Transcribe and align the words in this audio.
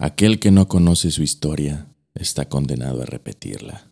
Aquel 0.00 0.38
que 0.38 0.52
no 0.52 0.68
conoce 0.68 1.10
su 1.10 1.24
historia 1.24 1.88
está 2.14 2.48
condenado 2.48 3.02
a 3.02 3.04
repetirla. 3.04 3.90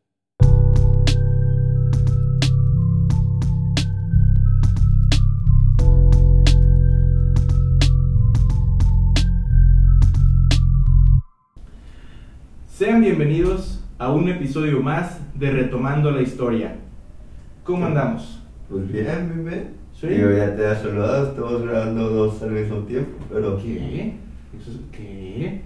Sean 12.69 13.01
bienvenidos 13.01 13.81
a 13.99 14.13
un 14.13 14.29
episodio 14.29 14.81
más 14.81 15.19
de 15.35 15.51
Retomando 15.51 16.13
la 16.13 16.23
Historia. 16.23 16.77
¿Cómo 17.65 17.85
andamos? 17.85 18.41
Pues 18.71 18.87
bien, 18.93 19.29
bien, 19.29 19.45
bien. 19.45 19.71
¿Sí? 20.01 20.07
Digo, 20.07 20.31
ya 20.31 20.55
te 20.55 20.67
has 20.67 20.83
saludado, 20.83 21.31
estamos 21.31 21.63
grabando 21.63 22.09
dos 22.11 22.41
al 22.43 22.53
mismo 22.53 22.77
tiempo, 22.85 23.19
pero... 23.29 23.59
¿Qué? 23.61 24.26
¿Eso 24.61 24.71
es- 24.71 24.81
¿Qué? 24.93 25.61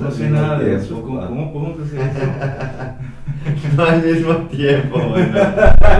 No 0.00 0.10
sé 0.10 0.30
nada 0.30 0.58
de 0.60 0.76
eso. 0.76 1.02
¿Cómo, 1.02 1.26
cómo 1.26 1.52
podemos 1.52 1.80
hacer 1.80 2.00
eso? 2.10 3.76
No 3.76 3.82
al 3.84 4.04
mismo 4.04 4.34
tiempo, 4.48 4.98
bueno. 5.08 5.38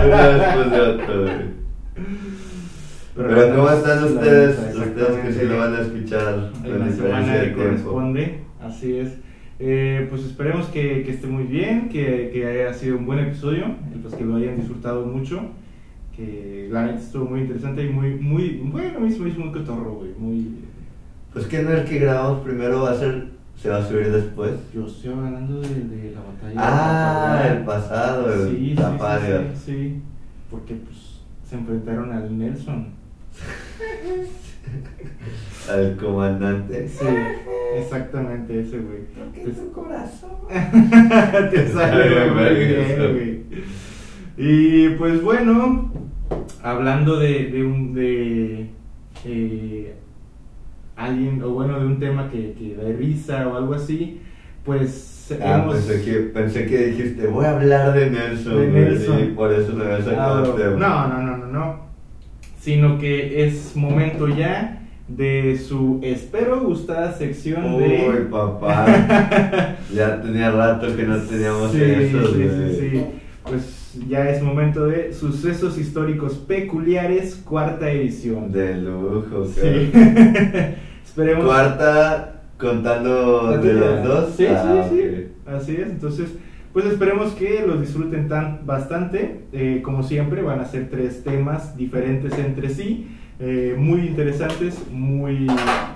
Uno 0.05 0.29
después 0.39 0.71
de 0.71 0.79
otro, 0.81 1.21
güey. 1.23 1.59
Pero 3.15 3.55
¿cómo 3.55 3.69
están 3.69 4.03
ustedes? 4.05 4.57
Ustedes 4.75 5.17
que 5.25 5.33
sí 5.33 5.45
lo 5.45 5.57
van 5.57 5.75
a 5.75 5.81
escuchar 5.81 6.51
en 6.63 6.79
la 6.79 6.89
semana 6.91 7.33
de 7.35 7.49
que 7.49 7.53
corresponde. 7.55 8.39
Así 8.61 8.97
es. 8.97 9.09
Eh, 9.59 10.07
pues 10.09 10.23
esperemos 10.23 10.67
que, 10.67 11.03
que 11.03 11.11
esté 11.11 11.27
muy 11.27 11.43
bien, 11.43 11.89
que, 11.89 12.29
que 12.31 12.45
haya 12.45 12.73
sido 12.73 12.97
un 12.97 13.05
buen 13.05 13.19
episodio, 13.19 13.65
pues 14.01 14.13
que 14.15 14.23
lo 14.23 14.35
hayan 14.37 14.55
disfrutado 14.57 15.05
mucho. 15.05 15.41
Que 16.15 16.69
la 16.71 16.85
neta 16.85 16.99
estuvo 16.99 17.25
muy 17.25 17.41
interesante 17.41 17.83
y 17.83 17.89
muy, 17.89 18.11
muy, 18.15 18.61
bueno, 18.63 18.99
me 19.01 19.07
hizo 19.07 19.21
muy 19.21 19.51
cotorro, 19.51 19.95
güey. 19.95 20.11
Muy. 20.17 20.47
Pues 21.33 21.45
que 21.45 21.61
no 21.61 21.71
el 21.71 21.85
que 21.85 21.99
grabamos 21.99 22.41
primero 22.43 22.81
va 22.81 22.91
a 22.91 22.95
ser, 22.97 23.27
se 23.61 23.69
va 23.69 23.77
a 23.77 23.87
subir 23.87 24.11
después. 24.11 24.51
Yo 24.73 24.87
estoy 24.87 25.11
hablando 25.13 25.61
de, 25.61 25.69
de 25.69 26.11
la 26.11 26.21
batalla. 26.21 26.55
Ah, 26.57 27.41
de 27.43 27.49
el 27.57 27.63
pasado, 27.65 28.33
el 28.33 28.49
Sí, 28.49 28.75
sí, 28.75 28.77
sí, 28.77 28.83
sí, 29.55 29.61
sí. 29.65 30.01
Porque 30.49 30.73
pues 30.75 30.97
se 31.47 31.55
enfrentaron 31.55 32.11
al 32.11 32.37
Nelson. 32.37 32.87
Al 35.69 35.95
comandante. 35.97 36.87
Sí, 36.87 37.05
exactamente 37.77 38.59
ese, 38.59 38.79
güey. 38.79 38.99
Pues- 39.43 39.57
corazón? 39.73 40.29
Te 41.51 41.67
sale 41.69 42.31
muy 42.31 42.65
bien, 42.65 43.13
güey. 43.13 43.43
Y 44.37 44.89
pues 44.95 45.21
bueno, 45.21 45.91
hablando 46.63 47.19
de, 47.19 47.45
de 47.51 47.63
un 47.63 47.93
de 47.93 48.69
eh, 49.25 49.95
alguien, 50.99 51.41
o 51.43 51.49
bueno, 51.51 51.79
de 51.79 51.85
un 51.85 51.99
tema 51.99 52.29
que, 52.29 52.53
que 52.53 52.75
da 52.75 52.89
risa 52.97 53.47
o 53.47 53.55
algo 53.57 53.73
así, 53.73 54.19
pues 54.63 55.15
Ah, 55.43 55.61
hemos- 55.63 55.75
pensé 55.75 56.01
que, 56.03 56.13
pensé 56.21 56.65
que 56.65 56.87
dijiste, 56.87 57.27
voy 57.27 57.45
a 57.45 57.51
hablar 57.51 57.93
de 57.93 58.09
Nelson. 58.09 58.57
De 58.59 58.67
Nelson. 58.67 59.19
Y 59.23 59.27
por 59.27 59.53
eso 59.53 59.77
le 59.77 59.85
había 59.85 60.03
sacado 60.03 60.43
Ah, 60.43 60.47
el 60.47 60.55
tema. 60.55 60.77
no, 60.77 61.07
no, 61.07 61.21
no, 61.23 61.37
no, 61.37 61.45
no. 61.47 61.79
Sino 62.59 62.97
que 62.97 63.45
es 63.45 63.75
momento 63.75 64.27
ya 64.27 64.75
de 65.07 65.57
su 65.57 65.99
espero 66.03 66.61
gustada 66.61 67.13
sección 67.13 67.75
Uy, 67.75 67.83
de 67.83 68.27
papá. 68.31 69.75
ya 69.93 70.19
tenía 70.21 70.49
rato 70.51 70.95
que 70.95 71.03
no 71.03 71.17
teníamos 71.19 71.71
sí, 71.73 71.81
eso. 71.83 72.33
sí, 72.33 72.49
sí, 72.49 72.77
sí. 72.91 73.05
Pues 73.43 73.95
ya 74.07 74.29
es 74.29 74.41
momento 74.41 74.87
de 74.87 75.13
sucesos 75.13 75.77
históricos 75.77 76.33
peculiares, 76.35 77.35
cuarta 77.45 77.89
edición. 77.91 78.51
De 78.51 78.77
lujo, 78.77 79.45
Sí. 79.45 79.91
Esperemos. 81.09 81.45
Cuarta, 81.45 82.41
contando 82.57 83.57
de 83.57 83.73
los 83.73 84.03
dos. 84.03 84.33
Sí, 84.37 84.45
Ah, 84.47 84.85
sí, 84.89 84.95
sí. 84.95 85.01
ok. 85.47 85.53
Así 85.55 85.71
es. 85.75 85.89
Entonces, 85.89 86.29
pues 86.73 86.85
esperemos 86.85 87.31
que 87.33 87.63
los 87.65 87.81
disfruten 87.81 88.27
tan 88.27 88.61
bastante. 88.65 89.41
Eh, 89.51 89.81
como 89.83 90.03
siempre, 90.03 90.41
van 90.43 90.59
a 90.59 90.65
ser 90.65 90.89
tres 90.89 91.23
temas 91.23 91.75
diferentes 91.75 92.37
entre 92.37 92.69
sí. 92.69 93.15
eh, 93.41 93.73
muy 93.77 94.01
interesantes, 94.01 94.77
muy 94.91 95.47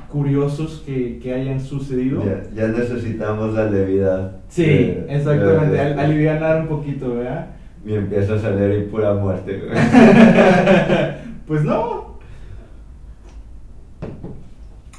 curiosos 0.10 0.82
que, 0.86 1.20
que 1.22 1.34
hayan 1.34 1.60
sucedido. 1.60 2.24
Ya, 2.24 2.42
ya 2.56 2.68
necesitamos 2.70 3.54
la 3.54 3.70
levedad. 3.70 4.38
Sí, 4.48 4.64
Eh, 4.66 5.06
exactamente. 5.10 5.78
al- 5.80 6.00
alivianar 6.00 6.62
un 6.62 6.68
poquito, 6.68 7.16
¿verdad? 7.16 7.48
Y 7.86 7.96
empieza 7.96 8.36
a 8.36 8.40
salir 8.40 8.80
y 8.80 8.84
pura 8.90 9.14
muerte. 9.14 9.62
pues 11.48 11.64
no. 11.64 12.13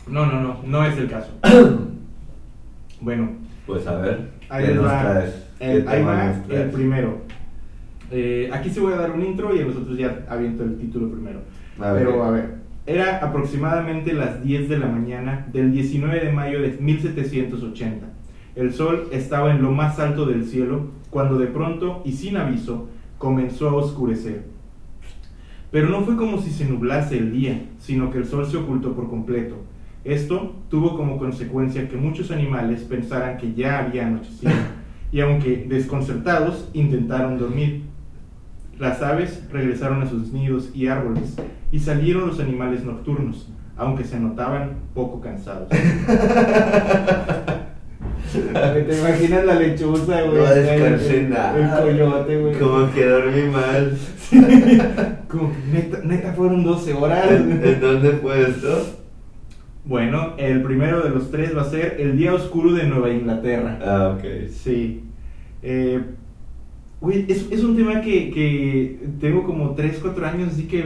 No, 0.07 0.27
no, 0.27 0.41
no, 0.41 0.57
no 0.67 0.85
es 0.85 0.97
el 0.99 1.09
caso. 1.09 1.31
bueno, 3.01 3.31
Pues 3.67 3.87
a 3.87 3.97
ver, 3.97 4.31
ahí 4.49 4.67
¿qué 4.67 4.75
nos 4.75 4.85
va. 4.87 5.01
traes? 5.03 5.47
El, 5.61 5.83
¿Qué 5.85 5.89
ahí 5.91 5.99
tema 5.99 6.13
va 6.15 6.25
nos 6.27 6.37
el 6.37 6.43
traes? 6.45 6.75
primero. 6.75 7.19
Eh, 8.11 8.51
aquí 8.53 8.71
se 8.71 8.81
voy 8.81 8.93
a 8.93 8.97
dar 8.97 9.11
un 9.13 9.23
intro 9.25 9.55
y 9.57 9.61
a 9.61 9.65
nosotros 9.65 9.97
ya 9.97 10.25
aviento 10.29 10.63
el 10.65 10.77
título 10.79 11.11
primero. 11.11 11.41
A 11.81 11.93
ver. 11.93 12.05
Pero 12.07 12.25
a 12.25 12.31
ver, 12.31 12.55
era 12.87 13.19
aproximadamente 13.19 14.13
las 14.13 14.43
10 14.45 14.69
de 14.69 14.79
la 14.79 14.87
mañana 14.87 15.47
del 15.53 15.73
19 15.73 16.21
de 16.21 16.33
mayo 16.33 16.61
de 16.61 16.77
1780. 16.79 18.07
El 18.57 18.73
sol 18.73 19.09
estaba 19.11 19.51
en 19.53 19.63
lo 19.63 19.73
más 19.73 19.99
alto 19.99 20.27
del 20.27 20.45
cielo 20.45 20.89
cuando 21.11 21.39
de 21.39 21.47
pronto 21.47 22.03
y 22.05 22.13
sin 22.13 22.37
aviso 22.37 22.89
comenzó 23.19 23.71
a 23.71 23.75
oscurecer. 23.75 24.45
Pero 25.73 25.89
no 25.89 26.03
fue 26.03 26.15
como 26.17 26.41
si 26.41 26.51
se 26.51 26.67
nublase 26.67 27.17
el 27.19 27.33
día, 27.33 27.63
sino 27.79 28.11
que 28.11 28.19
el 28.19 28.27
sol 28.27 28.47
se 28.47 28.57
ocultó 28.59 28.93
por 28.95 29.09
completo. 29.09 29.57
Esto 30.05 30.55
tuvo 30.69 30.97
como 30.97 31.19
consecuencia 31.19 31.89
que 31.89 31.97
muchos 31.97 32.31
animales 32.31 32.83
pensaran 32.83 33.39
que 33.39 33.55
ya 33.55 33.79
había 33.79 34.07
anochecido, 34.07 34.53
y 35.11 35.21
aunque 35.21 35.65
desconcertados, 35.67 36.69
intentaron 36.75 37.39
dormir. 37.39 37.85
Las 38.79 39.01
aves 39.03 39.43
regresaron 39.51 40.03
a 40.03 40.07
sus 40.07 40.31
nidos 40.33 40.71
y 40.75 40.89
árboles, 40.89 41.37
y 41.73 41.79
salieron 41.79 42.27
los 42.27 42.39
animales 42.39 42.85
nocturnos, 42.85 43.51
aunque 43.77 44.05
se 44.05 44.21
notaban 44.21 44.73
poco 44.95 45.23
cansados. 45.23 45.69
¿Te 48.33 48.99
imaginas 48.99 49.45
la 49.47 49.55
lechuza, 49.55 50.23
güey? 50.23 50.37
No 50.37 50.55
descansé 50.55 51.23
nada. 51.29 51.57
El 51.57 51.97
coyote, 51.97 52.41
güey. 52.41 52.59
Como 52.59 52.93
que 52.93 53.05
dormí 53.07 53.43
mal. 53.43 53.97
Como 55.29 55.53
que 55.53 55.59
neta, 55.73 55.99
neta 56.03 56.33
fueron 56.33 56.65
12 56.65 56.95
horas. 56.95 57.31
¿En, 57.31 57.65
en 57.65 57.81
dónde 57.81 58.11
fue 58.11 58.43
esto? 58.43 59.04
Bueno, 59.85 60.33
el 60.39 60.63
primero 60.63 61.03
de 61.03 61.11
los 61.11 61.31
tres 61.31 61.55
va 61.57 61.63
a 61.63 61.67
ser 61.67 61.97
El 61.99 62.17
Día 62.17 62.33
Oscuro 62.33 62.73
de 62.73 62.85
Nueva 62.85 63.11
Inglaterra. 63.11 63.79
Ah, 63.85 64.17
ok. 64.17 64.49
Sí. 64.51 65.03
Eh, 65.63 66.01
güey, 67.03 67.27
es, 67.29 67.47
es 67.51 67.63
un 67.63 67.77
tema 67.77 68.01
que, 68.01 68.31
que 68.31 68.99
tengo 69.21 69.45
como 69.45 69.75
3, 69.75 69.99
4 70.01 70.27
años, 70.27 70.53
así 70.55 70.65
que 70.65 70.85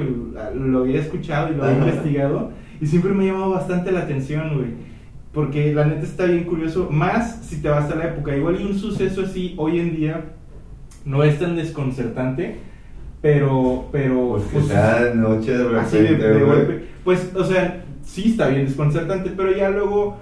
lo 0.55 0.81
había 0.81 1.01
escuchado 1.01 1.53
y 1.53 1.57
lo 1.57 1.65
había 1.65 1.77
Ajá. 1.77 1.89
investigado. 1.91 2.51
Y 2.81 2.87
siempre 2.87 3.13
me 3.13 3.25
ha 3.25 3.33
llamado 3.33 3.51
bastante 3.51 3.93
la 3.93 4.01
atención, 4.01 4.57
güey. 4.57 4.71
Porque 5.33 5.73
la 5.73 5.85
neta 5.85 6.03
está 6.03 6.25
bien 6.25 6.45
curioso. 6.45 6.89
Más 6.91 7.45
si 7.45 7.63
te 7.63 7.69
vas 7.69 7.89
a 7.93 7.95
la 7.95 8.07
época. 8.07 8.37
Igual 8.37 8.61
y 8.61 8.65
un 8.65 8.77
suceso 8.77 9.23
así 9.23 9.55
hoy 9.59 9.79
en 9.79 9.95
día 9.95 10.25
no 11.05 11.23
es 11.23 11.39
tan 11.39 11.55
desconcertante. 11.55 12.57
Pero, 13.23 13.89
pero. 13.93 14.39
Pues 14.53 14.67
que 14.67 14.73
pues, 14.75 15.15
noche 15.15 15.53
de 15.53 15.65
repente, 15.65 15.81
Así 15.81 15.99
de, 15.99 16.17
de 16.17 16.41
golpe. 16.45 16.85
Pues, 17.05 17.33
o 17.35 17.45
sea, 17.45 17.85
sí 18.09 18.31
está 18.31 18.49
bien 18.49 18.65
desconcertante, 18.67 19.31
pero 19.37 19.55
ya 19.57 19.69
luego, 19.71 20.17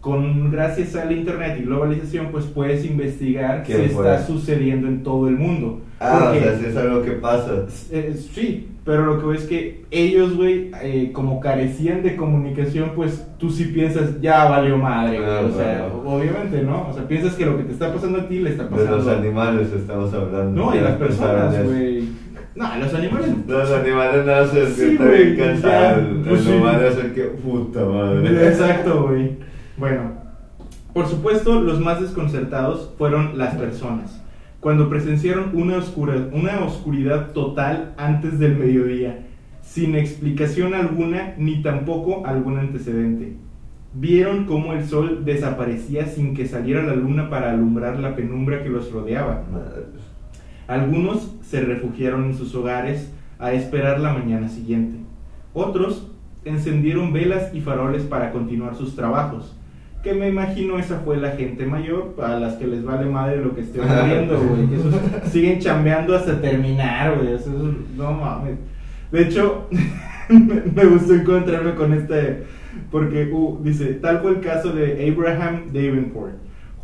con 0.00 0.50
gracias 0.52 0.94
al 0.94 1.10
internet 1.12 1.56
y 1.58 1.64
globalización, 1.64 2.28
pues 2.30 2.44
puedes 2.44 2.84
investigar 2.84 3.62
¿Qué 3.64 3.86
está 3.86 4.24
sucediendo 4.24 4.86
en 4.86 5.02
todo 5.02 5.26
el 5.28 5.36
mundo. 5.36 5.80
Ah, 5.98 6.20
Porque, 6.30 6.40
o 6.40 6.42
sea, 6.42 6.58
si 6.58 6.66
es 6.66 6.76
algo 6.76 7.02
que 7.02 7.12
pasa. 7.12 7.64
eh, 7.90 8.14
sí, 8.34 8.68
pero 8.84 9.06
lo 9.06 9.18
que 9.18 9.26
ves 9.26 9.42
es 9.42 9.48
que 9.48 9.84
ellos, 9.90 10.36
güey, 10.36 10.70
eh, 10.82 11.10
como 11.12 11.40
carecían 11.40 12.02
de 12.02 12.14
comunicación, 12.16 12.92
pues 12.94 13.26
tú 13.38 13.50
sí 13.50 13.64
piensas, 13.64 14.20
ya 14.20 14.44
valió 14.44 14.76
madre, 14.76 15.18
güey. 15.18 15.28
Ah, 15.30 15.40
o 15.40 15.56
sea, 15.56 15.88
bueno. 15.90 16.16
obviamente, 16.16 16.62
¿no? 16.62 16.86
O 16.90 16.92
sea, 16.92 17.08
piensas 17.08 17.34
que 17.34 17.46
lo 17.46 17.56
que 17.56 17.64
te 17.64 17.72
está 17.72 17.92
pasando 17.92 18.20
a 18.20 18.28
ti 18.28 18.38
le 18.40 18.50
está 18.50 18.64
De 18.64 18.68
pasando 18.68 18.98
los 18.98 19.08
animales 19.08 19.72
estamos 19.72 20.12
hablando. 20.12 20.50
No, 20.66 20.76
y 20.76 20.80
las 20.80 20.96
personas, 20.96 21.64
güey. 21.64 22.25
No, 22.56 22.76
los 22.78 22.94
animales. 22.94 23.30
Los 23.46 23.70
animales 23.70 24.24
no 24.26 24.46
se 24.46 24.66
Sí, 24.70 24.96
bien 24.98 25.36
cansados. 25.36 26.04
pues 26.26 26.40
sí. 26.42 26.52
humano 26.52 26.80
es 26.82 26.96
el 26.98 27.12
que. 27.12 27.22
Puta 27.24 27.84
madre. 27.84 28.48
Exacto, 28.48 29.08
güey. 29.08 29.36
Bueno, 29.76 30.12
por 30.94 31.06
supuesto, 31.06 31.60
los 31.60 31.80
más 31.80 32.00
desconcertados 32.00 32.92
fueron 32.96 33.36
las 33.36 33.54
personas, 33.56 34.22
cuando 34.60 34.88
presenciaron 34.88 35.50
una, 35.52 35.76
oscura- 35.76 36.28
una 36.32 36.60
oscuridad 36.64 37.32
total 37.32 37.92
antes 37.98 38.38
del 38.38 38.56
mediodía, 38.56 39.26
sin 39.60 39.94
explicación 39.94 40.72
alguna 40.72 41.34
ni 41.36 41.62
tampoco 41.62 42.24
algún 42.26 42.58
antecedente. 42.58 43.34
Vieron 43.92 44.46
cómo 44.46 44.72
el 44.72 44.84
sol 44.84 45.22
desaparecía 45.26 46.06
sin 46.06 46.34
que 46.34 46.46
saliera 46.46 46.82
la 46.82 46.94
luna 46.94 47.28
para 47.28 47.50
alumbrar 47.50 47.98
la 47.98 48.14
penumbra 48.16 48.62
que 48.62 48.68
los 48.70 48.90
rodeaba. 48.92 49.42
Madre. 49.52 49.84
Algunos 50.68 51.32
se 51.42 51.60
refugiaron 51.60 52.24
en 52.24 52.36
sus 52.36 52.54
hogares 52.54 53.12
a 53.38 53.52
esperar 53.52 54.00
la 54.00 54.12
mañana 54.12 54.48
siguiente. 54.48 54.98
Otros 55.54 56.10
encendieron 56.44 57.12
velas 57.12 57.54
y 57.54 57.60
faroles 57.60 58.02
para 58.02 58.32
continuar 58.32 58.74
sus 58.74 58.94
trabajos, 58.94 59.52
Que 60.02 60.14
me 60.14 60.28
imagino 60.28 60.78
esa 60.78 61.00
fue 61.00 61.16
la 61.16 61.32
gente 61.32 61.66
mayor, 61.66 62.14
a 62.22 62.38
las 62.38 62.54
que 62.54 62.66
les 62.66 62.84
vale 62.84 63.06
madre 63.06 63.42
lo 63.42 63.54
que 63.54 63.62
esté 63.62 63.80
ocurriendo, 63.80 64.40
güey. 64.40 64.68
Que 64.68 64.76
esos 64.76 64.94
siguen 65.32 65.58
chambeando 65.58 66.14
hasta 66.14 66.40
terminar, 66.40 67.16
güey. 67.16 67.36
No 67.96 68.12
mames. 68.12 68.56
De 69.10 69.22
hecho, 69.22 69.66
me 70.28 70.62
me 70.74 70.84
gustó 70.84 71.14
encontrarme 71.14 71.74
con 71.74 71.92
este, 71.92 72.44
porque 72.90 73.30
uh, 73.32 73.58
dice, 73.62 73.94
tal 73.94 74.20
fue 74.20 74.32
el 74.32 74.40
caso 74.40 74.72
de 74.72 75.10
Abraham 75.10 75.72
Davenport, 75.72 76.34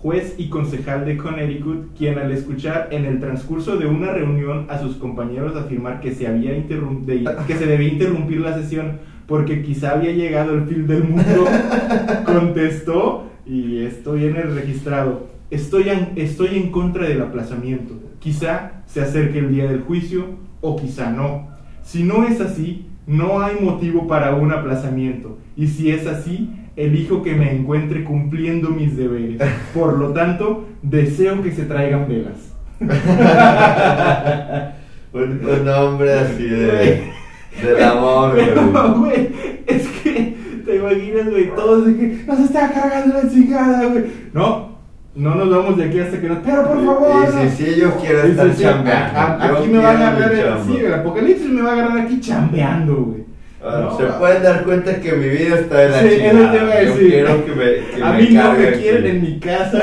juez 0.03 0.35
y 0.37 0.49
concejal 0.49 1.07
de 1.07 1.17
Connecticut, 1.17 1.97
quien 1.97 2.19
al 2.19 2.33
escuchar 2.33 2.89
en 2.91 3.05
el 3.05 3.21
transcurso 3.21 3.77
de 3.77 3.87
una 3.87 4.11
reunión 4.11 4.67
a 4.69 4.79
sus 4.79 4.97
compañeros 4.97 5.57
afirmar 5.57 6.01
que 6.01 6.13
se, 6.13 6.27
había 6.27 6.51
que 6.67 7.57
se 7.57 7.67
debía 7.67 7.89
interrumpir 7.89 8.41
la 8.41 8.55
sesión 8.55 8.99
porque 9.29 9.63
quizá 9.63 9.93
había 9.93 10.11
llegado 10.11 10.55
el 10.55 10.67
fin 10.67 10.89
del 10.89 11.05
mundo, 11.05 11.47
contestó, 12.27 13.31
y 13.47 13.85
esto 13.85 14.15
viene 14.15 14.43
registrado, 14.43 15.29
estoy 15.51 15.89
en, 15.89 16.11
estoy 16.17 16.57
en 16.57 16.73
contra 16.73 17.07
del 17.07 17.23
aplazamiento, 17.23 17.95
quizá 18.19 18.83
se 18.87 19.01
acerque 19.01 19.39
el 19.39 19.53
día 19.53 19.71
del 19.71 19.83
juicio 19.83 20.27
o 20.61 20.77
quizá 20.77 21.11
no. 21.11 21.49
Si 21.83 22.03
no 22.03 22.25
es 22.25 22.41
así, 22.41 22.87
no 23.07 23.41
hay 23.41 23.57
motivo 23.61 24.07
para 24.07 24.35
un 24.35 24.53
aplazamiento. 24.53 25.39
Y 25.57 25.69
si 25.69 25.91
es 25.91 26.07
así, 26.07 26.51
elijo 26.77 27.23
que 27.23 27.35
me 27.35 27.53
encuentre 27.53 28.05
cumpliendo 28.05 28.71
mis 28.71 28.97
deberes. 28.97 29.41
Por 29.75 29.99
lo 29.99 30.13
tanto, 30.13 30.69
deseo 30.83 31.43
que 31.43 31.53
se 31.53 31.65
traigan 31.65 32.09
velas. 32.09 32.55
Un, 35.15 35.41
un 35.47 35.69
hombre 35.69 36.13
así 36.15 36.45
de. 36.45 37.13
Del 37.63 37.83
amor, 37.85 38.33
Pero, 38.35 38.63
güey. 38.73 38.95
güey, 38.99 39.29
es 39.67 39.87
que 40.03 40.35
te 40.65 40.77
imaginas, 40.77 41.29
güey, 41.31 41.55
todos 41.55 41.87
de 41.87 41.97
que 41.99 42.25
nos 42.27 42.41
está 42.41 42.71
cargando 42.73 43.21
la 43.23 43.29
chingada, 43.29 43.85
güey. 43.89 44.05
No, 44.33 44.79
no 45.15 45.35
nos 45.35 45.51
vamos 45.51 45.77
de 45.77 45.85
aquí 45.85 45.99
hasta 46.01 46.19
que 46.19 46.29
nos. 46.31 46.39
Pero 46.39 46.67
por 46.67 46.83
favor. 46.83 47.11
Y 47.45 47.51
si 47.51 47.65
sí, 47.67 47.81
yo 47.81 47.95
quiero 48.01 48.27
Y 48.27 48.31
estar 48.31 48.57
chambeando. 48.57 49.19
a- 49.19 49.35
a- 49.45 49.49
Yo 49.49 49.59
Aquí 49.59 49.69
me 49.69 49.79
va 49.81 49.91
a 49.91 50.09
agarrar 50.15 50.61
sí, 50.67 50.77
el 50.79 50.95
apocalipsis 50.95 51.51
me 51.51 51.61
va 51.61 51.71
a 51.71 51.73
agarrar 51.75 51.99
aquí 51.99 52.19
chambeando, 52.21 52.95
güey. 52.97 53.23
Ah, 53.65 53.81
No, 53.83 53.97
Se 53.97 54.05
pueden 54.05 54.43
dar 54.43 54.65
cuenta 54.65 55.01
que 55.01 55.13
mi 55.13 55.29
vida 55.29 55.57
está 55.61 55.79
de 55.79 55.89
la 55.91 56.01
Sí, 56.03 56.09
chingada. 56.17 56.51
te 56.53 56.57
iba 56.59 56.73
a 56.75 56.83
Yo 56.83 56.91
decir. 56.95 57.09
quiero 57.11 57.45
que 57.45 57.53
me, 57.53 57.97
que 57.97 58.03
a 58.03 58.13
me 58.13 58.23
mí 58.23 58.29
no 58.31 58.53
me 58.55 58.73
quieren 58.73 59.07
en 59.07 59.23
mi 59.23 59.39
casa. 59.41 59.79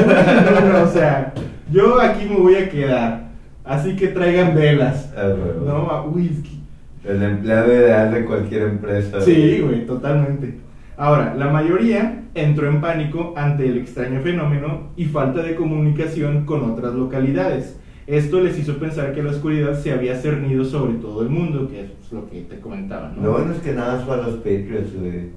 No, 0.61 0.69
no, 0.73 0.83
o 0.83 0.87
sea, 0.87 1.33
yo 1.71 2.01
aquí 2.01 2.25
me 2.29 2.35
voy 2.35 2.55
a 2.55 2.69
quedar. 2.69 3.29
Así 3.63 3.95
que 3.95 4.07
traigan 4.07 4.55
velas. 4.55 5.13
Ah. 5.15 5.29
No, 5.65 6.13
que 6.13 7.09
El 7.09 7.23
empleado 7.23 7.73
ideal 7.73 8.13
de 8.13 8.25
cualquier 8.25 8.63
empresa. 8.63 9.21
Sí, 9.21 9.61
güey, 9.63 9.85
totalmente. 9.85 10.55
Ahora, 10.97 11.33
la 11.37 11.47
mayoría 11.47 12.23
entró 12.35 12.67
en 12.67 12.81
pánico 12.81 13.33
ante 13.37 13.65
el 13.67 13.77
extraño 13.77 14.19
fenómeno 14.21 14.89
y 14.97 15.05
falta 15.05 15.41
de 15.41 15.55
comunicación 15.55 16.45
con 16.45 16.69
otras 16.69 16.93
localidades. 16.93 17.79
Esto 18.09 18.41
les 18.41 18.57
hizo 18.57 18.77
pensar 18.77 19.13
que 19.13 19.21
la 19.21 19.29
oscuridad 19.29 19.79
se 19.79 19.91
había 19.91 20.15
cernido 20.15 20.65
sobre 20.65 20.93
todo 20.93 21.21
el 21.21 21.29
mundo, 21.29 21.69
que 21.69 21.81
es 21.81 22.11
lo 22.11 22.27
que 22.27 22.41
te 22.41 22.59
comentaba, 22.59 23.13
¿no? 23.15 23.23
Lo 23.23 23.31
bueno 23.33 23.53
es 23.53 23.59
que 23.59 23.71
nada 23.73 23.97
más 23.97 24.05
para 24.05 24.23
los 24.23 24.37
Patriots, 24.37 24.95
güey. 24.99 25.29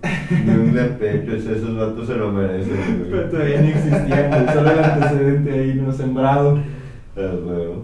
New 0.46 0.68
England 0.68 0.92
Patriots, 0.92 1.44
esos 1.44 1.76
vatos 1.76 2.06
se 2.06 2.14
lo 2.14 2.32
merecen, 2.32 3.06
Pero 3.10 3.28
todavía 3.28 3.60
no 3.60 3.68
existían, 3.68 4.54
solo 4.54 4.70
el 4.70 4.78
antecedente 4.78 5.52
ahí 5.52 5.74
no 5.74 5.92
sembrado. 5.92 6.60
Ah. 7.14 7.32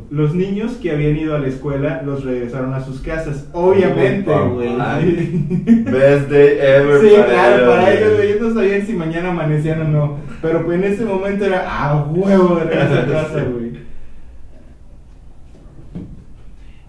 Los 0.08 0.34
niños 0.34 0.78
que 0.80 0.90
habían 0.90 1.18
ido 1.18 1.36
a 1.36 1.38
la 1.38 1.48
escuela 1.48 2.00
los 2.02 2.24
regresaron 2.24 2.72
a 2.72 2.80
sus 2.80 3.02
casas, 3.02 3.46
obviamente, 3.52 4.32
güey. 4.32 4.68
Best 5.84 6.30
day 6.30 6.56
ever 6.62 7.00
Sí, 7.02 7.14
para 7.14 7.26
claro, 7.26 7.56
ellos, 7.56 7.68
para 7.68 7.92
ellos, 7.92 8.20
ellos 8.20 8.40
no 8.40 8.54
sabían 8.54 8.86
si 8.86 8.94
mañana 8.94 9.32
amanecían 9.32 9.82
o 9.82 9.84
no. 9.84 10.16
Pero 10.40 10.64
pues 10.64 10.78
en 10.78 10.84
ese 10.90 11.04
momento 11.04 11.44
era 11.44 11.68
a 11.68 12.04
huevo 12.04 12.54
de 12.54 12.64
regreso 12.64 12.94
a 12.94 13.06
casa, 13.12 13.44
güey. 13.52 13.86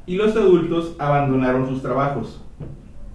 Y 0.10 0.16
los 0.16 0.36
adultos 0.36 0.96
abandonaron 0.98 1.68
sus 1.68 1.84
trabajos. 1.84 2.42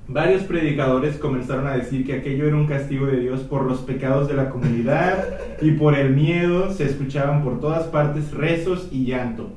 Varios 0.07 0.45
predicadores 0.45 1.17
comenzaron 1.17 1.67
a 1.67 1.77
decir 1.77 2.07
que 2.07 2.13
aquello 2.13 2.47
era 2.47 2.55
un 2.55 2.69
castigo 2.69 3.07
de 3.07 3.19
Dios 3.19 3.41
por 3.41 3.65
los 3.65 3.81
pecados 3.81 4.29
de 4.29 4.35
la 4.35 4.49
comunidad 4.49 5.41
y 5.61 5.73
por 5.73 5.97
el 5.97 6.15
miedo 6.15 6.71
se 6.71 6.85
escuchaban 6.85 7.43
por 7.43 7.59
todas 7.59 7.89
partes 7.89 8.31
rezos 8.31 8.87
y 8.93 9.07
llanto. 9.07 9.51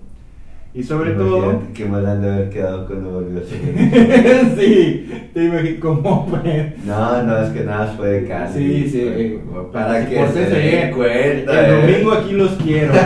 Y 0.73 0.83
sobre 0.83 1.11
todo... 1.11 1.63
Qué 1.73 1.85
mal 1.85 2.05
han 2.05 2.21
de 2.21 2.31
haber 2.31 2.49
quedado 2.49 2.85
cuando 2.85 3.09
volvió 3.09 3.39
a 3.39 3.43
ser. 3.43 4.57
sí, 4.59 5.09
te 5.33 5.45
imagino 5.45 5.79
cómo 5.79 6.27
fue. 6.27 6.75
No, 6.85 7.23
no, 7.23 7.37
es 7.41 7.49
que 7.49 7.63
nada 7.63 7.87
fue 7.97 8.07
de 8.09 8.27
casa. 8.27 8.53
Sí, 8.53 8.87
sí, 8.87 9.01
eh, 9.03 9.39
Para 9.73 10.07
que 10.07 10.17
por 10.17 10.29
se 10.29 10.45
den 10.45 10.91
cuenta. 10.93 11.65
El 11.67 11.73
eh. 11.73 11.81
domingo 11.81 12.11
aquí 12.11 12.33
los 12.33 12.51
quiero, 12.51 12.93
¿eh? 12.93 12.99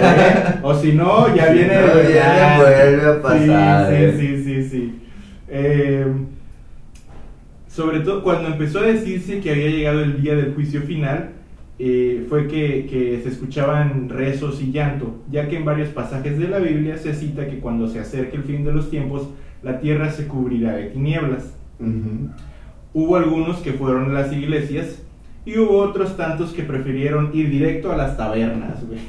O 0.64 0.74
si 0.74 0.92
no, 0.94 1.34
ya 1.34 1.48
Si 1.48 1.54
viene 1.54 1.76
no 1.76 1.94
viene, 1.94 2.10
verdad. 2.10 2.58
vuelve 2.58 3.06
a 3.06 3.22
pasar, 3.22 3.90
Sí, 3.90 4.12
sí, 4.20 4.38
sí, 4.38 4.44
sí, 4.44 4.70
sí. 4.70 4.94
Eh, 5.48 6.06
sobre 7.70 8.02
todo 8.02 8.22
cuando 8.22 8.50
empezó 8.50 8.80
a 8.80 8.84
decirse 8.84 9.40
que 9.40 9.50
había 9.52 9.68
llegado 9.68 10.02
el 10.02 10.22
día 10.22 10.36
del 10.36 10.54
juicio 10.54 10.82
final, 10.82 11.30
eh, 11.84 12.26
fue 12.30 12.48
que, 12.48 12.86
que 12.88 13.20
se 13.24 13.30
escuchaban 13.30 14.08
rezos 14.10 14.62
y 14.62 14.72
llanto, 14.72 15.16
ya 15.32 15.48
que 15.48 15.58
en 15.58 15.66
varios 15.66 15.90
pasajes 15.90 16.38
de 16.38 16.48
la 16.48 16.60
Biblia 16.60 16.98
se 16.98 17.14
cita 17.16 17.48
que 17.48 17.58
cuando 17.60 17.88
se 17.88 18.00
acerque 18.00 18.38
el 18.38 18.44
fin 18.44 18.64
de 18.64 18.72
los 18.72 18.92
tiempos, 18.92 19.28
la 19.64 19.80
tierra 19.80 20.12
se 20.12 20.28
cubrirá 20.28 20.74
de 20.74 20.90
tinieblas. 20.90 21.56
Hubo 22.94 23.16
algunos 23.16 23.58
que 23.58 23.74
fueron 23.74 24.12
a 24.12 24.14
las 24.22 24.32
iglesias 24.32 25.02
y 25.46 25.58
hubo 25.58 25.78
otros 25.80 26.16
tantos 26.18 26.52
que 26.54 26.62
prefirieron 26.64 27.32
ir 27.34 27.50
directo 27.50 27.92
a 27.92 27.98
las 27.98 28.16
tabernas, 28.18 28.78
güey. 28.86 29.00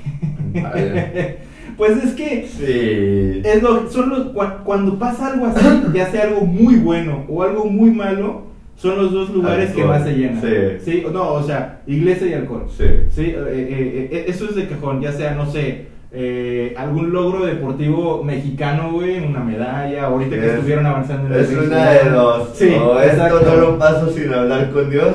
Pues 1.76 2.04
es 2.04 2.12
que 2.12 2.46
Sí. 2.46 3.42
es 3.48 3.62
lo, 3.62 3.88
son 3.90 4.10
los, 4.10 4.34
cua- 4.34 4.62
cuando 4.62 4.98
pasa 4.98 5.28
algo 5.32 5.46
así, 5.46 5.64
ya 5.94 6.06
sea 6.10 6.24
algo 6.24 6.42
muy 6.42 6.76
bueno 6.76 7.24
o 7.28 7.42
algo 7.42 7.64
muy 7.64 7.90
malo, 7.90 8.42
son 8.76 8.96
los 8.98 9.12
dos 9.12 9.30
lugares 9.30 9.70
que 9.70 9.82
Alcohol, 9.82 9.98
más 9.98 10.04
se 10.08 10.14
llenan. 10.14 10.42
sí. 10.84 11.02
no, 11.12 11.34
o 11.34 11.42
sea, 11.44 11.80
iglesia 11.86 12.26
y 12.28 12.32
alcohol. 12.34 12.66
Sí. 12.76 12.84
Sí, 13.10 13.22
eh, 13.26 13.34
eh, 13.48 14.08
eh, 14.10 14.24
eso 14.28 14.46
es 14.46 14.56
de 14.56 14.66
cajón, 14.66 15.00
ya 15.00 15.12
sea, 15.12 15.34
no 15.34 15.46
sé, 15.46 15.86
eh, 16.10 16.74
algún 16.76 17.12
logro 17.12 17.46
deportivo 17.46 18.22
mexicano, 18.24 18.92
güey, 18.92 19.24
una 19.24 19.40
medalla, 19.40 20.04
ahorita 20.06 20.36
que 20.36 20.46
Es- 20.46 20.52
estuvieron 20.54 20.86
avanzando 20.86 21.28
en 21.28 21.32
el 21.34 21.40
Es 21.40 21.50
una 21.52 21.90
de 21.92 22.10
dos. 22.10 22.50
Sí, 22.54 22.68
o 22.74 22.98
esto 23.00 23.40
no 23.46 23.56
lo 23.56 23.78
paso 23.78 24.10
sin 24.10 24.32
hablar 24.34 24.70
con 24.72 24.90
Dios. 24.90 25.14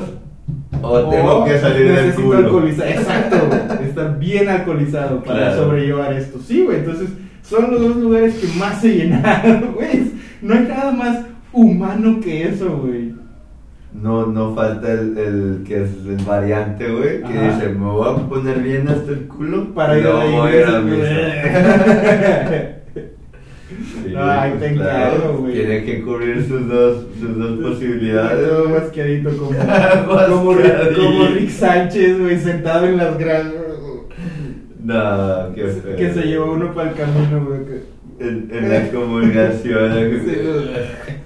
O, 0.81 0.99
tengo 1.09 1.37
O 1.39 1.45
que 1.45 1.57
salir 1.59 1.91
del 1.91 2.13
culo. 2.13 2.37
alcoholizar. 2.37 2.87
Exacto, 2.87 3.37
güey. 3.47 3.83
Estar 3.89 4.19
bien 4.19 4.47
alcoholizado 4.47 5.23
para 5.23 5.39
Claro. 5.49 5.63
sobrellevar 5.63 6.13
esto. 6.13 6.39
Sí, 6.39 6.63
güey. 6.63 6.77
Entonces, 6.79 7.09
son 7.41 7.71
los 7.71 7.81
dos 7.81 7.95
lugares 7.97 8.35
que 8.35 8.47
más 8.59 8.79
se 8.81 8.89
llenaron, 8.95 9.71
güey. 9.75 10.11
No 10.41 10.53
hay 10.53 10.61
nada 10.67 10.91
más 10.91 11.19
humano 11.51 12.19
que 12.23 12.43
eso, 12.47 12.77
güey. 12.77 13.13
No, 14.01 14.27
no 14.27 14.53
falta 14.53 14.91
el, 14.91 15.17
el 15.17 15.63
que 15.65 15.83
es 15.83 15.89
el 16.07 16.23
variante, 16.25 16.87
güey, 16.87 17.21
que 17.21 17.37
Ajá. 17.37 17.55
dice, 17.55 17.69
me 17.69 17.85
voy 17.85 18.07
a 18.07 18.29
poner 18.29 18.59
bien 18.59 18.87
hasta 18.87 19.11
el 19.11 19.27
culo 19.27 19.73
Para 19.73 19.97
ir 19.97 20.05
a 20.05 20.09
la 20.13 20.23
luego 20.25 20.41
voy 20.41 20.51
a 20.51 20.55
ir 20.55 20.65
a 20.65 20.79
iglesia. 20.81 22.73
Sí, 23.67 24.13
Ay, 24.17 24.51
pues, 24.51 24.61
te 24.61 24.67
encargo, 24.75 25.37
güey. 25.39 25.53
Tiene 25.53 25.83
que 25.83 26.01
cubrir 26.01 26.47
sus 26.47 26.69
dos, 26.69 27.05
sus 27.19 27.37
dos 27.37 27.59
posibilidades. 27.59 28.47
Todo 28.47 28.69
güey. 28.69 28.79
masqueadito 28.79 29.29
como, 29.37 29.51
como, 30.29 30.55
como 30.95 31.27
Rick 31.27 31.49
Sánchez, 31.49 32.19
güey, 32.19 32.39
sentado 32.39 32.85
en 32.87 32.97
las 32.97 33.17
gradas. 33.17 33.53
No, 34.81 35.53
qué 35.53 35.67
feo. 35.67 35.95
Que 35.97 36.13
se 36.13 36.21
llevó 36.23 36.53
uno 36.53 36.73
para 36.73 36.91
el 36.91 36.95
camino, 36.95 37.45
güey. 37.45 37.59
En, 38.19 38.49
en 38.51 38.69
la 38.69 38.89
comulgación. 38.89 39.91
Sí, 40.25 41.16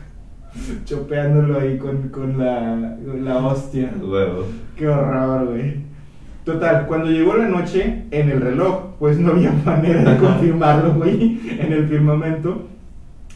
Chopeándolo 0.86 1.60
ahí 1.60 1.78
con, 1.78 2.10
con 2.10 2.38
la, 2.38 2.98
con 3.06 3.24
la 3.26 3.38
hostia. 3.38 3.92
Huevo. 4.02 4.46
Qué 4.76 4.88
horror, 4.88 5.48
güey. 5.48 5.76
Total, 6.44 6.88
cuando 6.88 7.10
llegó 7.12 7.36
la 7.36 7.48
noche, 7.48 8.04
en 8.12 8.30
el 8.30 8.42
reloj, 8.42 8.96
pues 9.00 9.18
no 9.20 9.32
había 9.32 9.52
manera 9.66 10.12
de 10.14 10.18
confirmarlo, 10.18 10.96
güey, 10.96 11.40
en 11.60 11.72
el 11.72 11.88
firmamento, 11.88 12.64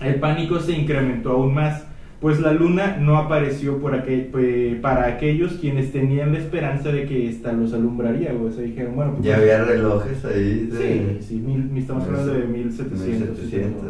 el 0.01 0.15
pánico 0.15 0.59
se 0.59 0.71
incrementó 0.73 1.31
aún 1.33 1.53
más, 1.53 1.83
pues 2.19 2.39
la 2.39 2.51
luna 2.51 2.97
no 2.99 3.17
apareció 3.17 3.77
por 3.77 3.93
aquel, 3.93 4.25
pe- 4.25 4.79
para 4.81 5.05
aquellos 5.05 5.53
quienes 5.53 5.91
tenían 5.91 6.33
la 6.33 6.39
esperanza 6.39 6.89
de 6.91 7.05
que 7.05 7.29
esta 7.29 7.51
los 7.53 7.73
alumbraría, 7.73 8.33
güey. 8.33 8.49
O 8.51 8.51
sea, 8.51 8.63
dijeron, 8.63 8.95
bueno, 8.95 9.11
pues. 9.13 9.25
Ya 9.25 9.35
había 9.37 9.63
relojes 9.63 10.25
ahí. 10.25 10.67
Sí, 10.71 10.77
De... 10.77 11.17
sí, 11.21 11.35
mil, 11.35 11.65
mil- 11.65 11.83
estamos 11.83 12.05
hablando 12.05 12.33
de 12.33 12.45
1700. 12.45 13.07
1700. 13.07 13.81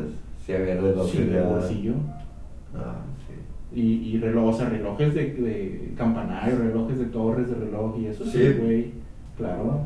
Sí, 0.45 0.51
había 0.53 0.75
relojes. 0.75 1.11
Sí, 1.69 1.83
ya. 1.85 1.93
Ah, 2.77 2.95
sí. 3.27 3.79
Y, 3.79 4.15
y 4.15 4.19
reloj, 4.19 4.53
o 4.53 4.57
sea, 4.57 4.69
relojes 4.69 5.13
de, 5.13 5.33
de 5.33 5.93
campanario, 5.97 6.57
relojes 6.59 6.99
de 6.99 7.05
torres 7.05 7.49
de 7.49 7.55
reloj 7.55 7.97
y 7.99 8.07
eso, 8.07 8.23
sí, 8.25 8.31
Sí. 8.37 8.53
güey. 8.59 8.91
Claro. 9.37 9.81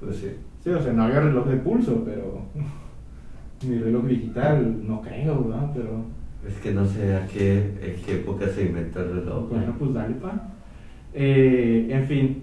Pues 0.00 0.16
sí. 0.16 0.28
Sí, 0.62 0.70
o 0.70 0.80
sea, 0.80 0.92
no 0.92 1.04
había 1.04 1.20
reloj 1.20 1.46
de 1.46 1.56
pulso, 1.56 2.02
pero. 2.04 2.42
Ni 3.68 3.78
reloj 3.78 4.04
digital, 4.06 4.86
no 4.86 5.00
creo, 5.00 5.44
¿verdad? 5.44 5.70
Pero. 5.74 6.04
Es 6.46 6.54
que 6.58 6.72
no 6.72 6.84
sé 6.84 7.14
a 7.16 7.26
qué, 7.26 7.58
en 7.82 8.02
qué 8.04 8.14
época 8.16 8.46
se 8.48 8.66
inventó 8.66 9.00
el 9.00 9.14
reloj. 9.20 9.48
Bueno, 9.48 9.74
pues 9.78 9.94
dale, 9.94 10.14
pa. 10.16 10.50
Eh, 11.14 11.88
en 11.90 12.04
fin. 12.06 12.42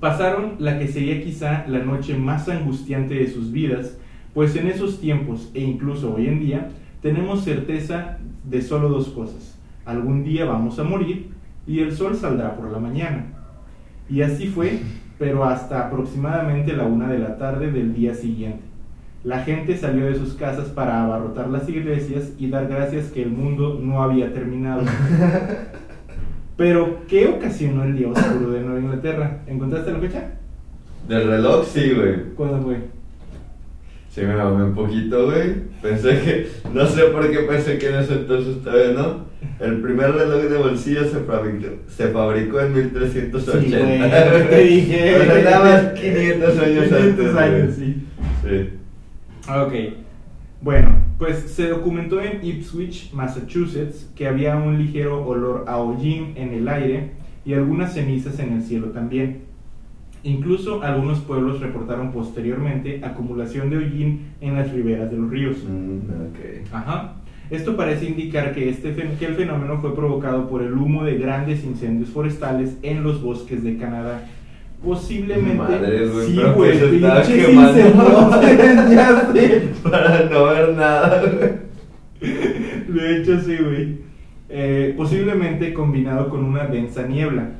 Pasaron 0.00 0.54
la 0.58 0.80
que 0.80 0.88
sería 0.88 1.22
quizá 1.22 1.64
la 1.68 1.78
noche 1.84 2.16
más 2.18 2.48
angustiante 2.48 3.14
de 3.14 3.28
sus 3.28 3.52
vidas, 3.52 3.96
pues 4.34 4.56
en 4.56 4.66
esos 4.66 5.00
tiempos 5.00 5.50
e 5.54 5.60
incluso 5.60 6.14
hoy 6.16 6.26
en 6.26 6.40
día 6.40 6.70
tenemos 7.00 7.44
certeza 7.44 8.18
de 8.44 8.62
solo 8.62 8.88
dos 8.88 9.08
cosas. 9.08 9.58
Algún 9.84 10.24
día 10.24 10.44
vamos 10.44 10.78
a 10.78 10.84
morir 10.84 11.30
y 11.66 11.80
el 11.80 11.92
sol 11.92 12.16
saldrá 12.16 12.56
por 12.56 12.70
la 12.70 12.78
mañana. 12.78 13.26
Y 14.08 14.22
así 14.22 14.46
fue, 14.46 14.80
pero 15.18 15.44
hasta 15.44 15.86
aproximadamente 15.86 16.72
la 16.74 16.84
una 16.84 17.08
de 17.08 17.18
la 17.18 17.38
tarde 17.38 17.70
del 17.70 17.94
día 17.94 18.14
siguiente. 18.14 18.62
La 19.24 19.44
gente 19.44 19.76
salió 19.76 20.06
de 20.06 20.16
sus 20.16 20.34
casas 20.34 20.68
para 20.68 21.04
abarrotar 21.04 21.48
las 21.48 21.68
iglesias 21.68 22.32
y 22.38 22.48
dar 22.48 22.66
gracias 22.66 23.06
que 23.06 23.22
el 23.22 23.30
mundo 23.30 23.78
no 23.80 24.02
había 24.02 24.32
terminado. 24.32 24.82
Pero, 26.56 27.06
¿qué 27.06 27.28
ocasionó 27.28 27.84
el 27.84 27.96
día 27.96 28.08
oscuro 28.08 28.50
de 28.50 28.60
Nueva 28.60 28.80
Inglaterra? 28.80 29.42
¿Encontraste 29.46 29.92
la 29.92 29.98
fecha? 30.00 30.32
Del 31.08 31.28
reloj, 31.28 31.66
sí, 31.66 31.92
güey. 31.94 32.34
¿Cuándo 32.34 32.62
fue? 32.62 32.78
Sí, 34.14 34.20
me 34.20 34.36
mamé 34.36 34.64
un 34.64 34.74
poquito, 34.74 35.24
güey. 35.26 35.54
Pensé 35.80 36.10
que. 36.20 36.46
No 36.74 36.86
sé 36.86 37.04
por 37.04 37.30
qué 37.30 37.38
pensé 37.40 37.78
que 37.78 37.88
en 37.88 37.94
ese 37.94 38.12
entonces 38.12 38.62
todavía 38.62 38.92
no. 38.92 39.24
El 39.58 39.80
primer 39.80 40.12
reloj 40.12 40.42
de 40.50 40.58
bolsillo 40.58 41.04
se 41.04 41.20
fabricó, 41.20 41.66
se 41.88 42.08
fabricó 42.08 42.60
en 42.60 42.74
1380. 42.74 43.62
Sí, 43.62 43.70
güey, 43.70 44.48
te 44.50 44.64
dije. 44.64 45.14
Pero 45.18 45.42
nada 45.50 45.60
más 45.60 45.80
500 46.00 46.58
años 46.58 46.84
500 46.88 47.00
antes. 47.00 47.36
años, 47.36 47.76
güey. 47.78 47.88
sí. 47.88 48.06
Sí. 48.44 48.68
Ok. 49.50 49.72
Bueno, 50.60 50.94
pues 51.18 51.38
se 51.38 51.68
documentó 51.68 52.20
en 52.20 52.44
Ipswich, 52.44 53.12
Massachusetts, 53.12 54.08
que 54.14 54.28
había 54.28 54.56
un 54.56 54.78
ligero 54.78 55.26
olor 55.26 55.64
a 55.66 55.78
hollín 55.78 56.34
en 56.36 56.52
el 56.52 56.68
aire 56.68 57.12
y 57.44 57.54
algunas 57.54 57.94
cenizas 57.94 58.38
en 58.38 58.52
el 58.52 58.62
cielo 58.62 58.88
también. 58.88 59.40
Incluso 60.24 60.82
algunos 60.82 61.20
pueblos 61.20 61.60
reportaron 61.60 62.12
posteriormente 62.12 63.00
acumulación 63.04 63.70
de 63.70 63.78
hollín 63.78 64.20
en 64.40 64.54
las 64.54 64.72
riberas 64.72 65.10
de 65.10 65.16
los 65.16 65.30
ríos. 65.30 65.56
Mm, 65.68 66.30
ok. 66.30 66.72
Ajá. 66.72 67.14
Esto 67.50 67.76
parece 67.76 68.06
indicar 68.06 68.54
que, 68.54 68.68
este, 68.68 68.94
que 68.94 69.26
el 69.26 69.34
fenómeno 69.34 69.78
fue 69.80 69.94
provocado 69.94 70.48
por 70.48 70.62
el 70.62 70.72
humo 70.72 71.04
de 71.04 71.18
grandes 71.18 71.64
incendios 71.64 72.08
forestales 72.08 72.78
en 72.82 73.02
los 73.02 73.20
bosques 73.22 73.62
de 73.62 73.76
Canadá. 73.76 74.26
Posiblemente. 74.82 75.56
Madres, 75.56 76.12
güey, 76.12 76.26
sí, 76.28 76.32
pero 76.36 76.54
güey, 76.54 76.78
pues 76.78 77.28
quemando. 77.28 78.30
Para 79.90 80.30
no 80.30 80.44
ver 80.44 80.74
nada, 80.74 81.22
güey. 81.22 81.50
De 82.88 83.16
hecho, 83.18 83.40
sí, 83.40 83.56
güey. 83.56 83.98
Eh, 84.48 84.94
posiblemente 84.96 85.72
combinado 85.72 86.28
con 86.28 86.44
una 86.44 86.66
densa 86.66 87.06
niebla. 87.06 87.50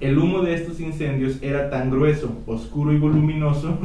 El 0.00 0.18
humo 0.18 0.42
de 0.42 0.54
estos 0.54 0.80
incendios 0.80 1.38
era 1.42 1.70
tan 1.70 1.90
grueso, 1.90 2.42
oscuro 2.46 2.92
y 2.92 2.98
voluminoso 2.98 3.78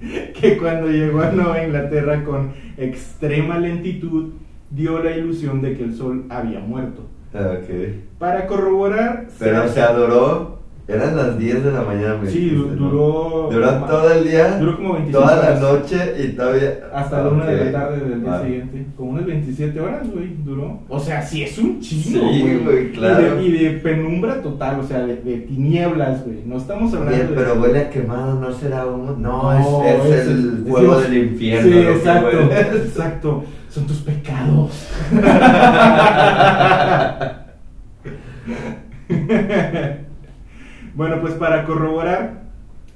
que 0.40 0.58
cuando 0.58 0.88
llegó 0.88 1.20
a 1.20 1.32
Nueva 1.32 1.64
Inglaterra 1.64 2.24
con 2.24 2.52
extrema 2.76 3.58
lentitud 3.58 4.32
dio 4.70 5.02
la 5.02 5.16
ilusión 5.16 5.62
de 5.62 5.76
que 5.76 5.84
el 5.84 5.94
sol 5.94 6.24
había 6.28 6.60
muerto. 6.60 7.06
Ok. 7.34 7.70
Para 8.18 8.46
corroborar... 8.46 9.28
Pero, 9.38 9.64
o 9.64 9.68
sea, 9.68 9.92
duró. 9.92 10.57
Eran 10.88 11.16
las 11.16 11.38
10 11.38 11.64
de 11.64 11.70
la 11.70 11.82
mañana, 11.82 12.16
me 12.22 12.30
Sí, 12.30 12.38
dijiste, 12.38 12.76
duró- 12.76 13.50
Duró 13.52 13.70
todo 13.86 14.10
el 14.10 14.24
día. 14.26 14.56
Duró 14.58 14.76
como 14.78 14.94
25 14.94 15.20
Toda 15.22 15.50
la 15.50 15.60
noche 15.60 16.14
y 16.18 16.28
todavía. 16.28 16.78
Hasta 16.94 17.22
la 17.24 17.28
una 17.28 17.44
de 17.44 17.56
Ok. 17.56 17.64
la 17.66 17.72
tarde 17.72 18.08
del 18.08 18.20
día 18.22 18.30
Vale. 18.30 18.44
siguiente. 18.46 18.86
Como 18.96 19.10
unas 19.10 19.26
27 19.26 19.78
horas, 19.80 20.10
güey, 20.10 20.34
duró. 20.42 20.80
O 20.88 20.98
sea, 20.98 21.20
sí 21.20 21.42
es 21.42 21.58
un 21.58 21.78
chingo, 21.80 22.30
Sí, 22.32 22.60
güey. 22.64 22.92
claro. 22.92 23.38
Y 23.42 23.50
de, 23.52 23.58
y 23.58 23.64
de 23.64 23.70
penumbra 23.80 24.40
total, 24.40 24.80
o 24.80 24.82
sea, 24.82 25.00
de, 25.00 25.16
de 25.16 25.36
tinieblas, 25.40 26.24
güey. 26.24 26.38
No 26.46 26.56
estamos 26.56 26.94
hablando 26.94 27.14
Oye, 27.16 27.26
de. 27.26 27.34
pero 27.36 27.54
huele 27.60 27.80
a 27.80 27.90
quemado, 27.90 28.40
¿no 28.40 28.50
será 28.52 28.86
humo? 28.86 29.14
No, 29.18 29.42
No, 29.42 29.84
es, 29.84 30.04
es 30.06 30.10
es 30.22 30.26
el 30.28 30.64
Dios. 30.64 31.02
del 31.02 31.16
infierno. 31.18 31.70
Sí, 31.70 31.78
exacto. 31.80 32.38
Exacto. 32.76 33.44
Son 33.68 33.86
tus 33.86 33.98
pecados. 33.98 34.88
bueno, 40.98 41.20
pues 41.20 41.34
para 41.34 41.64
corroborar, 41.64 42.42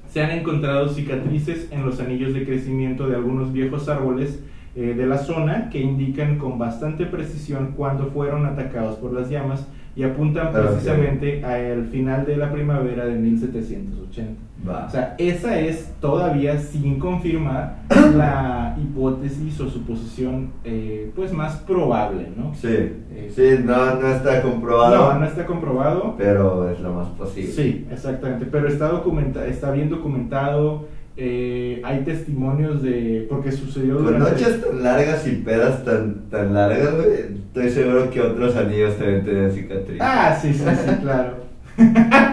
se 0.09 0.21
han 0.21 0.31
encontrado 0.31 0.89
cicatrices 0.89 1.71
en 1.71 1.85
los 1.85 2.01
anillos 2.01 2.33
de 2.33 2.45
crecimiento 2.45 3.07
de 3.07 3.15
algunos 3.15 3.53
viejos 3.53 3.87
árboles 3.87 4.43
eh, 4.75 4.93
de 4.93 5.05
la 5.05 5.19
zona 5.19 5.69
que 5.69 5.79
indican 5.79 6.37
con 6.37 6.59
bastante 6.59 7.05
precisión 7.05 7.75
cuándo 7.77 8.07
fueron 8.07 8.45
atacados 8.45 8.97
por 8.97 9.13
las 9.13 9.29
llamas 9.29 9.65
y 9.95 10.03
apuntan 10.03 10.47
Ah, 10.47 10.51
precisamente 10.51 11.43
al 11.45 11.85
final 11.85 12.25
de 12.25 12.37
la 12.37 12.51
primavera 12.51 13.05
de 13.05 13.15
1780. 13.15 14.41
Va. 14.67 14.85
O 14.85 14.89
sea, 14.89 15.15
esa 15.17 15.59
es 15.59 15.93
todavía 15.99 16.57
sin 16.57 16.97
confirmar 16.97 17.75
la 18.15 18.77
hipótesis 18.81 19.59
o 19.59 19.69
suposición 19.69 20.51
eh, 20.63 21.11
pues 21.15 21.33
más 21.33 21.57
probable, 21.57 22.29
¿no? 22.35 22.53
sí, 22.55 22.67
Eh, 23.11 23.31
sí, 23.35 23.63
no, 23.63 23.95
no 23.95 24.07
está 24.07 24.41
comprobado. 24.41 25.13
No, 25.13 25.19
no 25.19 25.25
está 25.25 25.45
comprobado. 25.45 26.15
Pero 26.17 26.69
es 26.69 26.79
lo 26.79 26.93
más 26.93 27.09
posible. 27.09 27.51
Sí, 27.51 27.85
exactamente. 27.91 28.45
Pero 28.45 28.67
está 28.67 28.87
documenta 28.87 29.45
está 29.45 29.71
bien 29.71 29.89
documentado. 29.89 30.85
Eh, 31.17 31.81
hay 31.83 31.99
testimonios 32.03 32.81
de 32.81 33.25
porque 33.29 33.51
sucedió 33.51 33.95
Con 33.97 34.05
durante 34.05 34.31
noches 34.31 34.61
tan 34.61 34.83
largas 34.83 35.27
y 35.27 35.31
pedas 35.37 35.83
tan, 35.85 36.29
tan 36.29 36.53
largas, 36.53 36.95
güey, 36.95 37.09
estoy 37.47 37.69
seguro 37.69 38.09
que 38.09 38.21
otros 38.21 38.55
anillos 38.55 38.97
también 38.97 39.23
tienen 39.23 39.51
cicatrices. 39.51 40.01
Ah, 40.01 40.37
sí, 40.41 40.53
sí, 40.53 40.63
sí, 40.63 40.95
claro. 41.01 41.43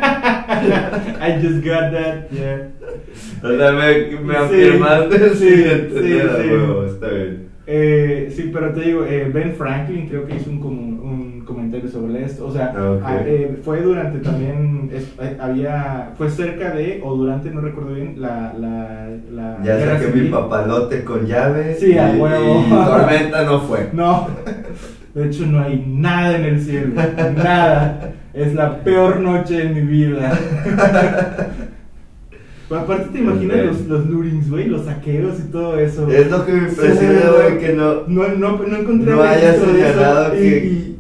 I 0.02 1.38
just 1.40 1.64
got 1.64 1.92
that, 1.92 2.30
yeah. 2.30 2.68
O 3.42 3.56
sea, 3.56 3.72
me, 3.72 4.20
me 4.20 4.34
Sí, 4.34 4.36
afirmaste 4.36 5.34
sí, 5.34 5.64
sí, 5.64 6.00
sí. 6.02 6.48
huevo, 6.50 6.84
está 6.86 7.08
bien. 7.08 7.48
Eh, 7.66 8.32
sí, 8.34 8.50
pero 8.52 8.72
te 8.72 8.80
digo, 8.80 9.04
eh, 9.04 9.30
Ben 9.32 9.54
Franklin 9.54 10.08
creo 10.08 10.26
que 10.26 10.36
hizo 10.36 10.50
un, 10.50 10.60
como- 10.60 11.02
un 11.02 11.29
comentario 11.50 11.88
sobre 11.90 12.24
esto. 12.24 12.46
O 12.46 12.52
sea, 12.52 12.72
Ah, 12.76 12.96
ah, 13.04 13.16
eh, 13.26 13.58
fue 13.64 13.82
durante 13.82 14.18
también, 14.20 14.90
es- 14.94 15.12
eh, 15.20 15.36
había, 15.40 16.12
fue 16.16 16.30
cerca 16.30 16.70
de, 16.70 17.00
o 17.04 17.14
durante, 17.16 17.50
no 17.50 17.60
recuerdo 17.60 17.94
bien, 17.94 18.14
la, 18.18 18.54
la, 18.58 19.08
la 19.32 19.58
Ya 19.62 19.78
saqué 19.84 20.06
mi 20.06 20.12
civil. 20.12 20.30
papalote 20.30 21.04
con 21.04 21.26
llave. 21.26 21.76
Sí, 21.78 21.98
a 21.98 22.12
huevo. 22.16 22.64
y 22.66 22.70
tormenta 22.70 23.44
no 23.44 23.60
fue. 23.60 23.88
No, 23.92 24.28
de 25.14 25.26
hecho 25.26 25.44
no 25.46 25.60
hay 25.60 25.84
nada 25.86 26.36
en 26.36 26.44
el 26.44 26.60
cielo, 26.60 26.94
nada. 27.36 28.12
Es 28.32 28.54
la 28.54 28.78
peor 28.84 29.18
noche 29.20 29.54
de 29.58 29.68
mi 29.74 29.80
vida. 29.80 30.38
Pero 32.68 32.80
aparte 32.82 33.08
te 33.12 33.18
imaginas 33.18 33.56
los, 33.66 33.80
los 33.86 34.06
lurings, 34.06 34.48
güey, 34.48 34.68
los 34.68 34.84
saqueos 34.84 35.40
y 35.40 35.50
todo 35.50 35.76
eso. 35.78 36.08
Es 36.08 36.30
lo 36.30 36.46
que 36.46 36.52
me 36.52 36.68
impresiona, 36.68 37.20
Sí, 37.20 37.26
güey, 37.36 37.58
que 37.58 37.72
no. 37.72 37.94
No, 38.06 38.28
no, 38.36 38.58
no 38.58 38.76
encontré 38.76 39.12
No 39.12 39.22
haya 39.22 39.54
señalado 39.54 40.32
que- 40.32 40.64
y- 40.66 40.96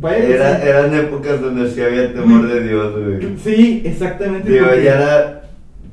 vaya 0.00 0.18
Era, 0.24 0.56
sí. 0.60 0.68
eran 0.68 0.94
épocas 0.94 1.40
donde 1.40 1.70
sí 1.70 1.80
había 1.82 2.12
temor 2.12 2.48
de 2.48 2.62
Dios, 2.62 2.92
güey. 2.98 3.36
Sí, 3.38 3.82
exactamente. 3.84 4.50
Digo, 4.50 4.66
ya 4.82 4.94
era. 4.96 5.36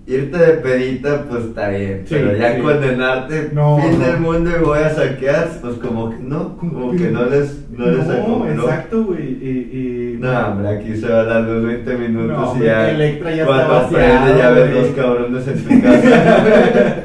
Irte 0.10 0.38
de 0.38 0.54
pedita, 0.54 1.26
pues 1.30 1.44
está 1.44 1.68
bien. 1.68 2.04
Sí, 2.08 2.16
pero 2.16 2.38
ya 2.38 2.56
sí. 2.56 2.62
condenarte, 2.62 3.50
No, 3.52 3.78
fin 3.78 4.00
no. 4.00 4.06
del 4.06 4.20
mundo 4.22 4.50
y 4.58 4.64
voy 4.64 4.80
a 4.80 4.90
saquear, 4.90 5.50
pues 5.60 5.74
como 5.80 6.12
que 6.12 6.20
no, 6.20 6.58
como 6.58 6.92
que 6.92 7.12
no 7.12 7.26
les, 7.26 7.70
no 7.72 7.88
les 7.88 8.08
No, 8.08 8.14
acomodó. 8.14 8.54
exacto, 8.54 9.04
güey. 9.04 9.24
y- 9.34 10.16
y- 10.16 10.18
No, 10.22 10.48
hombre, 10.48 10.70
aquí 10.78 10.96
se 10.96 11.10
va 11.10 11.24
la 11.24 11.42
luz 11.42 11.66
20 11.66 11.98
minutos 11.98 12.56
y 12.58 12.64
ya. 12.64 12.90
Electra 12.92 13.36
ya 13.36 13.46
cuando 13.46 13.64
está 13.64 13.90
prende 13.90 14.06
vaciado, 14.08 14.38
ya 14.38 14.50
ves 14.52 14.74
dos 14.76 14.88
cabrones 14.96 15.48
en 15.50 15.64
tu 15.66 15.82
casa. 15.82 17.04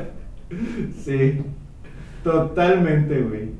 Sí, 1.04 1.40
totalmente, 2.22 3.20
güey. 3.22 3.50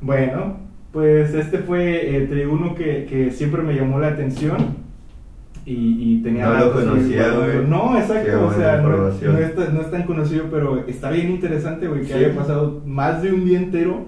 Bueno, 0.00 0.58
pues 0.92 1.32
este 1.34 1.58
fue, 1.58 2.16
eh, 2.16 2.26
te 2.26 2.34
digo, 2.34 2.52
uno 2.52 2.74
que, 2.74 3.06
que 3.08 3.30
siempre 3.30 3.62
me 3.62 3.74
llamó 3.74 3.98
la 3.98 4.08
atención 4.08 4.82
y, 5.64 5.72
y 6.18 6.22
tenía... 6.22 6.46
No 6.46 6.58
lo 6.66 6.72
conocía, 6.72 7.30
güey. 7.32 7.66
No, 7.66 7.96
exacto, 7.98 8.46
o 8.46 8.52
sea, 8.52 8.78
no, 8.78 8.88
no 8.88 9.38
es, 9.38 9.54
tan- 9.54 9.74
no 9.74 9.80
es 9.80 9.90
tan 9.90 10.02
conocido, 10.04 10.46
pero 10.50 10.84
está 10.86 11.10
bien 11.10 11.30
interesante, 11.30 11.88
güey, 11.88 12.00
que 12.02 12.08
Sí. 12.08 12.12
haya 12.14 12.34
pasado 12.34 12.82
más 12.86 13.22
de 13.22 13.32
un 13.32 13.44
día 13.44 13.58
entero. 13.58 14.04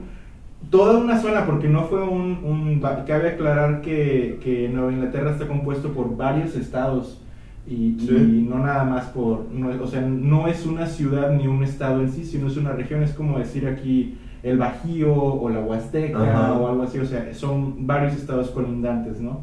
Toda 0.70 0.98
una 0.98 1.18
zona, 1.20 1.46
porque 1.46 1.68
no 1.68 1.84
fue 1.84 2.02
un... 2.02 2.40
un 2.44 2.80
cabe 3.06 3.30
aclarar 3.30 3.80
que, 3.82 4.40
que 4.42 4.68
Nueva 4.68 4.92
Inglaterra 4.92 5.30
está 5.30 5.46
compuesto 5.46 5.90
por 5.92 6.16
varios 6.16 6.56
estados 6.56 7.20
y, 7.66 7.96
y 7.98 8.46
no 8.48 8.58
nada 8.58 8.84
más 8.84 9.04
por, 9.06 9.46
no, 9.50 9.70
o 9.82 9.86
sea, 9.86 10.02
no 10.02 10.48
es 10.48 10.66
una 10.66 10.86
ciudad 10.86 11.32
ni 11.32 11.46
un 11.46 11.62
estado 11.64 12.02
en 12.02 12.10
sí, 12.12 12.24
sino 12.24 12.48
es 12.48 12.56
una 12.58 12.72
región, 12.72 13.02
es 13.02 13.12
como 13.12 13.38
decir 13.38 13.66
aquí 13.66 14.18
el 14.44 14.58
Bajío 14.58 15.12
o 15.14 15.48
la 15.48 15.60
Huasteca 15.60 16.22
Ajá. 16.22 16.52
o 16.52 16.68
algo 16.68 16.82
así, 16.82 16.98
o 16.98 17.06
sea, 17.06 17.32
son 17.32 17.86
varios 17.86 18.12
estados 18.14 18.50
colindantes, 18.50 19.20
¿no? 19.20 19.40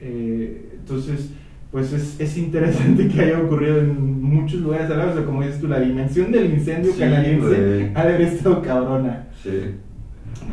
Eh, 0.00 0.70
entonces, 0.80 1.30
pues 1.70 1.92
es, 1.92 2.20
es 2.20 2.36
interesante 2.36 3.06
que 3.14 3.20
haya 3.20 3.38
ocurrido 3.40 3.78
en 3.78 4.20
muchos 4.20 4.60
lugares 4.60 4.90
a 4.90 4.94
la 4.96 5.04
vez, 5.04 5.14
o 5.14 5.18
sea, 5.18 5.26
como 5.26 5.42
dices 5.42 5.60
tú, 5.60 5.68
la 5.68 5.78
dimensión 5.78 6.32
del 6.32 6.52
incendio 6.52 6.92
Sí, 6.92 6.98
canadiense 6.98 7.92
ha 7.94 8.04
de 8.04 8.14
haber 8.14 8.20
estado 8.22 8.60
cabrona. 8.62 9.28
Sí. 9.42 9.76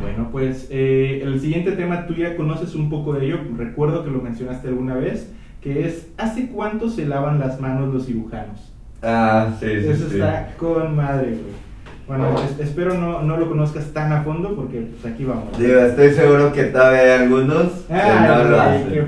Bueno, 0.00 0.28
pues 0.30 0.68
eh, 0.70 1.20
el 1.24 1.40
siguiente 1.40 1.72
tema 1.72 2.06
tú 2.06 2.14
ya 2.14 2.36
conoces 2.36 2.76
un 2.76 2.88
poco 2.88 3.14
de 3.14 3.26
ello, 3.26 3.38
recuerdo 3.56 4.04
que 4.04 4.10
lo 4.10 4.22
mencionaste 4.22 4.68
alguna 4.68 4.94
vez, 4.94 5.32
que 5.60 5.86
es 5.86 6.08
¿Hace 6.16 6.46
cuánto 6.48 6.88
se 6.88 7.06
lavan 7.06 7.40
las 7.40 7.60
manos 7.60 7.92
los 7.92 8.06
cirujanos? 8.06 8.72
Ah, 9.02 9.52
sí, 9.58 9.66
sí, 9.66 9.88
Eso 9.88 10.08
sí. 10.08 10.14
está 10.14 10.54
con 10.56 10.94
madre, 10.94 11.30
güey. 11.30 11.69
Bueno, 12.10 12.34
es- 12.42 12.58
espero 12.58 12.94
no, 12.94 13.22
no 13.22 13.36
lo 13.36 13.48
conozcas 13.48 13.92
tan 13.92 14.12
a 14.12 14.22
fondo 14.24 14.56
porque 14.56 14.80
pues, 15.00 15.14
aquí 15.14 15.24
vamos. 15.24 15.56
Digo, 15.56 15.78
estoy 15.78 16.10
seguro 16.12 16.52
que 16.52 16.64
todavía 16.64 17.02
hay 17.02 17.10
algunos 17.22 17.68
que 17.86 17.94
Ah, 17.94 18.34
no 18.44 18.50
lo 18.50 18.60
hacen. 18.60 18.88
que- 18.88 19.06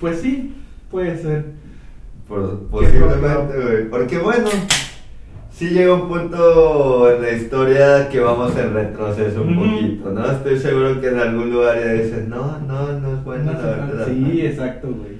Pues 0.00 0.20
sí, 0.20 0.52
puede 0.90 1.16
ser. 1.16 1.44
Por- 2.26 2.66
posiblemente, 2.70 3.54
güey. 3.62 3.88
Porque 3.88 4.18
bueno, 4.18 4.48
sí 5.52 5.68
llega 5.68 5.94
un 5.94 6.08
punto 6.08 7.08
en 7.08 7.22
la 7.22 7.30
historia 7.30 8.08
que 8.08 8.18
vamos 8.18 8.56
en 8.56 8.74
retroceso 8.74 9.42
un 9.42 9.54
poquito, 9.54 10.10
¿no? 10.10 10.28
Estoy 10.28 10.58
seguro 10.58 11.00
que 11.00 11.08
en 11.10 11.20
algún 11.20 11.52
lugar 11.52 11.78
ya 11.78 11.92
dicen, 11.92 12.28
no, 12.28 12.58
no, 12.66 12.98
no 12.98 13.12
es 13.16 13.24
bueno 13.24 13.52
No 13.52 13.52
la 13.52 13.66
verdad. 13.68 14.06
Sí, 14.08 14.40
exacto, 14.44 14.88
güey. 14.88 15.18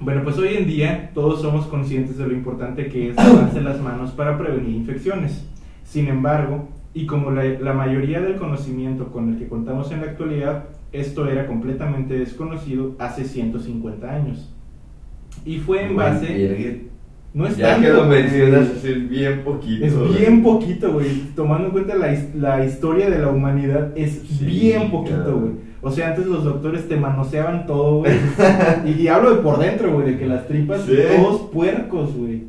Bueno, 0.00 0.20
pues 0.22 0.36
hoy 0.36 0.54
en 0.54 0.66
día 0.66 1.10
todos 1.14 1.40
somos 1.40 1.64
conscientes 1.66 2.18
de 2.18 2.26
lo 2.26 2.34
importante 2.34 2.88
que 2.88 3.08
es 3.10 3.16
lavarse 3.16 3.62
las 3.62 3.80
manos 3.80 4.10
para 4.10 4.36
prevenir 4.36 4.76
infecciones. 4.76 5.46
Sin 5.92 6.08
embargo, 6.08 6.68
y 6.94 7.04
como 7.04 7.30
la, 7.30 7.44
la 7.44 7.74
mayoría 7.74 8.22
del 8.22 8.36
conocimiento 8.36 9.08
con 9.12 9.28
el 9.28 9.38
que 9.38 9.46
contamos 9.46 9.92
en 9.92 10.00
la 10.00 10.06
actualidad, 10.06 10.64
esto 10.90 11.28
era 11.28 11.46
completamente 11.46 12.18
desconocido 12.18 12.96
hace 12.98 13.24
150 13.24 14.10
años. 14.10 14.50
Y 15.44 15.58
fue 15.58 15.84
en 15.84 15.94
base... 15.96 16.86
No 17.34 17.46
es 17.46 17.56
ya 17.58 17.74
tanto, 17.74 17.86
que 17.88 17.92
lo 17.94 18.04
mencionas, 18.06 18.84
es 18.84 19.08
bien 19.08 19.40
poquito. 19.42 19.84
Es 19.84 19.94
güey. 19.98 20.18
bien 20.18 20.42
poquito, 20.42 20.92
güey. 20.92 21.08
Tomando 21.34 21.66
en 21.66 21.72
cuenta 21.72 21.94
la, 21.94 22.14
la 22.38 22.64
historia 22.64 23.10
de 23.10 23.18
la 23.18 23.28
humanidad, 23.28 23.92
es 23.96 24.22
Sí, 24.38 24.44
bien 24.46 24.90
poquito, 24.90 25.16
claro. 25.16 25.38
güey. 25.40 25.52
O 25.82 25.90
sea, 25.90 26.08
antes 26.08 26.26
los 26.26 26.44
doctores 26.44 26.88
te 26.88 26.96
manoseaban 26.96 27.66
todo, 27.66 27.98
güey. 28.00 28.12
y, 28.86 29.02
y 29.02 29.08
hablo 29.08 29.34
de 29.34 29.42
por 29.42 29.58
dentro, 29.58 29.92
güey, 29.92 30.12
de 30.12 30.18
que 30.18 30.26
las 30.26 30.46
tripas, 30.46 30.82
Sí. 30.84 30.92
todos 31.16 31.50
puercos, 31.50 32.14
güey. 32.14 32.44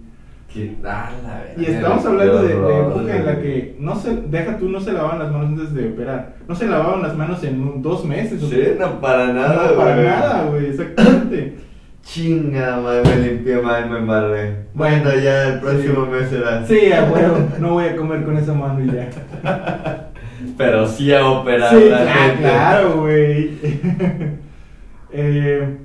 Que- 0.53 0.75
ah, 0.85 1.09
la 1.23 1.61
Y 1.61 1.65
estamos 1.65 2.01
qué 2.03 2.07
hablando 2.09 2.43
de, 2.43 2.47
de 2.49 2.79
época 2.79 3.15
en 3.17 3.25
la 3.25 3.41
que, 3.41 3.75
no 3.79 3.95
se, 3.95 4.15
deja 4.15 4.57
tú, 4.57 4.69
no 4.69 4.79
se 4.79 4.93
lavaban 4.93 5.19
las 5.19 5.31
manos 5.31 5.47
antes 5.49 5.73
de 5.73 5.87
operar. 5.89 6.35
No 6.47 6.53
se 6.55 6.67
lavaban 6.67 7.01
las 7.01 7.17
manos 7.17 7.43
en 7.43 7.59
un- 7.61 7.81
dos 7.81 8.05
meses. 8.05 8.41
o 8.43 8.47
Sí, 8.47 8.61
no 8.77 9.01
para 9.01 9.33
nada, 9.33 9.71
no, 9.71 9.77
para 9.77 9.95
nada, 9.95 10.43
güey, 10.49 10.67
exactamente. 10.67 11.55
Chinga, 12.03 12.79
madre, 12.81 13.01
me 13.15 13.27
limpié 13.29 13.61
mal, 13.61 13.89
me 13.89 13.97
embarré. 13.99 14.65
Bueno, 14.73 15.09
ya 15.15 15.47
el 15.53 15.59
próximo 15.61 16.05
mes 16.05 16.29
será. 16.29 16.65
Sí, 16.67 16.91
a 16.91 17.03
huevo, 17.05 17.37
no 17.59 17.71
voy 17.73 17.85
a 17.85 17.95
comer 17.95 18.23
con 18.23 18.37
esa 18.37 18.53
mano 18.53 18.83
y 18.83 18.87
ya. 18.91 19.09
Pero 20.57 20.85
sí 20.85 21.13
a 21.13 21.25
operar 21.25 21.73
Sí, 21.73 21.89
la 21.89 22.35
claro, 22.39 23.01
güey. 23.01 23.51
Eh, 25.15 25.77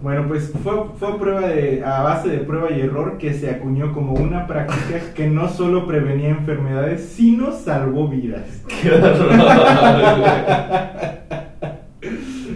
bueno, 0.00 0.26
pues 0.28 0.52
fue, 0.62 0.74
fue 0.96 1.18
prueba 1.18 1.48
de, 1.48 1.82
a 1.84 2.02
base 2.02 2.28
de 2.28 2.38
prueba 2.38 2.70
y 2.70 2.80
error 2.82 3.18
que 3.18 3.34
se 3.34 3.50
acuñó 3.50 3.92
como 3.92 4.12
una 4.14 4.46
práctica 4.46 5.00
que 5.14 5.26
no 5.26 5.48
solo 5.48 5.86
prevenía 5.88 6.28
enfermedades, 6.30 7.00
sino 7.16 7.50
salvó 7.52 8.06
vidas. 8.08 8.62
Qué 8.82 8.92
horror, 8.92 9.26
güey. 9.28 9.38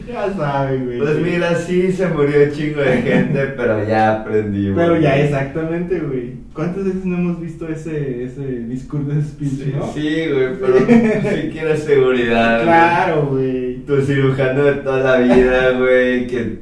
Ya 0.07 0.33
saben, 0.35 0.85
güey. 0.85 0.99
Pues 0.99 1.19
mira, 1.21 1.55
sí 1.57 1.91
se 1.91 2.07
murió 2.09 2.45
un 2.45 2.51
chingo 2.53 2.81
de 2.81 2.97
gente, 2.99 3.41
pero 3.57 3.85
ya 3.89 4.21
aprendimos. 4.21 4.77
Pero 4.77 5.01
ya, 5.01 5.19
exactamente, 5.19 5.99
güey. 6.01 6.35
¿Cuántas 6.53 6.85
veces 6.85 7.05
no 7.05 7.17
hemos 7.17 7.41
visto 7.41 7.67
ese, 7.67 8.25
ese 8.25 8.43
discurso 8.67 9.09
de 9.11 9.23
speech, 9.23 9.51
Sí, 9.51 9.73
no? 9.75 9.87
sí, 9.93 10.27
güey, 10.31 10.49
pero 10.61 10.79
sí 10.79 11.49
quieres 11.51 11.83
seguridad. 11.85 12.57
güey. 12.59 12.67
Claro, 12.67 13.27
güey. 13.31 13.77
Tu 13.87 14.01
cirujano 14.03 14.65
de 14.65 14.73
toda 14.75 15.19
la 15.19 15.35
vida, 15.35 15.71
güey, 15.79 16.27
que 16.27 16.59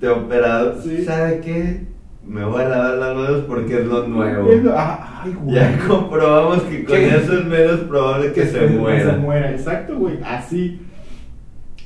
te 0.00 0.08
operado. 0.08 0.80
Sí. 0.82 1.04
¿Sabe 1.04 1.40
qué? 1.40 1.86
Me 2.26 2.44
voy 2.44 2.62
a 2.62 2.68
lavar 2.68 2.94
las 2.98 3.16
manos 3.16 3.44
porque 3.48 3.80
es 3.80 3.86
lo 3.86 4.06
nuevo. 4.06 4.48
Ah, 4.76 5.22
Ay, 5.24 5.34
güey. 5.40 5.54
Ya 5.56 5.76
comprobamos 5.88 6.62
que 6.62 6.84
con 6.84 6.96
¿Qué? 6.96 7.08
eso 7.16 7.38
es 7.38 7.44
menos 7.46 7.80
probable 7.80 8.32
que, 8.32 8.46
se, 8.46 8.58
que 8.60 8.66
muera. 8.68 9.10
se 9.12 9.16
muera, 9.18 9.50
exacto, 9.50 9.96
güey, 9.98 10.18
así. 10.24 10.80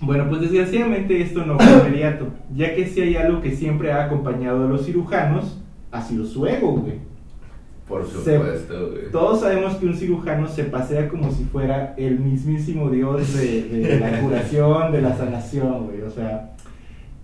Bueno, 0.03 0.27
pues 0.29 0.43
desgraciadamente 0.43 1.23
esto 1.23 1.45
no 1.47 1.59
fue 1.59 1.89
inmediato, 1.89 2.27
ya 2.55 2.75
que 2.75 2.87
si 2.87 3.01
hay 3.01 3.17
algo 3.17 3.41
que 3.41 3.53
siempre 3.53 3.91
ha 3.93 4.05
acompañado 4.05 4.67
a 4.67 4.69
los 4.69 4.85
cirujanos, 4.85 5.59
ha 5.91 6.03
sido 6.03 6.27
su 6.27 6.47
ego, 6.47 6.73
güey. 6.73 6.97
Por 7.89 8.05
Se- 8.07 8.37
supuesto, 8.37 8.91
güey. 8.91 9.11
Todos 9.11 9.41
sabemos 9.41 9.77
que 9.77 9.87
un 9.87 9.95
cirujano 9.95 10.47
se 10.49 10.65
pasea 10.65 11.09
como 11.09 11.31
si 11.33 11.45
fuera 11.45 11.95
el 11.97 12.19
mismísimo 12.19 12.91
dios 12.91 13.33
de, 13.39 13.63
de 13.63 13.99
la 14.01 14.21
curación, 14.21 14.93
de 14.93 15.01
la 15.01 15.17
sanación, 15.17 15.87
güey, 15.87 16.03
o 16.03 16.11
sea, 16.11 16.56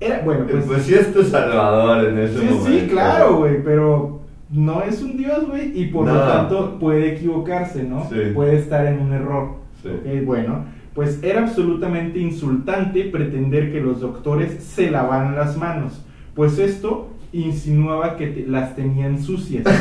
era, 0.07 0.21
bueno, 0.25 0.47
Pues, 0.51 0.65
pues... 0.67 0.83
sí 0.83 0.95
es 0.95 1.13
tu 1.13 1.23
salvador 1.23 2.05
en 2.09 2.19
ese 2.19 2.39
Sí, 2.41 2.45
momento. 2.47 2.67
sí, 2.67 2.87
claro, 2.91 3.37
güey, 3.37 3.63
pero 3.63 4.21
no 4.51 4.83
es 4.83 5.03
un 5.03 5.17
dios, 5.17 5.47
güey, 5.49 5.73
y 5.81 5.87
por 5.87 6.07
lo 6.07 6.19
tanto 6.21 6.79
puede 6.79 7.15
equivocarse, 7.15 7.85
¿no? 7.85 8.07
Sí. 8.09 8.17
Puede 8.35 8.57
estar 8.57 8.87
en 8.87 9.01
un 9.01 9.13
error. 9.13 9.53
Sí. 9.83 9.91
Bueno, 10.25 10.65
pues 10.95 11.19
era 11.23 11.41
absolutamente 11.43 12.19
insultante 12.19 13.05
pretender 13.05 13.73
que 13.73 13.81
los 13.81 14.01
doctores 14.01 14.63
se 14.63 14.91
lavaran 14.91 15.35
las 15.35 15.57
manos, 15.57 16.03
pues 16.35 16.59
esto 16.59 17.09
insinuaba 17.33 18.17
que 18.17 18.27
te- 18.27 18.47
las 18.47 18.77
tenían 18.77 19.19
sucias. 19.23 19.65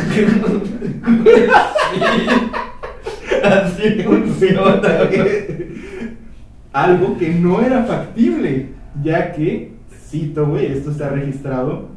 Así 3.43 3.89
funciona. 4.03 4.79
Algo 6.73 7.17
que 7.17 7.29
no 7.29 7.61
era 7.61 7.83
factible, 7.83 8.67
ya 9.03 9.33
que, 9.33 9.70
cito, 10.11 10.45
güey, 10.45 10.67
esto 10.67 10.91
está 10.91 11.09
registrado, 11.09 11.87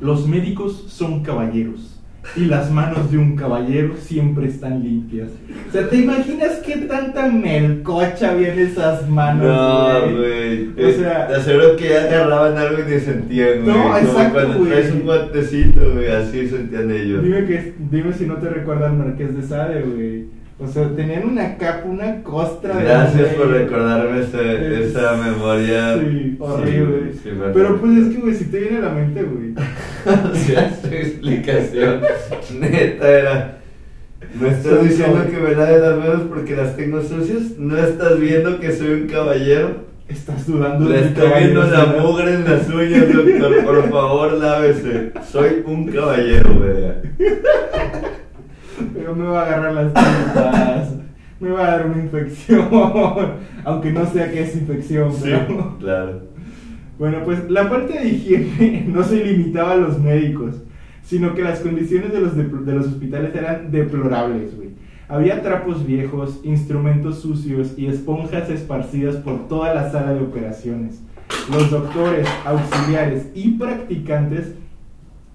los 0.00 0.26
médicos 0.28 0.84
son 0.88 1.22
caballeros. 1.22 1.88
Y 2.36 2.44
las 2.44 2.70
manos 2.70 3.10
de 3.10 3.18
un 3.18 3.34
caballero 3.34 3.94
siempre 3.98 4.46
están 4.46 4.80
limpias. 4.84 5.28
O 5.68 5.72
sea, 5.72 5.88
¿te 5.90 5.96
imaginas 5.96 6.60
qué 6.64 6.76
tanta 6.76 7.26
melcocha 7.28 8.30
había 8.30 8.52
en 8.52 8.60
esas 8.60 9.08
manos? 9.08 9.44
No, 9.46 10.18
güey. 10.18 10.68
O 10.68 10.92
sea- 10.92 11.26
te 11.26 11.34
aseguro 11.34 11.74
que 11.76 11.88
ya 11.88 12.02
agarraban 12.04 12.56
algo 12.56 12.78
y 12.88 12.92
ni 12.92 13.00
sentían, 13.00 13.64
güey. 13.64 13.76
No, 13.76 13.82
Como 13.82 13.96
exacto, 13.98 14.34
cuando 14.34 14.58
güey. 14.58 14.70
traes 14.70 14.92
un 14.92 15.00
guantecito, 15.02 15.80
güey, 15.94 16.08
así 16.12 16.48
sentían 16.48 16.90
ellos. 16.92 17.24
Dime, 17.24 17.44
que, 17.44 17.74
dime 17.90 18.12
si 18.12 18.26
no 18.26 18.34
te 18.36 18.48
recuerda 18.50 18.86
al 18.90 18.98
Marqués 18.98 19.36
de 19.36 19.42
Sade, 19.42 19.82
güey. 19.82 20.26
O 20.58 20.68
sea, 20.68 20.88
tenían 20.94 21.28
una 21.28 21.56
capa, 21.56 21.86
una 21.88 22.22
costra 22.22 22.76
de. 22.76 22.84
Gracias 22.84 23.34
por 23.34 23.48
recordarme 23.48 24.20
ese- 24.20 24.84
esa 24.84 25.16
memoria. 25.16 25.94
Sí, 25.98 26.36
horrible. 26.38 27.12
Sí, 27.22 27.30
Pero 27.52 27.80
pues 27.80 27.96
es 27.98 28.14
que, 28.14 28.20
güey, 28.20 28.34
si 28.34 28.44
te 28.44 28.60
viene 28.60 28.76
a 28.78 28.80
la 28.82 28.90
mente, 28.90 29.22
güey. 29.24 29.54
O 30.06 30.34
sea, 30.36 30.72
su 30.80 30.86
explicación 30.88 32.00
neta 32.60 33.08
era. 33.08 33.58
¿No 34.40 34.46
estás 34.46 34.82
diciendo 34.84 35.24
que 35.28 35.36
me 35.36 35.54
lave 35.54 35.78
las 35.78 35.98
manos 35.98 36.22
porque 36.28 36.54
las 36.56 36.76
tengo 36.76 37.02
sucias? 37.02 37.58
¿No 37.58 37.76
estás 37.76 38.18
viendo 38.20 38.60
que 38.60 38.72
soy 38.72 39.02
un 39.02 39.06
caballero? 39.08 39.90
Estás 40.08 40.46
dudando 40.46 40.88
Le 40.88 41.00
estoy 41.06 41.28
viendo 41.38 41.64
la 41.64 41.86
mugre 41.86 42.34
en 42.34 42.44
las 42.44 42.68
uñas, 42.68 43.12
doctor. 43.12 43.64
Por 43.64 43.90
favor, 43.90 44.32
lávese. 44.34 45.10
Soy 45.30 45.62
un 45.66 45.86
caballero, 45.90 46.54
güey. 46.54 47.28
Pero 48.94 49.14
me 49.16 49.24
va 49.26 49.42
a 49.42 49.46
agarrar 49.46 49.72
las 49.74 49.92
tripas. 49.94 50.92
me 51.40 51.50
va 51.50 51.66
a 51.66 51.70
dar 51.78 51.86
una 51.86 52.02
infección. 52.02 52.68
Aunque 53.64 53.92
no 53.92 54.06
sé 54.06 54.22
a 54.22 54.30
qué 54.30 54.42
es 54.42 54.56
infección, 54.56 55.12
Sí, 55.12 55.20
pero. 55.24 55.76
claro. 55.78 56.20
Bueno, 56.98 57.18
pues 57.24 57.50
la 57.50 57.68
parte 57.68 57.98
de 57.98 58.08
higiene 58.08 58.84
no 58.88 59.02
se 59.02 59.24
limitaba 59.24 59.72
a 59.72 59.76
los 59.76 59.98
médicos, 59.98 60.56
sino 61.02 61.34
que 61.34 61.42
las 61.42 61.60
condiciones 61.60 62.12
de 62.12 62.20
los, 62.20 62.36
de 62.36 62.72
los 62.72 62.86
hospitales 62.86 63.34
eran 63.34 63.70
deplorables, 63.72 64.56
güey. 64.56 64.70
Había 65.08 65.42
trapos 65.42 65.84
viejos, 65.86 66.40
instrumentos 66.42 67.20
sucios 67.20 67.74
y 67.76 67.86
esponjas 67.86 68.48
esparcidas 68.48 69.16
por 69.16 69.46
toda 69.48 69.74
la 69.74 69.90
sala 69.90 70.14
de 70.14 70.20
operaciones. 70.20 71.02
Los 71.50 71.70
doctores, 71.70 72.26
auxiliares 72.46 73.26
y 73.34 73.50
practicantes 73.58 74.54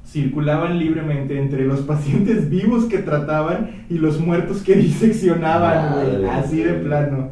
circulaban 0.07 0.79
libremente 0.79 1.37
entre 1.37 1.65
los 1.65 1.81
pacientes 1.81 2.49
vivos 2.49 2.85
que 2.85 2.99
trataban 2.99 3.85
y 3.89 3.95
los 3.95 4.19
muertos 4.19 4.61
que 4.61 4.75
diseccionaban, 4.77 5.93
güey, 5.93 6.25
así 6.25 6.63
de 6.63 6.73
plano. 6.73 7.29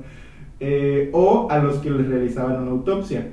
Eh, 0.59 1.09
o 1.13 1.47
a 1.49 1.59
los 1.59 1.77
que 1.77 1.89
les 1.89 2.07
realizaban 2.07 2.61
una 2.61 2.71
autopsia. 2.71 3.31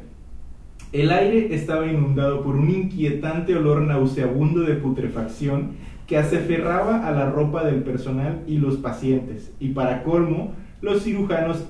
El 0.92 1.10
aire 1.10 1.54
estaba 1.54 1.86
inundado 1.86 2.42
por 2.42 2.56
un 2.56 2.70
inquietante 2.70 3.56
olor 3.56 3.80
nauseabundo 3.82 4.60
de 4.60 4.74
putrefacción 4.74 5.70
que 6.06 6.18
aseferraba 6.18 7.06
a 7.06 7.12
la 7.12 7.30
ropa 7.30 7.64
del 7.64 7.82
personal 7.82 8.42
y 8.46 8.58
los 8.58 8.76
pacientes. 8.76 9.52
Y 9.58 9.68
para 9.68 10.02
colmo, 10.02 10.52
los 10.82 11.04
cirujanos 11.04 11.64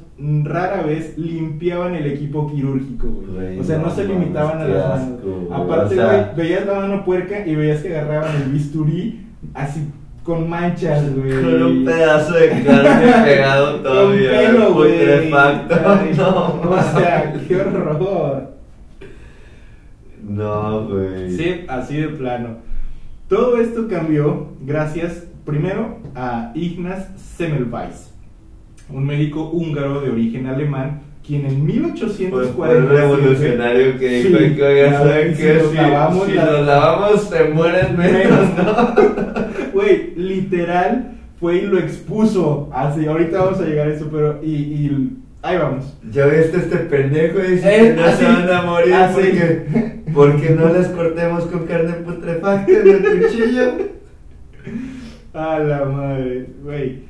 rara 0.44 0.82
vez 0.82 1.18
limpiaban 1.18 1.94
el 1.94 2.06
equipo 2.06 2.50
quirúrgico, 2.50 3.08
güey. 3.08 3.58
O 3.58 3.64
sea, 3.64 3.78
no, 3.78 3.86
no 3.86 3.90
se 3.94 4.04
limitaban 4.04 4.60
a 4.60 4.64
las 4.68 4.84
asco, 4.84 5.06
manos. 5.10 5.20
güey. 5.48 5.62
Aparte, 5.62 5.94
O 5.94 5.98
sea- 5.98 6.32
güey, 6.34 6.46
veías 6.48 6.66
la 6.66 6.74
mano 6.74 7.04
puerca 7.04 7.46
y 7.46 7.54
veías 7.54 7.80
que 7.82 7.88
agarraban 7.96 8.36
el 8.42 8.52
bisturí 8.52 9.26
así 9.54 9.88
con 10.22 10.48
manchas, 10.48 11.02
güey. 11.16 11.30
Con 11.42 11.62
un 11.62 11.84
pedazo 11.84 12.34
de 12.34 12.48
carne 12.64 13.24
pegado 13.24 13.76
todavía. 13.80 14.30
Con 14.46 14.52
pelo, 14.52 14.74
güey. 14.74 15.30
No, 16.16 16.60
o 16.70 16.82
sea, 16.96 17.34
qué 17.48 17.56
horror. 17.56 18.52
No, 20.22 20.86
güey. 20.88 21.30
Sí, 21.32 21.64
así 21.68 21.96
de 21.96 22.08
plano. 22.08 22.58
Todo 23.28 23.56
esto 23.60 23.88
cambió 23.88 24.48
gracias 24.64 25.24
primero 25.44 25.98
a 26.14 26.52
Ignaz 26.54 27.08
Semmelweis, 27.36 28.11
un 28.92 29.04
médico 29.06 29.50
húngaro 29.50 30.00
de 30.00 30.10
origen 30.10 30.46
alemán, 30.46 31.00
quien 31.26 31.46
en 31.46 31.60
Pues 31.60 31.76
1847 31.76 32.52
fue 32.56 32.76
el 32.76 32.88
revolucionario 32.88 33.98
que 33.98 34.08
dijo 34.08 34.38
Sí, 34.38 34.54
que, 34.56 34.62
oiga, 34.62 34.98
¿saben 34.98 35.36
si 35.36 35.42
qué? 35.42 35.54
nos 35.54 35.70
Si, 35.70 35.76
lavamos 35.76 36.26
si 36.26 36.32
la- 36.32 36.44
nos 36.46 36.66
lavamos, 36.66 37.30
te 37.30 37.44
mueren 37.44 37.96
menos, 37.96 38.48
¿no? 38.56 38.94
Güey, 39.72 40.14
literal 40.16 41.12
fue 41.40 41.56
y 41.58 41.62
lo 41.62 41.78
expuso. 41.78 42.70
Así, 42.74 43.06
ahorita 43.06 43.42
vamos 43.42 43.60
a 43.60 43.64
llegar 43.64 43.88
a 43.88 43.94
eso, 43.94 44.08
pero 44.12 44.40
y, 44.42 44.52
y 44.54 45.16
ahí 45.42 45.56
vamos. 45.56 45.96
Ya 46.10 46.26
viste 46.26 46.56
este 46.58 46.76
pendejo 46.76 47.38
y 47.40 47.52
dice 47.52 47.74
Eh, 47.74 47.88
que 47.94 48.00
no 48.00 48.04
así, 48.04 48.16
se 48.18 48.24
van 48.24 48.50
a 48.50 48.62
morir 48.62 48.94
así. 48.94 49.14
porque, 49.14 50.02
porque 50.12 50.50
no 50.50 50.72
les 50.72 50.88
cortemos 50.88 51.44
con 51.46 51.66
carne 51.66 51.92
putrefacta 52.04 52.70
en 52.72 52.88
el 52.88 53.22
cuchillo. 53.22 53.72
A 55.34 55.58
la 55.60 55.84
madre, 55.86 56.46
güey. 56.62 57.04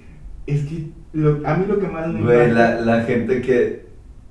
Es 0.46 0.62
que 0.62 0.84
lo- 1.12 1.40
a 1.46 1.54
mí 1.56 1.64
lo 1.68 1.78
que 1.78 1.88
más 1.88 2.08
me 2.08 2.20
Güey, 2.22 2.50
la, 2.52 2.80
la 2.80 3.02
gente 3.02 3.40
que, 3.42 3.82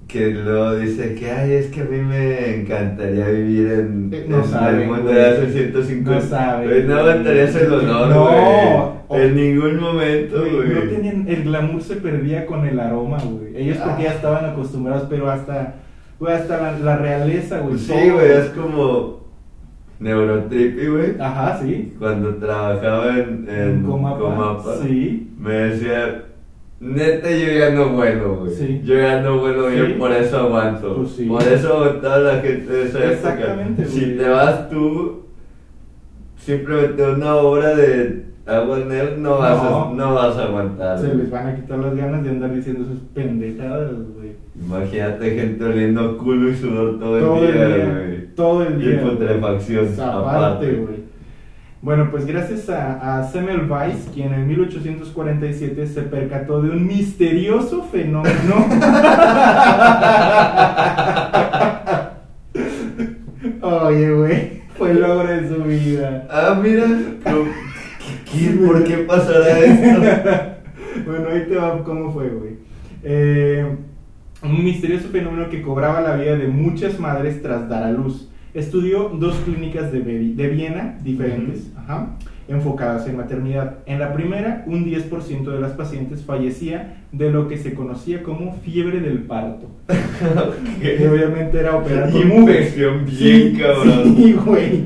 que 0.08 0.32
luego 0.32 0.76
dice 0.76 1.16
que, 1.16 1.32
ay, 1.32 1.52
es 1.54 1.68
que 1.68 1.82
a 1.82 1.86
mí 1.86 1.98
me 2.00 2.56
encantaría 2.62 3.28
vivir 3.30 3.72
en, 3.72 4.10
Eh, 4.14 4.26
no 4.28 4.38
en 4.38 4.46
saben, 4.46 4.82
el 4.82 4.88
mundo 4.88 5.12
de 5.12 5.26
hace 5.26 5.52
150 5.52 6.58
No 6.58 6.64
Güey, 6.68 6.84
no 6.84 6.96
aguantarías 7.00 7.56
el 7.56 7.70
dolor, 7.70 8.10
No. 8.10 9.02
En 9.10 9.36
ningún 9.36 9.80
momento, 9.80 10.40
Güey, 10.42 10.70
no 10.70 10.82
tenían, 10.90 11.26
el 11.28 11.44
glamour 11.44 11.82
se 11.82 11.98
perdía 11.98 12.46
con 12.46 12.66
el 12.66 12.80
aroma, 12.80 13.18
güey. 13.24 13.56
Ellos 13.58 13.78
porque 13.78 14.04
ya 14.04 14.14
estaban 14.14 14.46
acostumbrados, 14.46 15.08
pero 15.10 15.30
hasta, 15.30 15.76
güey, 16.20 16.34
hasta 16.34 16.62
la, 16.62 16.80
la 16.80 16.98
realeza, 16.98 17.60
güey. 17.60 17.78
Sí, 17.78 17.94
güey, 18.10 18.32
es 18.32 18.46
como 18.52 19.22
neurotrippy, 20.00 20.88
güey. 20.88 21.12
Ajá, 21.20 21.60
sí. 21.62 21.94
Cuando 22.00 22.36
trabajaba 22.36 23.18
en, 23.18 23.48
en 23.50 23.84
Comapa, 23.84 24.18
Comapa, 24.20 24.76
sí. 24.82 25.30
me 25.38 25.54
decía, 25.54 26.24
neta, 26.82 27.30
yo 27.32 27.52
ya 27.60 27.70
no 27.70 27.90
vuelo, 27.90 28.38
güey. 28.42 28.52
Sí. 28.54 28.82
Yo 28.84 28.96
ya 28.96 29.22
no 29.22 29.40
vuelo 29.40 29.70
Sí. 29.70 29.76
bien, 29.76 29.98
por 30.00 30.12
eso 30.12 30.38
aguanto. 30.40 30.96
Pues 30.98 31.12
sí. 31.12 31.26
Por 31.26 31.44
eso 31.44 31.74
aguantaba 31.78 32.18
la 32.18 32.40
gente 32.42 32.74
de 32.74 32.84
esa 32.84 33.06
época. 33.12 33.58
Si 33.88 34.18
te 34.18 34.28
vas 34.28 34.70
tú, 34.70 35.22
simplemente 36.38 37.04
una 37.04 37.36
hora 37.36 37.76
de 37.76 38.26
agua 38.46 38.80
en 38.80 38.92
él, 38.92 39.10
no 39.22 39.38
vas, 39.38 39.64
No. 39.64 39.86
A, 39.86 39.94
no 39.94 40.14
vas 40.16 40.38
a 40.38 40.44
aguantar. 40.46 41.00
Se 41.00 41.14
les 41.16 41.30
van 41.30 41.48
a 41.48 41.56
quitar 41.56 41.80
las 41.80 41.96
ganas 41.96 42.24
de 42.24 42.30
andar 42.32 42.54
diciendo 42.54 42.86
sus 42.86 43.00
pendejadas, 43.14 43.92
güey. 44.16 44.32
Imagínate 44.60 45.32
gente 45.36 45.64
oliendo 45.64 46.18
culo 46.18 46.50
y 46.50 46.56
sudor 46.56 47.00
todo, 47.00 47.20
Todo 47.20 47.46
el 47.46 47.54
día, 47.54 47.68
güey. 47.68 48.36
todo 48.36 48.64
el 48.64 48.80
día. 48.80 48.94
Y 48.94 48.98
putrefacción, 48.98 49.88
aparte. 50.00 50.72
güey. 50.74 51.01
Bueno, 51.82 52.10
pues 52.12 52.26
gracias 52.28 52.70
a, 52.70 53.20
a 53.20 53.24
Semmelweis, 53.32 54.08
quien 54.14 54.34
en 54.34 54.48
1847 54.48 55.88
se 55.88 56.02
percató 56.04 56.62
de 56.62 56.70
un 56.70 56.86
misterioso 56.86 57.84
fenómeno. 57.86 58.68
Oye, 63.62 64.12
güey, 64.12 64.62
fue 64.78 64.92
el 64.92 65.02
logro 65.02 65.28
de 65.28 65.48
su 65.50 65.64
vida. 65.64 66.28
Ah, 66.30 66.60
mira, 66.62 66.86
¿cómo- 67.24 67.46
¿quién, 68.32 68.60
¿por 68.66 68.84
qué 68.84 68.98
pasará 68.98 69.60
esto? 69.60 70.02
Bueno, 71.06 71.30
ahí 71.32 71.46
te 71.48 71.56
va 71.56 71.82
cómo 71.86 72.12
fue, 72.12 72.28
güey. 72.30 72.58
Eh, 73.02 73.66
un 74.44 74.64
misterioso 74.64 75.08
fenómeno 75.08 75.50
que 75.50 75.62
cobraba 75.62 76.02
la 76.02 76.18
vida 76.18 76.36
de 76.36 76.48
muchas 76.50 77.00
madres 77.00 77.42
tras 77.42 77.70
dar 77.70 77.84
a 77.84 77.92
luz. 77.92 78.30
Estudió 78.54 79.10
dos 79.10 79.36
clínicas 79.46 79.92
de, 79.92 80.00
de 80.02 80.48
Viena 80.50 80.98
diferentes, 81.04 81.72
ajá, 81.78 82.18
enfocadas 82.50 83.08
en 83.08 83.16
maternidad. 83.18 83.78
En 83.86 84.00
la 84.00 84.14
primera, 84.14 84.64
un 84.68 84.86
10% 84.86 85.44
de 85.52 85.60
las 85.62 85.72
pacientes 85.72 86.24
fallecía 86.26 86.98
de 87.14 87.30
lo 87.32 87.48
que 87.48 87.58
se 87.58 87.74
conocía 87.74 88.24
como 88.24 88.56
fiebre 88.58 89.00
del 89.00 89.20
parto. 89.20 89.68
Que 90.82 91.08
obviamente 91.08 91.60
era 91.60 91.78
mujeres. 91.80 92.14
Infección 92.16 93.06
bien 93.06 93.56
cabrón. 93.56 94.16
Sí, 94.18 94.34
güey. 94.34 94.84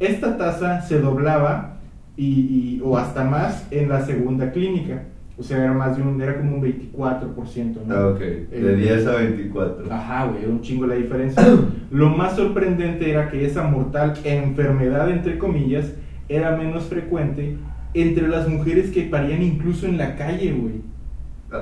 Esta 0.00 0.36
tasa 0.36 0.82
se 0.82 1.00
doblaba 1.00 1.78
y, 2.16 2.24
y- 2.26 2.80
o 2.84 2.96
hasta 2.98 3.24
más 3.24 3.66
en 3.70 3.88
la 3.88 4.04
segunda 4.04 4.50
clínica. 4.52 5.04
O 5.38 5.42
sea, 5.42 5.62
era 5.62 5.72
más 5.72 5.96
de 5.96 6.02
un, 6.02 6.20
era 6.20 6.36
como 6.36 6.56
un 6.56 6.62
24%, 6.62 7.86
¿no? 7.86 7.94
Ah, 7.94 8.08
ok, 8.08 8.18
de 8.18 8.48
Eh, 8.50 8.76
10 8.76 9.06
a 9.06 9.12
24. 9.16 9.92
Ajá, 9.92 10.26
güey, 10.26 10.42
era 10.42 10.50
un 10.50 10.60
chingo 10.60 10.86
la 10.86 10.96
diferencia. 10.96 11.42
Lo 11.92 12.10
más 12.10 12.34
sorprendente 12.34 13.08
era 13.08 13.30
que 13.30 13.46
esa 13.46 13.62
mortal 13.62 14.14
enfermedad, 14.24 15.08
entre 15.10 15.38
comillas, 15.38 15.92
era 16.28 16.56
menos 16.56 16.84
frecuente 16.84 17.56
entre 17.94 18.26
las 18.28 18.48
mujeres 18.48 18.90
que 18.90 19.02
parían 19.02 19.42
incluso 19.42 19.86
en 19.86 19.96
la 19.96 20.16
calle, 20.16 20.52
güey. 20.52 20.82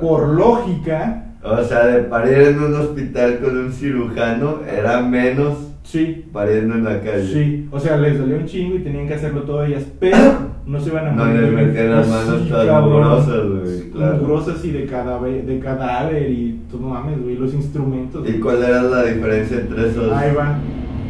Por 0.00 0.28
lógica, 0.28 1.34
O 1.42 1.62
sea, 1.62 1.86
de 1.86 2.02
parir 2.04 2.38
en 2.38 2.58
un 2.60 2.74
hospital 2.74 3.38
con 3.38 3.56
un 3.56 3.72
cirujano 3.72 4.60
era 4.66 5.00
menos 5.00 5.75
sí, 5.86 6.24
pariendo 6.32 6.74
en 6.74 6.84
la 6.84 7.00
calle. 7.00 7.26
sí. 7.32 7.68
O 7.70 7.78
sea, 7.80 7.96
les 7.96 8.18
dolía 8.18 8.36
un 8.36 8.46
chingo 8.46 8.74
y 8.76 8.80
tenían 8.80 9.06
que 9.06 9.14
hacerlo 9.14 9.42
todo 9.42 9.64
ellas, 9.64 9.84
pero 10.00 10.16
no 10.66 10.80
se 10.80 10.90
iban 10.90 11.06
a 11.06 11.12
No 11.12 11.26
les 11.26 11.52
metían 11.52 11.90
las 11.92 12.06
Sí, 12.06 12.12
manos 12.12 12.48
cabrón. 12.50 12.90
mugrosas, 12.92 13.46
güey, 13.46 13.90
claro. 13.92 14.16
Mugrosas 14.16 14.64
y 14.64 14.70
de 14.72 14.84
cadáver, 14.86 15.44
de 15.46 15.58
cadáver 15.60 16.30
y 16.30 16.60
tú 16.70 16.80
no 16.80 16.88
mames, 16.88 17.22
güey, 17.22 17.36
los 17.36 17.54
instrumentos. 17.54 18.28
¿Y 18.28 18.34
cuál 18.40 18.62
era 18.64 18.82
la 18.82 19.04
diferencia 19.04 19.58
entre 19.60 19.88
esos? 19.88 20.12
Ahí 20.12 20.34
va. 20.34 20.58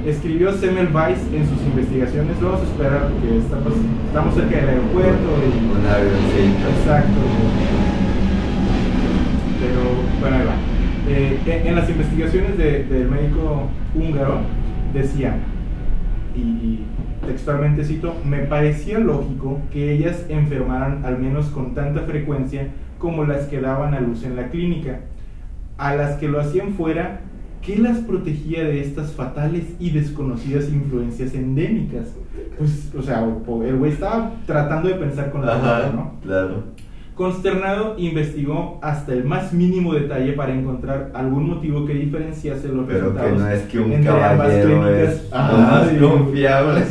Escribió 0.06 0.52
Semmelweis 0.52 1.18
en 1.34 1.42
sus 1.48 1.60
investigaciones. 1.66 2.36
Vamos 2.40 2.60
a 2.60 2.64
esperar 2.64 3.08
porque 3.10 3.38
estamos, 3.38 3.72
estamos 4.06 4.34
cerca 4.36 4.56
del 4.56 4.68
aeropuerto. 4.68 5.28
Y, 5.42 5.58
Un 5.66 5.84
avioncito. 5.84 6.68
exacto. 6.78 7.20
Pero 9.60 9.80
bueno, 10.20 10.36
ahí 10.36 10.46
va. 10.46 10.54
Eh, 11.08 11.38
en, 11.46 11.66
en 11.68 11.74
las 11.76 11.88
investigaciones 11.88 12.58
de- 12.58 12.84
del 12.84 13.08
médico 13.08 13.68
húngaro 13.94 14.38
decía, 14.96 15.36
y, 16.34 16.80
textualmente 17.26 17.84
cito, 17.84 18.14
me 18.24 18.40
parecía 18.40 18.98
lógico 18.98 19.60
que 19.72 19.92
ellas 19.92 20.26
enfermaran 20.28 21.04
al 21.04 21.18
menos 21.18 21.46
con 21.46 21.74
tanta 21.74 22.02
frecuencia 22.02 22.68
como 22.98 23.24
las 23.24 23.46
que 23.46 23.60
daban 23.60 23.94
a 23.94 24.00
luz 24.00 24.24
en 24.24 24.36
la 24.36 24.48
clínica. 24.48 25.00
A 25.78 25.94
las 25.94 26.16
que 26.16 26.28
lo 26.28 26.40
hacían 26.40 26.74
fuera, 26.74 27.20
¿qué 27.62 27.76
las 27.78 27.98
protegía 27.98 28.64
de 28.64 28.80
estas 28.80 29.12
fatales 29.12 29.64
y 29.78 29.90
desconocidas 29.90 30.68
influencias 30.70 31.34
endémicas? 31.34 32.14
Pues, 32.58 32.92
o 32.96 33.02
sea, 33.02 33.24
el 33.24 33.76
güey 33.76 33.92
estaba 33.92 34.32
tratando 34.46 34.88
de 34.88 34.94
pensar 34.94 35.30
con 35.30 35.44
la 35.44 35.56
Ajá, 35.56 35.92
¿no? 35.94 36.12
claro. 36.22 36.64
Consternado, 37.16 37.94
investigó 37.96 38.78
hasta 38.82 39.14
el 39.14 39.24
más 39.24 39.52
mínimo 39.54 39.94
detalle 39.94 40.32
para 40.34 40.52
encontrar 40.54 41.10
algún 41.14 41.48
motivo 41.48 41.86
que 41.86 41.94
diferenciase 41.94 42.68
los 42.68 42.86
Pero 42.86 43.14
que 43.14 43.22
resultados 43.22 43.40
no 43.40 43.48
es 43.48 43.62
que 43.62 43.78
un 43.80 43.92
entre 43.92 44.10
ambas 44.10 44.36
caballero 44.36 44.68
clínicas. 44.82 45.14
es 45.14 45.32
Ajá, 45.32 45.56
más 45.56 45.88
sí. 45.88 45.96
confiable. 45.96 46.82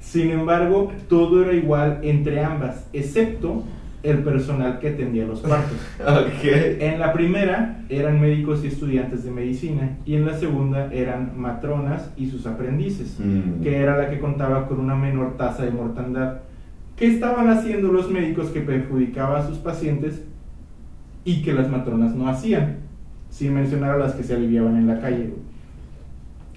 Sin 0.00 0.30
embargo, 0.32 0.92
todo 1.08 1.42
era 1.44 1.52
igual 1.52 2.00
entre 2.02 2.42
ambas, 2.42 2.88
excepto 2.92 3.62
el 4.02 4.18
personal 4.18 4.78
que 4.80 4.88
atendía 4.90 5.26
los 5.26 5.40
partos. 5.40 5.76
ok. 6.00 6.44
En 6.80 6.98
la 6.98 7.12
primera 7.12 7.80
eran 7.88 8.20
médicos 8.20 8.64
y 8.64 8.68
estudiantes 8.68 9.24
de 9.24 9.30
medicina 9.30 9.96
y 10.04 10.14
en 10.14 10.26
la 10.26 10.34
segunda 10.36 10.92
eran 10.92 11.32
matronas 11.36 12.10
y 12.16 12.26
sus 12.26 12.46
aprendices, 12.46 13.16
Mm. 13.20 13.62
que 13.62 13.76
era 13.76 13.96
la 13.96 14.10
que 14.10 14.18
contaba 14.18 14.66
con 14.68 14.80
una 14.80 14.96
menor 14.96 15.36
tasa 15.36 15.64
de 15.64 15.70
mortandad. 15.70 16.38
¿Qué 16.96 17.06
estaban 17.08 17.50
haciendo 17.50 17.92
los 17.92 18.10
médicos 18.10 18.48
que 18.48 18.60
perjudicaba 18.60 19.38
a 19.38 19.46
sus 19.46 19.58
pacientes 19.58 20.22
y 21.26 21.42
que 21.42 21.52
las 21.52 21.70
matronas 21.70 22.14
no 22.14 22.26
hacían? 22.26 22.78
Sin 23.28 23.52
mencionar 23.52 23.90
a 23.90 23.98
las 23.98 24.14
que 24.14 24.22
se 24.22 24.34
aliviaban 24.34 24.76
en 24.76 24.86
la 24.86 25.00
calle. 25.00 25.34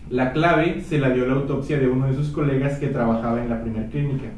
La 0.09 0.31
clave 0.31 0.81
se 0.81 0.97
la 0.97 1.09
dio 1.09 1.27
la 1.27 1.33
autopsia 1.33 1.77
de 1.77 1.89
uno 1.89 2.07
de 2.07 2.15
sus 2.15 2.29
colegas 2.29 2.79
que 2.79 2.87
trabajaba 2.87 3.43
en 3.43 3.49
la 3.49 3.61
primera 3.61 3.89
clínica. 3.89 4.29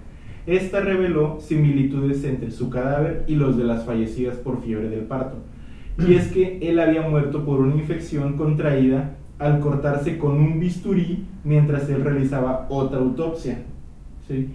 Esta 0.48 0.80
reveló 0.80 1.40
similitudes 1.40 2.24
entre 2.24 2.50
su 2.50 2.72
cadáver 2.72 3.24
y 3.28 3.36
los 3.36 3.56
de 3.56 3.64
las 3.64 3.86
fallecidas 3.86 4.38
por 4.38 4.64
fiebre 4.64 4.90
del 4.90 5.02
parto. 5.02 5.38
Y 6.00 6.16
es 6.16 6.30
que 6.30 6.58
él 6.64 6.80
había 6.80 7.04
muerto 7.04 7.46
por 7.46 7.60
una 7.60 7.76
infección 7.76 8.38
contraída 8.38 9.18
al 9.38 9.60
cortarse 9.60 10.18
con 10.18 10.34
un 10.34 10.60
bisturí 10.60 11.26
mientras 11.44 11.88
él 11.90 12.04
realizaba 12.04 12.66
otra 12.70 12.98
autopsia. 12.98 13.60
¿Sí? 14.28 14.50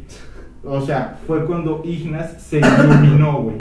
O 0.65 0.81
sea, 0.81 1.19
fue 1.27 1.45
cuando 1.47 1.83
Ignaz 1.85 2.43
se 2.43 2.59
iluminó, 2.61 3.43
güey. 3.43 3.57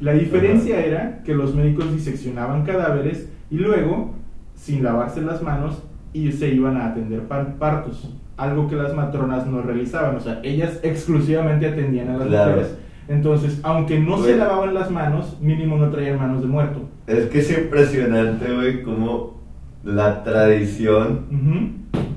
La 0.00 0.12
diferencia 0.12 0.84
era 0.84 1.22
que 1.24 1.34
los 1.34 1.54
médicos 1.54 1.92
diseccionaban 1.92 2.64
cadáveres 2.64 3.30
y 3.50 3.56
luego, 3.56 4.14
sin 4.54 4.82
lavarse 4.82 5.22
las 5.22 5.42
manos, 5.42 5.82
y 6.12 6.32
se 6.32 6.48
iban 6.48 6.76
a 6.76 6.86
atender 6.88 7.20
par- 7.22 7.54
partos. 7.56 8.14
Algo 8.36 8.68
que 8.68 8.76
las 8.76 8.94
matronas 8.94 9.46
no 9.46 9.62
realizaban. 9.62 10.16
O 10.16 10.20
sea, 10.20 10.40
ellas 10.42 10.80
exclusivamente 10.82 11.66
atendían 11.66 12.08
a 12.10 12.18
las 12.18 12.28
Claro. 12.28 12.50
mujeres. 12.52 12.76
Entonces, 13.08 13.60
aunque 13.62 13.98
no 14.00 14.18
se 14.18 14.36
lavaban 14.36 14.74
las 14.74 14.90
manos, 14.90 15.38
mínimo 15.40 15.76
no 15.76 15.90
traían 15.90 16.18
manos 16.18 16.42
de 16.42 16.48
muerto. 16.48 16.80
Es 17.06 17.26
que 17.26 17.38
es 17.38 17.56
impresionante, 17.56 18.52
güey, 18.52 18.82
cómo 18.82 19.40
la 19.84 20.24
tradición. 20.24 21.26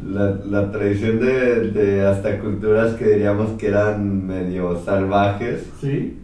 La, 0.09 0.37
la 0.49 0.71
tradición 0.71 1.19
de, 1.19 1.71
de 1.71 2.05
hasta 2.05 2.39
culturas 2.39 2.93
que 2.95 3.05
diríamos 3.05 3.51
que 3.57 3.67
eran 3.67 4.25
medio 4.27 4.79
salvajes, 4.83 5.65
Sí. 5.81 6.17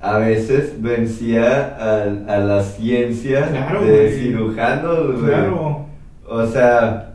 a 0.00 0.18
veces 0.18 0.74
vencía 0.80 1.76
a, 1.78 2.02
a 2.34 2.38
la 2.38 2.62
ciencia 2.62 3.48
Claro, 3.48 3.82
de 3.84 3.90
güey. 3.92 4.12
cirujanos, 4.12 5.12
güey. 5.20 5.24
Claro. 5.26 5.86
O 6.28 6.46
sea, 6.46 7.14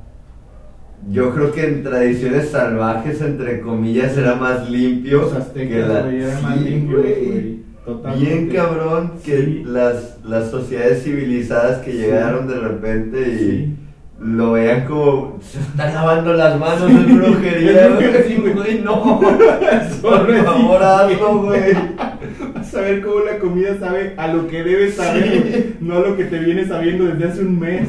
yo 1.09 1.33
creo 1.33 1.51
que 1.51 1.65
en 1.65 1.83
tradiciones 1.83 2.49
salvajes, 2.49 3.21
entre 3.21 3.61
comillas, 3.61 4.15
era 4.17 4.35
más 4.35 4.69
limpio 4.69 5.21
Los 5.33 5.45
que 5.47 5.65
la... 5.79 6.01
güey, 6.03 6.21
eran 6.21 6.43
más 6.43 6.57
Sí, 6.59 6.63
limpios, 6.69 7.01
güey. 7.01 7.25
güey. 7.25 7.61
Totalmente. 7.85 8.25
Bien 8.29 8.49
cabrón 8.49 9.11
que 9.25 9.37
Sí. 9.37 9.63
las, 9.65 10.19
las 10.23 10.51
sociedades 10.51 11.03
civilizadas 11.03 11.79
que 11.79 11.91
Sí. 11.91 11.97
llegaron 11.97 12.47
de 12.47 12.55
repente 12.59 13.19
y. 13.21 13.77
lo 14.23 14.51
vean 14.51 14.85
como 14.85 15.39
se 15.41 15.59
están 15.59 15.95
lavando 15.95 16.33
las 16.33 16.59
manos 16.59 16.89
en 16.89 17.17
brujería, 17.17 17.89
güey. 18.53 18.79
no. 18.83 19.19
Por 19.19 20.43
favor, 20.45 20.83
hazlo, 20.83 21.37
güey. 21.43 21.73
Vas 22.53 22.75
a 22.75 22.81
ver 22.81 23.01
cómo 23.01 23.19
la 23.21 23.39
comida 23.39 23.75
sabe 23.79 24.13
a 24.17 24.27
lo 24.27 24.47
que 24.47 24.63
debe 24.63 24.91
saber, 24.91 25.73
no 25.81 25.97
a 25.97 25.99
lo 26.01 26.15
que 26.17 26.25
te 26.25 26.37
viene 26.39 26.65
sabiendo 26.67 27.05
desde 27.05 27.25
hace 27.31 27.41
un 27.41 27.59
mes. 27.59 27.87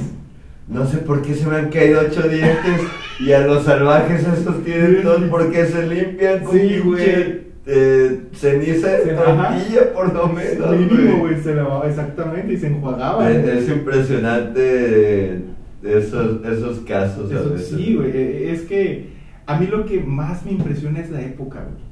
No 0.68 0.86
sé 0.86 0.98
por 0.98 1.20
qué 1.22 1.34
se 1.34 1.46
me 1.46 1.56
han 1.56 1.68
caído 1.70 2.00
ocho 2.00 2.22
dientes 2.28 2.80
y 3.20 3.32
a 3.32 3.40
los 3.40 3.64
salvajes 3.64 4.22
esos 4.26 4.64
tienen 4.64 5.02
todos 5.02 5.22
porque 5.24 5.66
se 5.66 5.86
limpian 5.86 6.38
con 6.40 6.56
Sí, 6.58 6.78
güey. 6.82 7.42
eh, 7.66 8.20
ceniza 8.32 8.88
de 8.88 9.12
tortilla 9.12 9.92
por 9.92 10.14
lo 10.14 10.28
menos, 10.28 10.70
Mínimo, 10.76 11.18
güey. 11.18 11.42
se 11.42 11.54
lavaba 11.54 11.86
exactamente 11.88 12.54
y 12.54 12.56
se 12.56 12.68
enjuagaba. 12.68 13.30
Es 13.30 13.68
impresionante 13.68 15.40
esos, 15.82 16.44
esos 16.44 16.78
casos 16.80 17.30
a 17.32 17.34
Eso 17.40 17.50
veces. 17.50 17.68
sí, 17.76 17.94
güey. 17.94 18.10
eh, 18.14 18.52
Es 18.52 18.62
que 18.62 19.08
a 19.46 19.58
mí 19.58 19.66
lo 19.66 19.84
que 19.84 20.00
más 20.00 20.44
me 20.44 20.52
impresiona 20.52 21.00
es 21.00 21.10
la 21.10 21.20
época, 21.22 21.60
güey. 21.60 21.82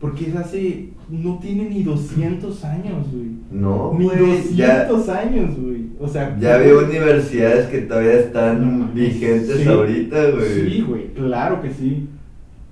Porque 0.00 0.26
es 0.28 0.36
hace. 0.36 0.88
No 1.08 1.38
tiene 1.38 1.70
ni 1.70 1.82
200 1.82 2.64
años, 2.64 3.06
güey. 3.12 3.30
No, 3.50 3.94
Ni 3.98 4.04
güey, 4.04 4.18
200 4.18 5.06
ya, 5.06 5.18
años, 5.20 5.56
güey. 5.58 5.86
O 5.98 6.06
sea. 6.06 6.36
ya 6.38 6.56
había 6.56 6.74
universidades 6.76 7.66
que 7.66 7.78
todavía 7.82 8.14
están 8.14 8.80
No, 8.80 8.88
vigentes 8.92 9.56
sí. 9.62 9.68
ahorita, 9.68 10.30
güey. 10.32 10.70
Sí, 10.70 10.84
güey, 10.86 11.06
claro 11.14 11.62
que 11.62 11.70
sí. 11.70 12.08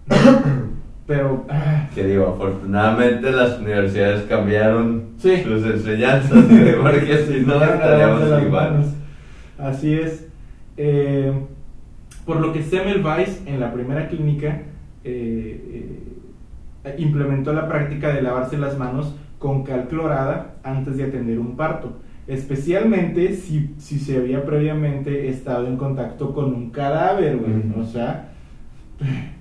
Pero. 1.06 1.44
ah, 1.50 1.88
Que 1.94 2.04
digo, 2.06 2.28
afortunadamente 2.28 3.30
las 3.30 3.58
universidades 3.58 4.22
cambiaron 4.24 5.04
Sí. 5.18 5.42
sus 5.42 5.64
enseñanzas, 5.64 6.44
porque 6.82 7.24
si 7.28 7.40
no 7.46 7.54
estaríamos 7.64 8.42
igual. 8.42 8.84
Así 9.58 9.94
es. 9.94 10.26
Eh, 10.76 11.32
por 12.24 12.40
lo 12.40 12.52
que 12.52 12.62
Semmelweis 12.62 13.42
en 13.46 13.60
la 13.60 13.72
primera 13.72 14.08
clínica 14.08 14.62
eh, 15.04 16.00
eh, 16.84 16.94
implementó 16.98 17.52
la 17.52 17.68
práctica 17.68 18.12
de 18.12 18.22
lavarse 18.22 18.56
las 18.56 18.78
manos 18.78 19.14
con 19.38 19.62
cal 19.62 19.88
clorada 19.88 20.54
antes 20.62 20.96
de 20.96 21.04
atender 21.04 21.38
un 21.38 21.56
parto, 21.56 21.98
especialmente 22.26 23.34
si, 23.34 23.74
si 23.78 23.98
se 23.98 24.16
había 24.16 24.44
previamente 24.44 25.28
estado 25.28 25.66
en 25.66 25.76
contacto 25.76 26.32
con 26.32 26.54
un 26.54 26.70
cadáver, 26.70 27.36
güey. 27.36 27.52
O 27.78 27.84
sea, 27.84 28.33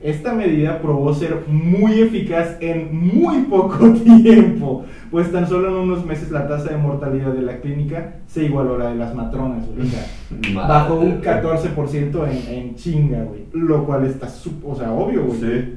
esta 0.02 0.34
medida 0.34 0.82
probó 0.82 1.14
ser 1.14 1.44
muy 1.48 2.02
eficaz 2.02 2.58
en 2.60 2.96
muy 2.96 3.44
poco 3.44 3.94
tiempo, 4.22 4.86
pues 5.12 5.32
tan 5.32 5.48
solo 5.48 5.70
en 5.70 5.90
unos 5.90 6.06
meses 6.06 6.32
la 6.32 6.48
tasa 6.48 6.72
de 6.72 6.78
mortalidad 6.78 7.32
de 7.34 7.42
la 7.42 7.60
clínica 7.60 8.16
se 8.28 8.46
igualó 8.46 8.76
a 8.76 8.80
la 8.80 8.90
de 8.90 8.96
las 8.96 9.16
matronas, 9.16 9.66
güey. 9.68 9.88
O 9.88 9.90
sea, 9.90 10.06
Madre, 10.54 10.68
bajó 10.68 10.96
un 10.96 11.20
güey. 11.20 11.22
14% 11.22 12.30
en, 12.30 12.54
en 12.54 12.76
chinga, 12.76 13.24
güey. 13.24 13.46
Lo 13.54 13.86
cual 13.86 14.06
está, 14.06 14.28
o 14.64 14.76
sea, 14.76 14.92
obvio, 14.92 15.26
güey. 15.26 15.40
Sí. 15.40 15.76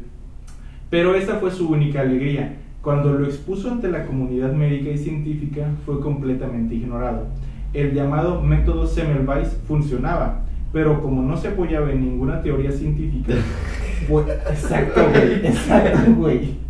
Pero 0.90 1.14
esa 1.14 1.36
fue 1.36 1.50
su 1.50 1.68
única 1.68 2.00
alegría. 2.00 2.56
Cuando 2.80 3.12
lo 3.12 3.26
expuso 3.26 3.70
ante 3.70 3.88
la 3.88 4.06
comunidad 4.06 4.52
médica 4.52 4.90
y 4.90 4.98
científica, 4.98 5.66
fue 5.84 6.00
completamente 6.00 6.76
ignorado. 6.76 7.26
El 7.74 7.92
llamado 7.92 8.40
método 8.40 8.86
Semmelweis 8.86 9.48
funcionaba, 9.66 10.45
pero 10.76 11.00
como 11.00 11.22
no 11.22 11.38
se 11.38 11.48
apoyaba 11.48 11.90
en 11.90 12.02
ninguna 12.02 12.42
teoría 12.42 12.70
científica, 12.70 13.32
exacto, 14.50 15.08
güey, 15.10 15.46
exacto, 15.46 16.12
güey. 16.18 16.66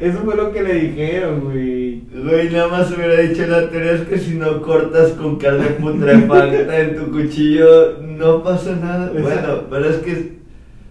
Eso 0.00 0.18
fue 0.24 0.34
lo 0.36 0.50
que 0.52 0.62
le 0.64 0.74
dijeron, 0.74 1.40
güey. 1.44 2.02
Güey, 2.12 2.50
nada 2.50 2.66
más 2.66 2.90
hubiera 2.90 3.20
dicho 3.20 3.46
la 3.46 3.70
teoría 3.70 3.92
es 3.92 4.00
que 4.00 4.18
si 4.18 4.34
no 4.34 4.60
cortas 4.62 5.12
con 5.12 5.36
carne 5.36 5.66
putrefacta 5.80 6.80
en 6.80 6.96
tu 6.96 7.12
cuchillo, 7.12 8.00
no 8.00 8.42
pasa 8.42 8.74
nada. 8.74 9.12
Exacto. 9.16 9.22
Bueno, 9.22 9.62
pero 9.70 9.88
es 9.90 9.96
que 9.98 10.32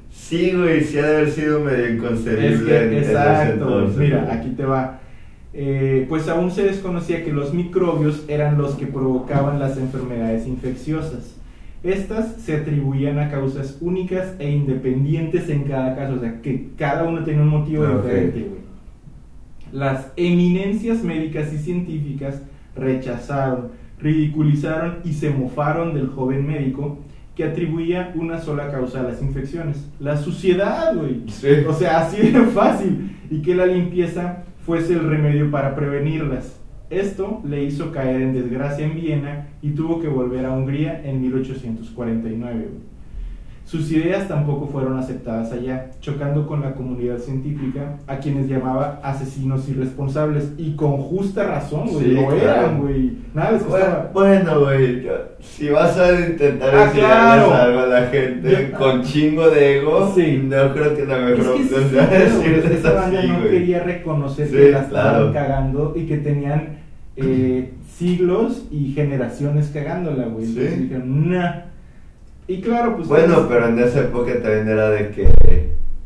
sí, 0.10 0.54
güey, 0.56 0.82
sí 0.82 1.00
ha 1.00 1.08
de 1.08 1.16
haber 1.18 1.32
sido 1.32 1.60
medio 1.60 1.90
inconcebible 1.94 2.48
Es 2.54 2.60
en- 2.62 2.66
que, 2.66 2.78
en 2.78 2.94
ese 2.94 3.12
exacto, 3.12 3.66
güey. 3.66 3.78
entonces, 3.80 3.98
mira, 4.00 4.30
aquí 4.34 4.50
te 4.52 4.64
va. 4.66 5.00
Eh, 5.54 6.06
pues 6.08 6.30
aún 6.30 6.52
se 6.52 6.64
desconocía 6.64 7.22
que 7.26 7.34
los 7.34 7.54
microbios 7.54 8.24
eran 8.30 8.58
los 8.58 8.76
que 8.76 8.88
provocaban 8.88 9.60
las 9.60 9.78
enfermedades 9.78 10.48
infecciosas. 10.48 11.36
Estas 11.84 12.36
se 12.38 12.56
atribuían 12.56 13.20
a 13.20 13.30
causas 13.30 13.78
únicas 13.82 14.36
e 14.40 14.50
independientes 14.50 15.50
en 15.50 15.64
cada 15.64 15.96
caso, 15.96 16.14
o 16.16 16.20
sea, 16.20 16.42
que 16.42 16.70
cada 16.78 17.04
uno 17.04 17.24
tenía 17.24 17.42
un 17.42 17.50
motivo 17.50 17.84
Ok. 17.84 18.04
diferente, 18.04 18.40
güey. 18.40 18.64
Las 19.74 20.12
eminencias 20.16 21.04
médicas 21.04 21.52
y 21.54 21.58
científicas 21.58 22.42
rechazaron, 22.76 23.70
ridiculizaron 24.00 24.98
y 25.04 25.14
se 25.14 25.30
mofaron 25.30 25.94
del 25.94 26.08
joven 26.08 26.46
médico 26.48 27.00
que 27.36 27.44
atribuía 27.44 28.12
una 28.16 28.40
sola 28.40 28.70
causa 28.72 29.00
a 29.00 29.04
las 29.04 29.22
infecciones, 29.22 29.90
la 30.00 30.18
suciedad, 30.18 30.96
güey. 30.96 31.24
Sí. 31.28 31.48
O 31.68 31.74
sea, 31.74 32.02
así 32.02 32.22
de 32.30 32.42
fácil. 32.46 33.18
Y 33.32 33.42
que 33.42 33.56
la 33.56 33.66
limpieza 33.66 34.44
fuese 34.66 34.94
el 34.94 35.10
remedio 35.10 35.50
para 35.50 35.76
prevenirlas. 35.76 36.60
Esto 37.00 37.42
le 37.48 37.64
hizo 37.64 37.92
caer 37.92 38.22
en 38.22 38.34
desgracia 38.34 38.86
en 38.86 38.96
Viena 38.96 39.48
y 39.62 39.72
tuvo 39.72 40.00
que 40.00 40.08
volver 40.08 40.46
a 40.46 40.52
Hungría 40.52 41.02
en 41.04 41.22
1849. 41.22 42.54
güey. 42.56 42.94
Sus 43.66 43.90
ideas 43.94 44.28
tampoco 44.28 44.68
fueron 44.68 45.00
aceptadas 45.00 45.54
allá, 45.54 45.90
chocando 46.02 46.46
con 46.46 46.60
la 46.60 46.74
comunidad 46.74 47.18
científica, 47.18 47.96
a 48.08 48.18
quienes 48.18 48.50
llamaba 48.50 49.00
asesinos 49.02 49.70
irresponsables. 49.70 50.52
Y 50.58 50.76
con 50.76 50.98
justa 50.98 51.46
razón, 51.48 51.88
güey. 51.88 52.04
Sí, 52.04 52.12
lo 52.12 52.32
eran, 52.34 52.82
güey. 52.82 53.14
Nada 53.34 53.52
les 53.54 53.66
Bueno, 53.66 53.86
costaba. 53.86 54.10
bueno, 54.14 54.60
güey, 54.66 55.08
si 55.40 55.70
vas 55.70 55.98
a 55.98 56.12
intentar 56.30 56.76
Ah, 56.76 56.84
enseñarles 56.88 57.46
claro. 57.48 57.54
algo 57.54 57.80
a 57.80 57.86
la 57.88 58.08
gente 58.08 58.70
Yo- 58.74 58.78
con 58.78 59.02
chingo 59.02 59.50
de 59.50 59.78
ego, 59.80 60.12
Sí. 60.14 60.42
no 60.44 60.74
creo 60.74 60.96
que 60.98 61.06
la 61.06 61.18
mejor 61.20 61.48
opción 61.56 61.90
sea 61.90 62.08
decirles 62.08 62.84
banda 62.84 63.20
así, 63.20 63.28
no 63.30 63.44
quería 63.44 63.84
reconocer 63.84 64.48
Sí, 64.48 64.54
que 64.58 64.72
la 64.72 64.80
estaban 64.82 65.32
claro. 65.32 65.34
cagando 65.34 65.94
y 65.96 66.06
que 66.06 66.18
tenían 66.18 66.83
eh, 67.16 67.74
siglos 67.98 68.64
y 68.72 68.94
generaciones 68.94 69.70
cagándola, 69.74 70.26
güey. 70.26 70.46
Sí. 70.46 70.52
Entonces 70.58 70.82
dijeron, 70.82 71.32
nah. 71.32 71.52
Y 72.48 72.62
claro, 72.62 72.96
pues. 72.98 73.08
Bueno, 73.08 73.36
pues, 73.36 73.46
pero 73.50 73.68
en 73.70 73.80
esa 73.80 74.00
época 74.02 74.34
también 74.42 74.68
era 74.68 74.90
de 74.90 75.10
que, 75.12 75.28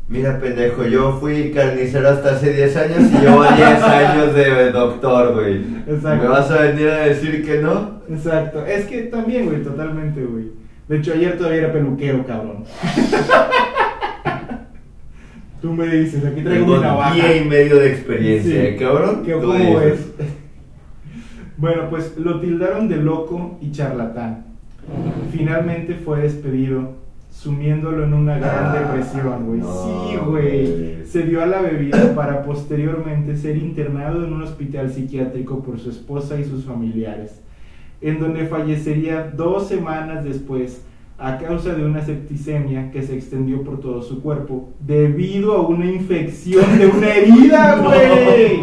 mira 0.08 0.38
pendejo, 0.38 0.84
yo 0.86 1.18
fui 1.20 1.50
carnicero 1.50 2.08
hasta 2.10 2.32
hace 2.32 2.52
10 2.52 2.76
años 2.76 2.98
y 3.12 3.18
llevo 3.24 3.42
10 3.56 3.60
años 3.82 4.34
de 4.34 4.70
doctor, 4.70 5.34
güey. 5.34 5.62
Exacto. 5.88 6.22
¿Me 6.24 6.28
vas 6.28 6.50
a 6.50 6.62
venir 6.62 6.88
a 6.88 6.98
decir 7.06 7.44
que 7.44 7.58
no? 7.58 7.98
Exacto. 8.08 8.64
Es 8.64 8.86
que 8.86 9.02
también, 9.04 9.46
güey, 9.46 9.62
totalmente, 9.62 10.22
güey. 10.22 10.44
De 10.88 10.96
hecho, 10.98 11.12
ayer 11.12 11.36
todavía 11.36 11.58
era 11.64 11.72
peluquero, 11.72 12.24
cabrón. 12.26 12.64
Tú 15.60 15.72
me 15.72 15.88
dices, 15.88 16.24
aquí 16.24 16.42
traigo 16.42 16.64
Tengo 16.66 16.76
mi 16.76 16.82
navaja. 16.82 17.14
día 17.14 17.36
y 17.36 17.44
medio 17.44 17.76
de 17.80 17.88
experiencia, 17.90 18.52
Sí. 18.52 18.58
¿eh, 18.58 18.76
cabrón. 18.78 19.22
¿Qué- 19.26 19.32
¿Cómo 19.32 19.80
es? 19.80 19.98
Bueno, 21.58 21.90
pues 21.90 22.16
lo 22.16 22.40
tildaron 22.40 22.88
de 22.88 22.96
loco 22.96 23.58
y 23.60 23.70
charlatán. 23.72 24.44
Finalmente 25.32 25.94
fue 25.94 26.20
despedido, 26.22 26.92
sumiéndolo 27.30 28.04
en 28.04 28.14
una 28.14 28.38
gran 28.38 28.66
Ah, 28.66 28.72
depresión, 28.78 29.46
güey. 29.46 29.60
no, 29.60 30.08
sí, 30.08 30.16
güey. 30.24 31.04
Se 31.04 31.24
dio 31.24 31.42
a 31.42 31.46
la 31.46 31.60
bebida 31.60 32.14
para 32.14 32.42
posteriormente 32.44 33.36
ser 33.36 33.56
internado 33.56 34.24
en 34.24 34.32
un 34.32 34.42
hospital 34.42 34.90
psiquiátrico 34.90 35.62
por 35.62 35.78
su 35.78 35.90
esposa 35.90 36.38
y 36.38 36.44
sus 36.44 36.64
familiares, 36.64 37.40
en 38.00 38.20
donde 38.20 38.46
fallecería 38.46 39.30
dos 39.36 39.66
semanas 39.68 40.24
después 40.24 40.84
a 41.20 41.36
causa 41.36 41.74
de 41.74 41.84
una 41.84 42.00
septicemia 42.00 42.92
que 42.92 43.02
se 43.02 43.16
extendió 43.16 43.62
por 43.64 43.80
todo 43.80 44.00
su 44.02 44.22
cuerpo 44.22 44.72
debido 44.86 45.54
a 45.54 45.66
una 45.66 45.86
infección 45.86 46.64
de 46.78 46.86
una 46.86 47.12
herida, 47.12 47.76
güey. 47.82 48.60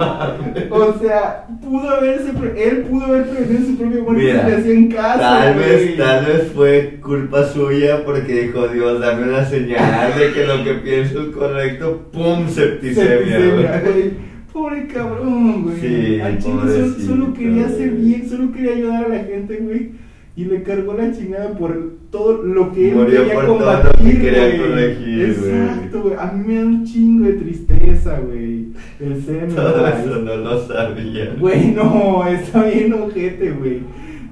o 0.69 0.97
sea, 0.99 1.47
pudo 1.61 1.89
haberse, 1.89 2.29
él 2.55 2.83
pudo 2.89 3.05
haber 3.07 3.29
prevenido 3.29 3.65
su 3.67 3.75
propia 3.75 4.01
muerte 4.03 4.23
Mira, 4.23 4.41
si 4.45 4.49
le 4.49 4.55
hacían 4.55 4.87
caso. 4.87 5.19
Tal 5.19 5.53
güey. 5.55 5.65
vez, 5.65 5.97
tal 5.97 6.25
vez 6.25 6.51
fue 6.55 6.99
culpa 7.03 7.43
suya 7.45 8.05
porque 8.05 8.43
dijo, 8.43 8.69
Dios, 8.69 9.01
dame 9.01 9.23
una 9.23 9.43
señal 9.43 10.17
de 10.17 10.31
que 10.31 10.47
lo 10.47 10.63
que 10.63 10.73
pienso 10.75 11.23
es 11.23 11.27
correcto. 11.35 12.09
¡Pum! 12.13 12.47
Septicemia, 12.47 13.17
Septicemia, 13.17 13.81
güey. 13.81 13.93
güey. 13.93 14.11
Pobre 14.53 14.87
cabrón, 14.87 15.63
güey. 15.63 15.81
Sí, 15.81 16.21
Al 16.21 16.41
solo, 16.41 17.33
quería 17.33 17.65
hacer 17.65 17.89
bien, 17.91 18.29
solo 18.29 18.53
quería 18.53 18.71
ayudar 18.71 19.05
a 19.05 19.09
la 19.09 19.23
gente, 19.25 19.57
güey. 19.57 20.04
Y 20.37 20.45
le 20.45 20.63
cargó 20.63 20.93
la 20.93 21.13
chingada 21.13 21.57
por 21.57 21.93
todo 22.11 22.43
lo 22.43 22.73
que 22.73 22.89
él 22.89 22.95
Murió 22.95 23.21
quería 23.21 23.33
por 23.35 23.45
todo 23.45 23.59
lo 23.59 23.65
combatir, 23.65 24.15
que 24.15 24.21
quería 24.21 24.57
corregir. 24.57 25.21
Exacto, 25.29 26.01
güey. 26.01 26.15
A 26.19 26.31
mí 26.33 26.47
me 26.47 26.55
da 26.55 26.65
un 26.65 26.85
chingo 26.85 27.25
de 27.25 27.33
tristeza, 27.33 28.19
güey. 28.19 28.67
El 28.99 29.21
Semmelweis. 29.23 29.55
Todo 29.55 29.87
eso 29.87 30.15
no 30.21 30.35
lo 30.35 30.67
sabía. 30.67 31.35
Güey, 31.39 31.71
no, 31.71 32.27
está 32.27 32.63
bien 32.65 32.93
ojete, 32.93 33.51
güey. 33.51 33.77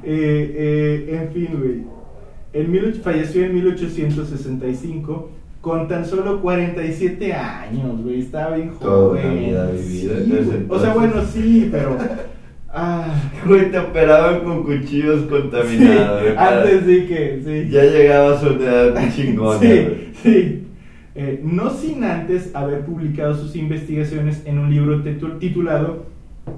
Eh, 0.04 1.06
eh, 1.06 1.20
en 1.22 1.34
fin, 1.34 1.50
güey. 1.58 2.94
Falleció 3.02 3.46
en 3.46 3.56
1865 3.56 5.30
con 5.62 5.88
tan 5.88 6.06
solo 6.06 6.42
47 6.42 7.32
años, 7.34 8.02
güey. 8.04 8.20
Estaba 8.20 8.58
bien 8.58 8.72
Toda 8.78 9.22
joven. 9.22 9.26
una 9.26 9.34
vida 9.36 9.72
vivida 9.72 10.16
Sí. 10.26 10.66
O 10.68 10.80
sea, 10.80 10.94
bueno, 10.94 11.14
sí, 11.32 11.70
pero. 11.72 11.98
Ah, 12.74 13.14
Güey, 13.46 13.70
te 13.72 13.78
operaban 13.78 14.42
con 14.42 14.64
cuchillos 14.64 15.24
contaminados. 15.30 16.24
sí, 16.24 16.28
antes 16.38 16.86
de 16.88 17.06
que. 17.06 17.42
Sí. 17.46 17.70
Ya 17.72 17.84
llegabas 17.84 18.44
a 18.44 18.48
una 18.50 18.64
edad 18.66 19.10
chingona, 19.16 19.60
Sí, 19.60 19.68
güey. 19.68 20.08
sí. 20.24 20.60
Eh, 21.16 21.40
no 21.44 21.70
sin 21.70 22.04
antes 22.04 22.50
haber 22.56 22.86
publicado 22.86 23.36
sus 23.36 23.56
investigaciones 23.56 24.42
en 24.46 24.58
un 24.58 24.72
libro 24.72 25.04
titu- 25.04 25.38
titulado 25.38 26.08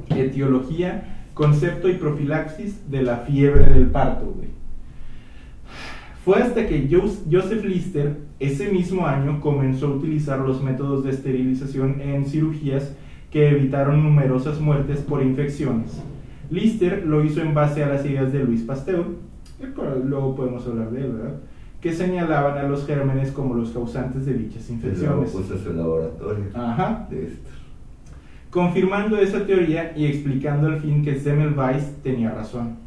Etiología, 0.10 1.26
Concepto 1.34 1.90
y 1.90 1.96
Profilaxis 1.96 2.90
de 2.90 3.02
la 3.04 3.18
Fiebre 3.18 3.66
del 3.66 3.88
Parto, 3.88 4.32
güey. 4.34 4.48
Fue 6.24 6.38
hasta 6.42 6.66
que 6.68 6.88
Jos- 6.90 7.24
Joseph 7.30 7.66
Lister 7.66 8.18
ese 8.40 8.70
mismo 8.72 9.06
año 9.06 9.42
comenzó 9.42 9.88
a 9.88 9.96
utilizar 9.96 10.40
los 10.40 10.64
métodos 10.64 11.04
de 11.04 11.12
esterilización 11.12 12.00
en 12.02 12.26
cirugías 12.26 12.94
que 13.36 13.50
evitaron 13.50 14.02
numerosas 14.02 14.62
muertes 14.62 15.00
por 15.00 15.22
infecciones. 15.22 16.02
Lister 16.50 17.06
lo 17.06 17.22
hizo 17.22 17.42
en 17.42 17.54
base 17.54 17.84
a 17.84 17.90
las 17.90 18.06
ideas 18.06 18.32
de 18.32 18.42
Luis 18.42 18.62
Pasteur, 18.62 19.08
que 19.60 19.68
luego 20.06 20.38
podemos 20.38 20.66
hablar 20.66 20.90
de 20.92 21.02
él, 21.02 21.12
¿verdad? 21.12 21.36
Que 21.82 21.92
señalaban 21.92 22.58
a 22.58 22.64
los 22.64 22.88
gérmenes 22.88 23.34
como 23.34 23.54
los 23.56 23.72
causantes 23.72 24.26
de 24.26 24.36
dichas 24.36 24.70
infecciones. 24.70 25.32
puso 25.32 25.74
laboratorio. 25.74 26.46
Ajá. 26.54 27.10
Listo. 27.12 27.50
confirmando 28.50 29.18
esa 29.18 29.46
teoría 29.46 29.92
y 29.98 30.06
explicando 30.06 30.68
al 30.68 30.80
fin 30.80 31.04
que 31.04 31.20
Semmelweis 31.20 31.92
tenía 32.04 32.32
razón. 32.32 32.78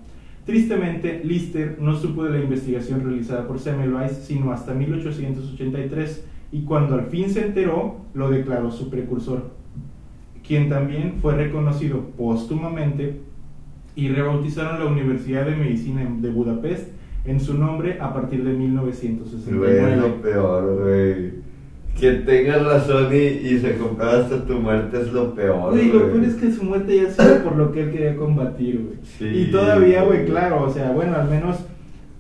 Tristemente, 0.47 1.21
Lister 1.25 1.77
no 1.79 1.95
supo 1.95 2.25
de 2.25 2.31
la 2.31 2.43
investigación 2.43 3.05
realizada 3.05 3.47
por 3.47 3.59
Semmelweis 3.59 4.13
sino 4.13 4.51
hasta 4.51 4.73
1883 4.73 6.25
y 6.53 6.63
cuando 6.63 6.95
al 6.95 7.09
fin 7.09 7.29
se 7.29 7.45
enteró, 7.45 7.97
lo 8.15 8.31
declaró 8.31 8.71
su 8.71 8.89
precursor, 8.89 9.58
quien 10.49 10.71
también 10.71 11.17
fue 11.21 11.37
reconocido 11.37 12.01
póstumamente 12.17 13.21
y 13.95 14.09
rebautizaron 14.09 14.79
la 14.81 14.87
Universidad 14.87 15.45
de 15.45 15.55
Medicina 15.55 16.09
de 16.21 16.31
Budapest 16.31 16.89
en 17.27 17.39
su 17.39 17.59
nombre 17.59 17.99
a 18.01 18.15
partir 18.15 18.43
de 18.43 18.55
Güey, 18.55 18.91
es 18.91 19.03
1969. 19.03 19.97
lo 19.97 20.23
peor, 20.23 20.83
güey. 20.83 21.49
Que 22.01 22.13
tengas 22.13 22.65
razón 22.65 23.13
y, 23.13 23.17
y 23.17 23.59
se 23.59 23.77
compraba 23.77 24.21
hasta 24.21 24.47
tu 24.47 24.55
muerte 24.55 25.03
es 25.03 25.13
lo 25.13 25.35
peor. 25.35 25.73
Güey, 25.73 25.93
lo 25.93 25.99
güey. 25.99 26.13
peor 26.13 26.25
es 26.25 26.35
que 26.37 26.51
su 26.51 26.65
muerte 26.65 26.97
ya 26.97 27.11
sido 27.11 27.43
por 27.43 27.57
lo 27.57 27.71
que 27.73 27.83
él 27.83 27.91
quería 27.91 28.17
combatir, 28.17 28.81
güey. 28.83 28.99
Sí, 29.03 29.27
y 29.27 29.51
todavía, 29.51 30.05
güey, 30.05 30.21
güey. 30.21 30.31
claro, 30.31 30.63
o 30.63 30.71
sea, 30.71 30.93
bueno, 30.93 31.17
al 31.17 31.29
menos, 31.29 31.57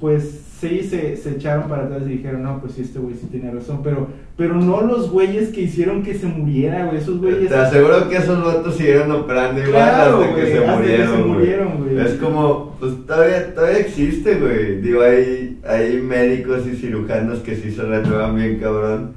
pues 0.00 0.44
sí 0.60 0.82
se, 0.82 1.16
se 1.16 1.30
echaron 1.30 1.68
para 1.68 1.84
atrás 1.84 2.02
y 2.06 2.10
dijeron, 2.10 2.42
no, 2.42 2.60
pues 2.60 2.72
sí, 2.74 2.82
este 2.82 2.98
güey 2.98 3.14
sí 3.14 3.28
tenía 3.30 3.52
razón, 3.52 3.80
pero, 3.82 4.08
pero 4.38 4.55
no 4.55 4.81
los 4.83 5.11
güeyes 5.11 5.48
que 5.51 5.62
hicieron 5.62 6.03
que 6.05 6.14
se 6.14 6.27
muriera, 6.27 6.87
güey, 6.87 6.98
esos 6.98 7.18
güeyes. 7.20 7.48
Te 7.48 7.57
aseguro 7.57 8.09
que 8.09 8.16
esos 8.18 8.42
vatos 8.42 8.77
siguieron 8.77 9.11
operando 9.11 9.59
igual 9.61 9.72
Claro, 9.74 10.20
hasta 10.22 10.35
que 10.37 10.46
se 10.46 10.59
hasta 10.59 10.70
que 10.72 10.79
murieron. 10.79 11.07
se 11.09 11.16
güey. 11.22 11.29
murieron, 11.33 11.77
güey. 11.79 12.07
Es 12.07 12.12
como, 12.14 12.77
pues 12.79 12.92
todavía, 13.07 13.53
todavía 13.55 13.79
existe, 13.81 14.35
güey. 14.37 14.81
Digo, 14.81 15.03
hay, 15.03 15.59
hay 15.68 15.96
médicos 16.01 16.61
y 16.72 16.77
cirujanos 16.77 17.40
que 17.40 17.57
sí 17.57 17.72
se 17.72 17.83
renuevan 17.83 18.37
bien 18.37 18.61
cabrón. 18.61 19.11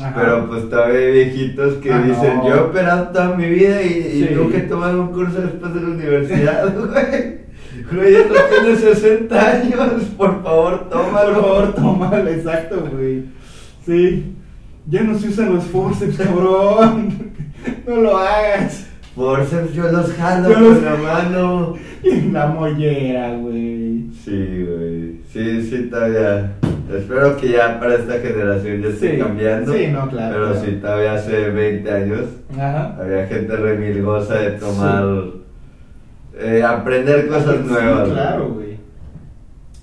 Ajá. 0.00 0.14
Pero 0.14 0.46
pues 0.46 0.68
todavía 0.68 0.98
hay 1.00 1.12
viejitos 1.12 1.74
que 1.76 1.90
Ah, 1.92 2.02
dicen, 2.06 2.36
no. 2.36 2.48
yo 2.48 2.54
he 2.54 2.60
operado 2.60 3.08
toda 3.08 3.34
mi 3.36 3.48
vida 3.48 3.82
y, 3.82 3.86
y 3.88 4.26
Sí. 4.28 4.34
nunca 4.36 4.58
he 4.58 4.62
tomado 4.62 5.00
un 5.00 5.08
curso 5.08 5.40
después 5.40 5.74
de 5.74 5.80
la 5.80 5.88
universidad, 5.88 6.74
güey. 6.78 7.40
Güey, 7.92 8.12
ya 8.12 8.18
no 8.28 8.34
tienes 8.62 8.80
60 8.80 9.50
años, 9.50 10.04
por 10.18 10.42
favor, 10.42 10.88
tómalo. 10.90 11.32
Por 11.32 11.42
favor, 11.42 11.74
tómalo, 11.74 12.28
exacto, 12.30 12.86
güey. 12.92 13.22
Sí. 13.86 14.36
Ya 14.86 15.02
no 15.02 15.18
se 15.18 15.28
usan 15.28 15.54
los 15.54 15.64
forceps, 15.64 16.16
cabrón. 16.16 17.30
No 17.86 17.96
lo 17.96 18.16
hagas. 18.16 18.86
Forceps 19.14 19.74
yo 19.74 19.90
los 19.92 20.12
jalo 20.14 20.48
Yo 20.48 20.54
con 20.54 20.64
los- 20.64 20.82
la 20.82 20.94
mano. 20.96 21.74
Y 22.02 22.08
en 22.10 22.32
la 22.32 22.46
mollera, 22.46 23.34
güey. 23.36 24.06
Sí, 24.24 24.64
güey. 24.66 25.20
Sí, 25.30 25.62
sí, 25.68 25.88
todavía. 25.90 26.52
Espero 26.90 27.36
que 27.36 27.50
ya 27.50 27.78
para 27.78 27.96
esta 27.96 28.14
generación 28.18 28.80
ya 28.82 28.88
esté 28.88 29.12
Sí. 29.12 29.18
cambiando. 29.18 29.72
Sí, 29.74 29.86
no, 29.88 30.08
claro, 30.08 30.34
Pero 30.34 30.46
claro. 30.52 30.64
sí, 30.64 30.72
todavía 30.80 31.12
hace 31.14 31.50
20 31.50 31.92
años 31.92 32.20
Ajá. 32.54 32.96
había 33.00 33.26
gente 33.26 33.54
remilgosa 33.56 34.34
de 34.36 34.50
tomar. 34.52 35.04
eh, 36.38 36.62
aprender 36.62 37.28
cosas 37.28 37.56
Sí, 37.62 37.68
nuevas. 37.68 38.08
claro, 38.08 38.48
güey. 38.54 38.78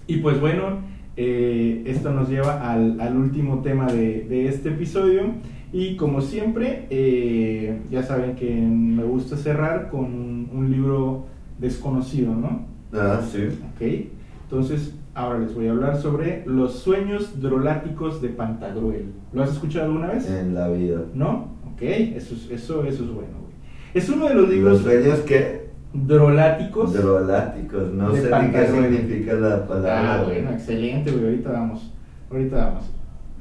Y 0.08 0.18
pues 0.18 0.40
bueno, 0.40 0.80
eh, 1.18 1.84
esto 1.88 2.12
nos 2.12 2.30
lleva 2.30 2.72
al, 2.72 3.02
al 3.02 3.18
último 3.18 3.62
tema 3.62 3.88
de, 3.88 4.26
de 4.30 4.48
este 4.48 4.70
episodio. 4.70 5.34
Y 5.74 5.98
como 5.98 6.22
siempre, 6.22 6.88
eh, 6.90 7.82
ya 7.92 8.04
saben 8.04 8.36
que 8.36 8.50
me 8.50 9.04
gusta 9.04 9.36
cerrar 9.36 9.90
con 9.90 10.06
un, 10.06 10.72
libro 10.72 11.26
desconocido, 11.60 12.34
¿no? 12.34 12.66
Ah, 12.94 13.22
sí. 13.30 13.50
Ok. 13.74 14.10
Entonces, 14.44 14.96
ahora 15.14 15.40
les 15.40 15.54
voy 15.54 15.68
a 15.68 15.72
hablar 15.72 15.98
sobre 15.98 16.44
los 16.46 16.80
sueños 16.80 17.42
droláticos 17.42 18.22
de 18.22 18.30
Pantagruel. 18.30 19.12
¿Lo 19.34 19.44
has 19.44 19.52
escuchado 19.52 19.86
alguna 19.86 20.08
vez? 20.08 20.30
En 20.30 20.54
la 20.54 20.70
vida. 20.70 21.02
¿No? 21.14 21.58
Ok, 21.74 21.82
eso 21.82 22.36
es, 22.36 22.50
eso, 22.50 22.86
eso 22.86 23.04
es 23.04 23.10
bueno, 23.10 23.38
güey. 23.42 23.54
Es 23.94 24.08
uno 24.10 24.30
de 24.30 24.36
los 24.36 24.44
Los 24.44 24.52
libros 24.52 24.82
sueños 24.82 25.20
que. 25.20 25.67
Droláticos. 25.94 26.94
Droláticos. 26.94 27.94
No 27.94 28.14
sé 28.14 28.30
ni 28.42 28.52
qué 28.52 28.68
significa 28.68 29.34
la 29.34 29.68
palabra. 29.68 30.16
Ah, 30.16 30.24
bueno, 30.24 30.52
excelente, 30.52 31.12
güey. 31.12 31.26
Ahorita 31.26 31.52
vamos. 31.52 31.92
Ahorita 32.30 32.58
vamos. 32.58 32.92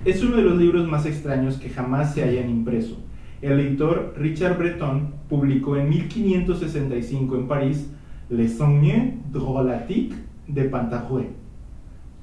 Es 0.04 0.22
uno 0.22 0.36
de 0.36 0.42
los 0.42 0.56
libros 0.56 0.86
más 0.86 1.06
extraños 1.06 1.56
que 1.56 1.68
jamás 1.68 2.14
se 2.14 2.22
hayan 2.22 2.48
impreso. 2.48 2.96
El 3.42 3.60
editor 3.60 4.14
Richard 4.16 4.56
Breton 4.56 5.14
publicó 5.28 5.76
en 5.76 5.88
1565 5.88 7.36
en 7.36 7.48
París 7.48 7.90
Les 8.30 8.56
Sonniers 8.56 9.14
Drolatiques 9.32 10.18
de 10.48 10.64
Pantagruel, 10.64 11.28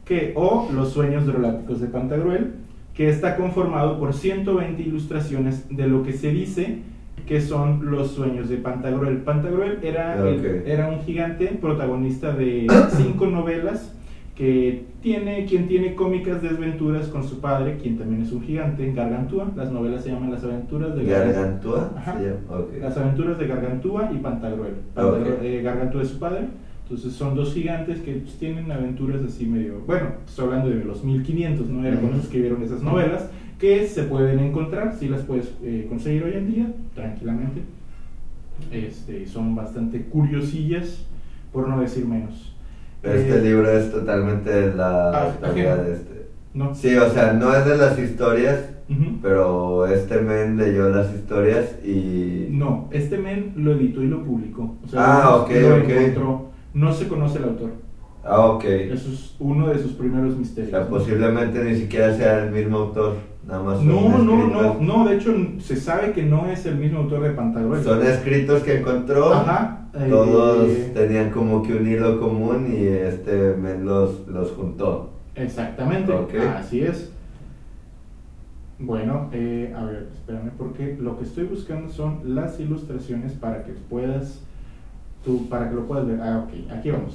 que, 0.05 0.33
o 0.35 0.69
Los 0.73 0.93
Sueños 0.93 1.25
Droláticos 1.25 1.81
de 1.81 1.87
Pantagruel, 1.87 2.53
que 2.93 3.09
está 3.09 3.35
conformado 3.35 3.99
por 3.99 4.13
120 4.13 4.81
ilustraciones 4.81 5.65
de 5.69 5.87
lo 5.87 6.03
que 6.03 6.13
se 6.13 6.29
dice 6.29 6.83
que 7.25 7.39
son 7.41 7.89
los 7.89 8.11
sueños 8.11 8.49
de 8.49 8.57
Pantagruel. 8.57 9.17
Pantagruel 9.17 9.79
era, 9.81 10.17
el- 10.27 10.39
Ok. 10.39 10.45
era 10.67 10.89
un 10.89 10.99
gigante 11.01 11.47
protagonista 11.61 12.33
de 12.33 12.67
cinco 12.97 13.27
novelas 13.27 13.95
que 14.35 14.85
tiene 15.01 15.45
quien 15.45 15.67
tiene 15.67 15.93
cómicas 15.95 16.41
desventuras 16.41 17.07
con 17.07 17.23
su 17.23 17.39
padre, 17.39 17.77
quien 17.81 17.97
también 17.97 18.23
es 18.23 18.31
un 18.31 18.41
gigante, 18.41 18.91
Gargantúa. 18.91 19.51
Las 19.55 19.71
novelas 19.71 20.03
se 20.03 20.11
llaman 20.11 20.31
Las 20.31 20.43
aventuras 20.43 20.95
de 20.95 21.03
Gargantúa. 21.05 21.91
Llama? 22.05 22.59
Ok. 22.61 22.73
Las 22.81 22.97
aventuras 22.97 23.37
de 23.37 23.47
Gargantúa 23.47 24.09
y 24.13 24.17
Pantagruel. 24.17 24.73
Pantagruel 24.95 25.37
eh, 25.43 25.61
Gargantúa 25.61 26.01
es 26.01 26.07
su 26.09 26.19
padre. 26.19 26.47
Entonces 26.83 27.13
son 27.13 27.35
dos 27.35 27.53
gigantes 27.53 27.99
que 28.01 28.13
pues, 28.13 28.37
tienen 28.37 28.69
aventuras 28.71 29.21
así 29.23 29.45
medio... 29.45 29.79
Bueno, 29.87 30.07
estoy 30.27 30.45
hablando 30.45 30.69
de 30.69 30.83
los 30.83 31.03
1500, 31.03 31.69
¿no? 31.69 31.85
Era 31.87 31.97
se 31.99 32.17
escribieron 32.19 32.61
esas 32.61 32.83
novelas 32.83 33.29
que 33.63 33.87
se 33.87 34.03
pueden 34.03 34.39
encontrar, 34.39 34.93
si 34.99 35.07
las 35.07 35.21
puedes 35.21 35.53
eh, 35.63 35.85
conseguir 35.87 36.25
hoy 36.25 36.33
en 36.33 36.53
día, 36.53 36.73
tranquilamente. 36.93 37.61
Este, 38.73 39.25
son 39.25 39.55
bastante 39.55 40.01
curiosillas, 40.07 41.05
por 41.53 41.69
no 41.69 41.79
decir 41.79 42.05
menos. 42.05 42.53
Este 43.01 43.37
Eh, 43.37 43.41
libro 43.41 43.71
es 43.71 43.89
totalmente 43.89 44.49
de 44.49 44.75
la 44.75 45.11
Ah, 45.11 45.29
historia 45.33 45.73
ajeno. 45.75 45.87
de 45.87 45.93
este. 45.95 46.25
No. 46.53 46.75
Sí, 46.75 46.93
o 46.97 47.09
sea, 47.09 47.31
no 47.31 47.55
es 47.55 47.65
de 47.65 47.77
las 47.77 47.97
historias, 47.97 48.69
pero 49.21 49.87
este 49.87 50.19
men 50.19 50.57
leyó 50.57 50.89
las 50.89 51.13
historias 51.15 51.77
y. 51.85 52.47
No, 52.51 52.89
este 52.91 53.17
men 53.17 53.53
lo 53.55 53.71
editó 53.71 54.03
y 54.03 54.07
lo 54.07 54.25
publicó. 54.25 54.63
O 54.63 54.97
Ah, 54.97 55.37
ok, 55.37 55.49
lo 55.51 55.75
ok. 55.77 55.89
encontró. 55.89 56.49
No 56.73 56.91
se 56.93 57.07
conoce 57.07 57.37
el 57.37 57.45
autor. 57.45 57.69
Ah, 58.25 58.45
ok. 58.45 58.63
Eso 58.65 59.09
es 59.09 59.35
uno 59.39 59.69
de 59.69 59.79
sus 59.79 59.93
primeros 59.93 60.33
O 60.35 60.37
misterios. 60.37 60.71
sea, 60.71 60.81
¿no? 60.81 60.87
posiblemente 60.89 61.63
ni 61.63 61.75
siquiera 61.77 62.13
sea 62.13 62.43
el 62.43 62.51
mismo 62.51 62.77
autor, 62.77 63.15
nada 63.47 63.61
más 63.63 63.81
No, 63.83 64.17
no, 64.19 64.47
no, 64.47 64.75
no, 64.79 65.07
de 65.07 65.15
hecho 65.15 65.33
se 65.59 65.75
sabe 65.75 66.11
que 66.13 66.23
no 66.23 66.45
es 66.47 66.65
el 66.65 66.75
mismo 66.77 66.99
autor 66.99 67.21
de 67.23 67.31
Pantagruel. 67.31 67.83
Son 67.83 68.01
escritos 68.05 68.63
que 68.63 68.79
encontró. 68.79 69.33
Ajá. 69.33 69.87
eh, 69.93 70.07
Todos 70.09 70.67
eh, 70.69 70.91
tenían 70.93 71.29
como 71.31 71.61
que 71.63 71.73
un 71.73 71.87
hilo 71.87 72.19
común 72.19 72.73
y 72.73 72.85
este 72.85 73.55
men 73.55 73.85
los, 73.85 74.27
los 74.27 74.51
juntó. 74.51 75.11
Exactamente, 75.35 76.11
Ok. 76.13 76.33
así 76.57 76.81
es. 76.81 77.11
Bueno, 78.79 79.29
eh, 79.31 79.73
a 79.77 79.83
ver, 79.85 80.09
espérame, 80.13 80.51
porque 80.57 80.97
lo 80.99 81.17
que 81.17 81.23
estoy 81.23 81.45
buscando 81.45 81.89
son 81.89 82.19
las 82.35 82.59
ilustraciones 82.59 83.33
para 83.33 83.63
que 83.63 83.71
puedas 83.89 84.41
tú, 85.23 85.47
para 85.47 85.69
que 85.69 85.75
lo 85.75 85.85
puedas 85.87 86.05
ver. 86.07 86.19
Ah, 86.21 86.45
ok, 86.45 86.71
aquí 86.71 86.91
vamos. 86.91 87.13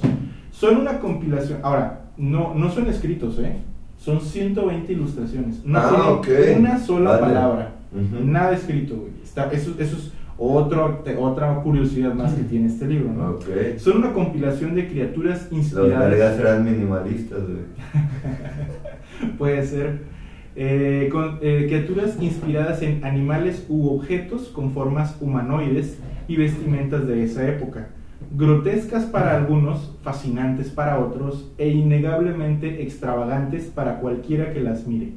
Son 0.51 0.77
una 0.77 0.99
compilación. 0.99 1.59
Ahora, 1.61 2.05
no, 2.17 2.55
no 2.55 2.69
son 2.71 2.87
escritos, 2.87 3.37
¿eh? 3.39 3.57
Son 3.99 4.19
120 4.21 4.93
ilustraciones. 4.93 5.63
No 5.65 5.77
Ah, 5.77 6.21
tiene 6.23 6.51
ok. 6.53 6.59
una 6.59 6.79
sola 6.79 7.09
Vale. 7.11 7.21
palabra. 7.21 7.75
Ujú. 7.93 8.25
Nada 8.25 8.53
escrito, 8.53 8.95
güey. 8.95 9.11
Está, 9.23 9.51
eso, 9.51 9.75
eso 9.77 9.97
es 9.97 10.13
otro, 10.37 11.01
te- 11.03 11.17
otra 11.17 11.53
curiosidad 11.61 12.13
más 12.13 12.33
que 12.33 12.43
tiene 12.43 12.67
este 12.67 12.85
libro, 12.87 13.11
¿no? 13.11 13.31
Ok. 13.31 13.45
Son 13.77 13.97
una 13.97 14.13
compilación 14.13 14.73
de 14.73 14.87
criaturas 14.87 15.47
Los 15.51 15.59
inspiradas. 15.59 16.09
vergas 16.09 16.39
eran 16.39 16.63
minimalistas, 16.63 17.39
güey. 17.41 19.33
Puede 19.37 19.65
ser. 19.65 20.19
eh, 20.55 21.07
con, 21.11 21.37
eh, 21.41 21.65
criaturas 21.69 22.17
inspiradas 22.19 22.81
en 22.81 23.03
animales 23.05 23.65
u 23.69 23.87
objetos 23.89 24.47
con 24.49 24.71
formas 24.73 25.15
humanoides 25.21 25.99
y 26.27 26.35
vestimentas 26.37 27.07
de 27.07 27.23
esa 27.23 27.47
época. 27.47 27.89
Grotescas 28.35 29.05
para 29.05 29.35
algunos, 29.35 29.95
fascinantes 30.03 30.69
para 30.69 30.99
otros 30.99 31.51
e 31.57 31.69
innegablemente 31.69 32.83
extravagantes 32.83 33.65
para 33.65 33.99
cualquiera 33.99 34.53
que 34.53 34.59
las 34.61 34.85
mire. 34.85 35.13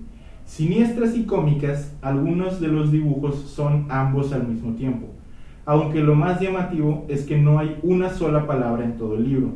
Siniestras 0.46 1.16
y 1.16 1.24
cómicas, 1.24 1.94
algunos 2.00 2.60
de 2.60 2.68
los 2.68 2.90
dibujos 2.90 3.36
son 3.36 3.86
ambos 3.90 4.32
al 4.32 4.46
mismo 4.48 4.74
tiempo. 4.74 5.08
Aunque 5.64 6.00
lo 6.00 6.14
más 6.14 6.40
llamativo 6.40 7.04
es 7.08 7.24
que 7.24 7.38
no 7.38 7.58
hay 7.58 7.76
una 7.82 8.10
sola 8.10 8.46
palabra 8.46 8.84
en 8.84 8.96
todo 8.96 9.16
el 9.16 9.28
libro. 9.28 9.50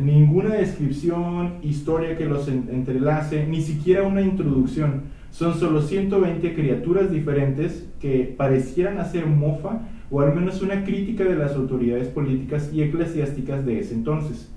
Ninguna 0.00 0.54
descripción, 0.54 1.54
historia 1.62 2.16
que 2.16 2.26
los 2.26 2.46
en- 2.48 2.68
entrelace, 2.72 3.46
ni 3.46 3.60
siquiera 3.62 4.02
una 4.04 4.20
introducción. 4.22 5.02
Son 5.30 5.54
solo 5.54 5.82
120 5.82 6.54
criaturas 6.54 7.10
diferentes 7.10 7.86
que 8.00 8.34
parecieran 8.36 8.98
hacer 8.98 9.26
mofa 9.26 9.80
o 10.10 10.20
al 10.20 10.34
menos 10.34 10.62
una 10.62 10.84
crítica 10.84 11.24
de 11.24 11.36
las 11.36 11.54
autoridades 11.54 12.08
políticas 12.08 12.70
y 12.72 12.82
eclesiásticas 12.82 13.64
de 13.66 13.80
ese 13.80 13.94
entonces. 13.94 14.50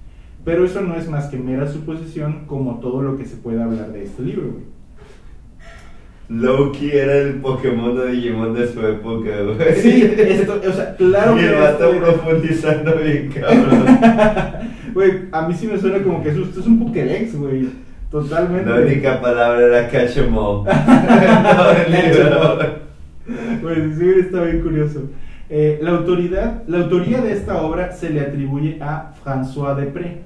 Pero 0.46 0.64
eso 0.66 0.82
no 0.82 0.96
es 0.96 1.10
más 1.10 1.26
que 1.28 1.38
mera 1.38 1.68
suposición 1.68 2.46
como 2.48 2.80
todo 2.80 3.02
lo 3.02 3.18
que 3.18 3.26
se 3.26 3.36
puede 3.38 3.62
hablar 3.62 3.92
de 3.92 4.04
este 4.04 4.22
libro. 4.24 4.44
güey. 4.52 4.64
Loki 6.30 6.92
era 6.92 7.18
el 7.18 7.34
Pokémon 7.36 7.96
de 7.98 8.12
Digimon 8.12 8.54
de 8.54 8.68
su 8.72 8.80
época, 8.86 9.30
güey. 9.42 9.76
Sí, 9.82 10.14
esto, 10.18 10.62
o 10.68 10.72
sea, 10.72 10.96
claro 10.96 11.36
y 11.36 11.40
que 11.40 11.48
el 11.50 11.56
vato 11.56 11.92
esto- 11.92 12.00
profundizando 12.06 12.96
bien 12.98 13.30
cabrón. 13.32 13.86
Güey, 14.94 15.12
a 15.32 15.48
mí 15.48 15.54
sí 15.54 15.68
me 15.68 15.78
suena 15.78 16.02
como 16.04 16.22
que 16.24 16.30
esto 16.30 16.60
es 16.60 16.66
un 16.66 16.80
Pokédex, 16.80 17.36
güey. 17.38 17.70
Totalmente. 18.10 18.68
La 18.70 18.76
única 18.78 19.22
palabra 19.22 19.62
era 19.62 19.88
Cachemon. 19.88 20.66
no, 20.66 21.72
el 21.72 21.92
libro. 21.92 22.60
Pues 23.62 23.98
sí, 24.00 24.12
está 24.20 24.44
bien 24.44 24.62
curioso. 24.62 25.04
Eh, 25.50 25.80
la, 25.82 25.92
autoridad, 25.92 26.64
la 26.68 26.80
autoría 26.84 27.22
de 27.22 27.34
esta 27.34 27.62
obra 27.64 27.92
se 27.92 28.10
le 28.12 28.22
atribuye 28.22 28.78
a 28.82 29.14
François 29.24 29.76
Depré, 29.76 30.22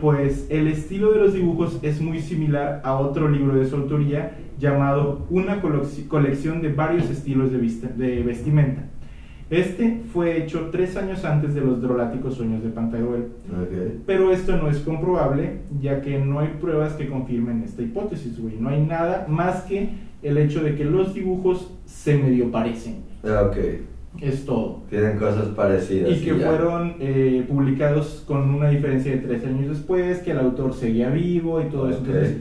pues 0.00 0.46
el 0.50 0.68
estilo 0.68 1.12
de 1.12 1.18
los 1.18 1.32
dibujos 1.34 1.78
es 1.82 2.00
muy 2.00 2.20
similar 2.20 2.80
a 2.84 2.94
otro 2.96 3.28
libro 3.28 3.56
de 3.56 3.66
su 3.66 3.76
autoría 3.76 4.32
llamado 4.58 5.26
Una 5.30 5.60
colec- 5.62 6.06
colección 6.08 6.60
de 6.62 6.72
varios 6.72 7.08
estilos 7.10 7.50
de, 7.50 7.58
viste- 7.58 7.92
de 7.94 8.22
vestimenta. 8.22 8.82
Este 9.50 10.02
fue 10.12 10.36
hecho 10.42 10.68
tres 10.70 10.94
años 10.96 11.24
antes 11.24 11.54
de 11.54 11.62
los 11.62 11.80
droláticos 11.80 12.34
sueños 12.34 12.62
de 12.62 12.68
Pantagruel. 12.68 13.28
Ok. 13.50 14.02
Pero 14.06 14.30
esto 14.30 14.56
no 14.58 14.68
es 14.68 14.78
comprobable, 14.80 15.60
ya 15.80 16.02
que 16.02 16.18
no 16.18 16.40
hay 16.40 16.48
pruebas 16.60 16.92
que 16.92 17.08
confirmen 17.08 17.62
esta 17.64 17.80
hipótesis, 17.82 18.38
güey. 18.38 18.56
No 18.60 18.68
hay 18.68 18.82
nada 18.82 19.24
más 19.26 19.62
que 19.62 19.88
el 20.22 20.36
hecho 20.36 20.62
de 20.62 20.74
que 20.74 20.84
los 20.84 21.14
dibujos 21.14 21.72
se 21.86 22.18
medio 22.18 22.50
parecen. 22.50 22.96
Ah, 23.24 23.44
Ok. 23.48 23.56
Es 24.20 24.44
todo. 24.44 24.82
Tienen 24.90 25.18
cosas 25.18 25.48
parecidas. 25.48 26.10
Y 26.10 26.24
que 26.24 26.38
ya. 26.38 26.46
fueron 26.48 26.96
eh, 26.98 27.44
publicados 27.48 28.24
con 28.26 28.54
una 28.54 28.68
diferencia 28.68 29.12
de 29.12 29.18
tres 29.18 29.44
años 29.44 29.68
después, 29.68 30.18
que 30.18 30.32
el 30.32 30.38
autor 30.38 30.74
seguía 30.74 31.10
vivo 31.10 31.60
y 31.60 31.66
todo 31.66 31.88
eso. 31.88 32.00
Ok. 32.00 32.08
Entonces, 32.08 32.36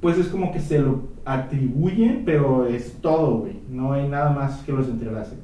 pues 0.00 0.18
es 0.18 0.26
como 0.28 0.52
que 0.52 0.60
se 0.60 0.80
lo 0.80 1.12
atribuyen, 1.24 2.22
pero 2.24 2.66
es 2.66 2.98
todo, 3.00 3.38
güey. 3.38 3.54
No 3.70 3.92
hay 3.92 4.08
nada 4.08 4.30
más 4.30 4.62
que 4.62 4.72
los 4.72 4.88
entrelace. 4.88 5.36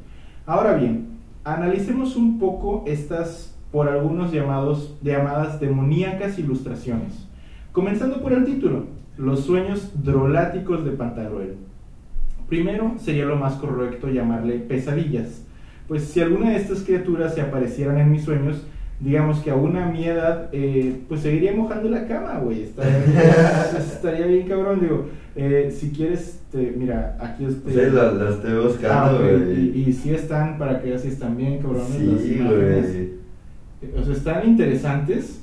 Ahora 0.45 0.75
bien, 0.75 1.19
analicemos 1.45 2.17
un 2.17 2.39
poco 2.39 2.85
estas, 2.87 3.57
por 3.71 3.89
algunos 3.89 4.33
llamados, 4.33 4.97
llamadas 5.03 5.61
demoníacas 5.61 6.39
ilustraciones. 6.39 7.27
Comenzando 7.73 8.21
por 8.21 8.33
el 8.33 8.45
título, 8.45 8.87
Los 9.17 9.41
sueños 9.41 9.93
droláticos 10.03 10.85
de 10.85 10.93
Pantagruel. 10.93 11.57
Primero, 12.49 12.95
sería 12.99 13.25
lo 13.25 13.37
más 13.37 13.55
correcto 13.55 14.09
llamarle 14.09 14.59
pesadillas. 14.59 15.45
Pues 15.89 16.05
si 16.05 16.21
alguna 16.21 16.51
de 16.51 16.57
estas 16.57 16.81
criaturas 16.83 17.35
se 17.35 17.41
aparecieran 17.41 17.99
en 17.99 18.11
mis 18.13 18.23
sueños, 18.23 18.63
digamos 19.01 19.39
que 19.41 19.51
aún 19.51 19.77
a 19.77 19.87
mi 19.87 20.05
edad, 20.05 20.49
eh, 20.53 21.01
pues 21.09 21.21
seguiría 21.23 21.53
mojando 21.55 21.89
la 21.89 22.07
cama, 22.07 22.39
güey. 22.41 22.65
Estaría, 22.65 22.99
estaría 23.79 24.27
bien 24.27 24.47
cabrón, 24.47 24.81
digo. 24.81 25.07
eh, 25.37 25.71
si 25.75 25.91
quieres, 25.91 26.41
te- 26.53 26.75
mira, 26.77 27.17
aquí 27.21 27.45
este... 27.47 27.71
Sí, 27.73 27.91
lo, 27.93 28.13
lo 28.15 28.29
estoy 28.31 28.51
Ah, 28.53 28.61
buscando, 28.67 29.17
ok, 29.19 29.25
güey. 29.25 29.79
y, 29.79 29.85
y 29.89 29.93
si 29.93 30.11
están, 30.11 30.59
para 30.59 30.81
que 30.83 30.89
veas 30.91 31.03
si 31.03 31.09
están 31.09 31.37
bien 31.37 31.61
las 31.63 31.89
Sí, 31.89 32.35
imágenes. 32.39 32.93
güey. 32.93 33.19
O 34.01 34.05
sea, 34.05 34.13
están 34.15 34.49
interesantes, 34.49 35.41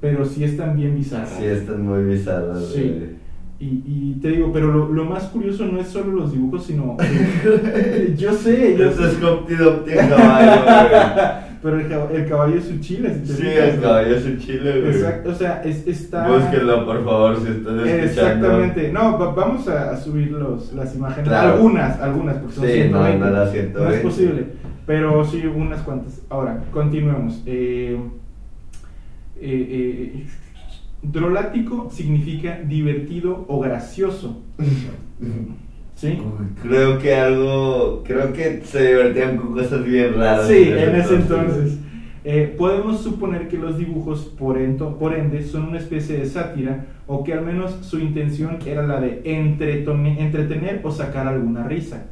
pero 0.00 0.24
sí 0.24 0.44
están 0.44 0.76
bien 0.76 0.94
bizarras. 0.94 1.30
Sí, 1.38 1.44
están 1.44 1.82
muy 1.86 2.04
bizarras, 2.04 2.66
Sí. 2.66 3.16
Y, 3.60 3.82
y 3.86 4.18
te 4.22 4.28
digo, 4.28 4.52
pero 4.52 4.68
lo, 4.72 4.92
lo 4.92 5.04
más 5.04 5.24
curioso 5.24 5.64
no 5.66 5.80
es 5.80 5.88
solo 5.88 6.12
los 6.12 6.32
dibujos, 6.32 6.64
sino... 6.64 6.96
yo 8.16 8.32
sé, 8.34 8.76
yo 8.78 8.92
sé. 8.92 9.16
pero 11.60 11.80
el, 11.80 11.88
cab- 11.88 12.10
el 12.14 12.28
caballo 12.28 12.54
es 12.56 12.64
su 12.66 12.78
chile. 12.78 13.14
si 13.14 13.20
te. 13.22 13.26
Sí, 13.34 13.42
fijas, 13.42 13.68
el 13.70 13.76
¿no? 13.76 13.82
caballo 13.82 14.16
es 14.16 14.24
un 14.26 14.38
chile, 14.38 14.80
güey. 14.80 14.92
Exacto, 14.94 15.30
o 15.30 15.34
sea, 15.34 15.62
es, 15.64 15.86
está... 15.88 16.28
Búsquenlo, 16.28 16.86
por 16.86 17.04
favor, 17.04 17.36
si 17.36 17.48
están 17.48 17.80
escuchando. 17.80 18.04
Exactamente. 18.04 18.92
No, 18.92 19.18
va- 19.18 19.32
vamos 19.34 19.66
a, 19.68 19.90
a 19.90 19.96
subir 19.96 20.30
los, 20.30 20.72
las 20.74 20.94
imágenes. 20.94 21.28
Claro. 21.28 21.54
Algunas, 21.54 22.00
algunas, 22.00 22.36
porque 22.36 22.54
son 22.54 22.64
Sí, 22.64 22.72
120. 22.72 23.18
no, 23.18 23.24
no 23.26 23.30
las 23.32 23.46
No 23.46 23.52
120. 23.52 23.96
es 23.96 24.00
posible, 24.02 24.46
pero 24.86 25.24
sí 25.24 25.42
unas 25.46 25.80
cuantas. 25.82 26.22
Ahora, 26.30 26.62
continuemos. 26.70 27.42
Eh, 27.44 27.98
eh, 29.40 30.12
eh, 30.14 30.26
drolático 31.02 31.90
significa 31.92 32.60
divertido 32.66 33.44
o 33.48 33.60
gracioso. 33.60 34.42
¿Sí? 35.94 36.18
Creo 36.62 36.98
que 36.98 37.14
algo. 37.14 38.02
Creo 38.06 38.32
que 38.32 38.62
se 38.64 38.86
divertían 38.88 39.36
con 39.36 39.52
cosas 39.54 39.84
bien 39.84 40.14
raras. 40.14 40.46
Sí, 40.48 40.68
en 40.70 40.94
ese 40.94 41.14
entonces. 41.16 41.78
Eh, 42.24 42.54
podemos 42.58 43.00
suponer 43.00 43.48
que 43.48 43.56
los 43.56 43.78
dibujos, 43.78 44.24
por, 44.38 44.58
ento- 44.58 44.96
por 44.98 45.14
ende, 45.14 45.42
son 45.44 45.68
una 45.68 45.78
especie 45.78 46.18
de 46.18 46.26
sátira 46.26 46.84
o 47.06 47.24
que 47.24 47.32
al 47.32 47.44
menos 47.44 47.78
su 47.82 47.98
intención 48.00 48.58
era 48.66 48.86
la 48.86 49.00
de 49.00 49.22
entretener 49.24 50.80
o 50.84 50.90
sacar 50.90 51.26
alguna 51.26 51.66
risa. 51.66 52.06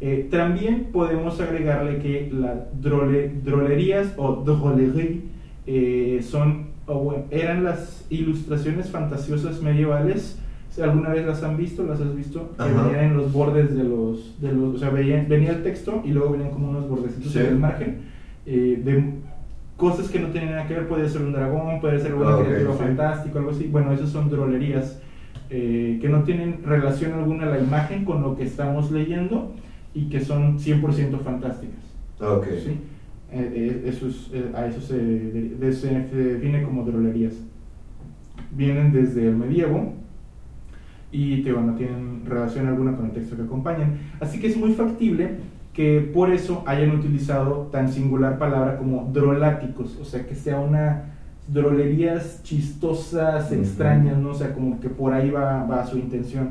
Eh, 0.00 0.26
también 0.30 0.88
podemos 0.92 1.40
agregarle 1.40 1.98
que 1.98 2.30
las 2.32 2.56
drole- 2.82 3.30
drolerías 3.44 4.12
o 4.16 4.42
drôleries 4.44 5.18
eh, 5.66 6.20
son, 6.28 6.66
o 6.86 7.24
eran 7.30 7.64
las 7.64 8.04
ilustraciones 8.10 8.90
fantasiosas 8.90 9.60
medievales. 9.62 10.38
Alguna 10.82 11.10
vez 11.10 11.24
las 11.24 11.42
han 11.44 11.56
visto, 11.56 11.84
las 11.84 12.00
has 12.00 12.14
visto, 12.16 12.50
que 12.56 12.62
Ajá. 12.62 12.82
venían 12.88 13.04
en 13.04 13.16
los 13.16 13.32
bordes 13.32 13.76
de 13.76 13.84
los, 13.84 14.40
de 14.40 14.52
los 14.52 14.74
o 14.74 14.78
sea, 14.78 14.90
veían- 14.90 15.28
venía 15.28 15.50
el 15.52 15.62
texto 15.62 16.02
y 16.04 16.10
luego 16.10 16.30
venían 16.32 16.50
como 16.50 16.70
unos 16.70 16.88
bordecitos 16.88 17.32
Sí. 17.32 17.38
en 17.38 17.46
el 17.46 17.58
margen 17.58 17.98
eh, 18.46 18.82
de 18.84 19.14
cosas 19.76 20.08
que 20.08 20.18
no 20.20 20.28
tienen 20.28 20.50
nada 20.50 20.66
que 20.66 20.74
ver, 20.74 20.88
puede 20.88 21.08
ser 21.08 21.22
un 21.22 21.32
dragón, 21.32 21.80
puede 21.80 21.98
ser 22.00 22.14
una 22.14 22.34
Ah, 22.34 22.42
criatura 22.44 22.72
sí. 22.72 22.78
fantástica, 22.78 23.38
algo 23.38 23.50
así. 23.52 23.68
Bueno, 23.70 23.92
esas 23.92 24.10
son 24.10 24.28
drolerías 24.28 25.00
eh, 25.50 25.98
que 26.00 26.08
no 26.08 26.22
tienen 26.24 26.62
relación 26.64 27.12
alguna 27.12 27.46
la 27.46 27.58
imagen 27.60 28.04
con 28.04 28.20
lo 28.22 28.36
que 28.36 28.42
estamos 28.44 28.90
leyendo 28.90 29.52
y 29.94 30.08
que 30.08 30.20
son 30.24 30.58
100% 30.58 31.20
fantásticas. 31.20 31.78
Ok. 32.20 32.46
¿sí? 32.64 32.76
Eh, 33.34 33.52
eh, 33.54 33.82
eso 33.86 34.06
es- 34.08 34.30
eh, 34.32 34.50
a 34.54 34.66
eso 34.66 34.80
se, 34.80 34.96
de- 34.96 35.56
de- 35.60 35.72
se 35.72 35.88
define 35.90 36.62
como 36.62 36.84
drolerías. 36.84 37.34
Vienen 38.56 38.92
desde 38.92 39.26
el 39.28 39.36
medievo 39.36 39.92
y 41.10 41.42
te, 41.42 41.50
no 41.52 41.74
tienen 41.74 42.22
relación 42.26 42.66
alguna 42.66 42.96
con 42.96 43.06
el 43.06 43.12
texto 43.12 43.36
que 43.36 43.42
acompañan. 43.42 43.98
Así 44.20 44.38
que 44.40 44.46
es 44.48 44.56
muy 44.56 44.72
factible 44.72 45.30
que 45.72 46.00
por 46.14 46.30
eso 46.30 46.62
hayan 46.66 46.92
utilizado 46.96 47.68
tan 47.72 47.88
singular 47.88 48.38
palabra 48.38 48.76
como 48.78 49.10
droláticos, 49.12 49.98
o 50.00 50.04
sea, 50.04 50.24
que 50.26 50.34
sea 50.36 50.60
una 50.60 51.06
drolerías 51.48 52.42
chistosas, 52.42 53.50
extrañas, 53.52 54.16
¿no? 54.18 54.30
O 54.30 54.34
sea, 54.34 54.54
como 54.54 54.80
que 54.80 54.88
por 54.88 55.12
ahí 55.12 55.30
va, 55.30 55.64
va 55.64 55.84
su 55.86 55.98
intención. 55.98 56.50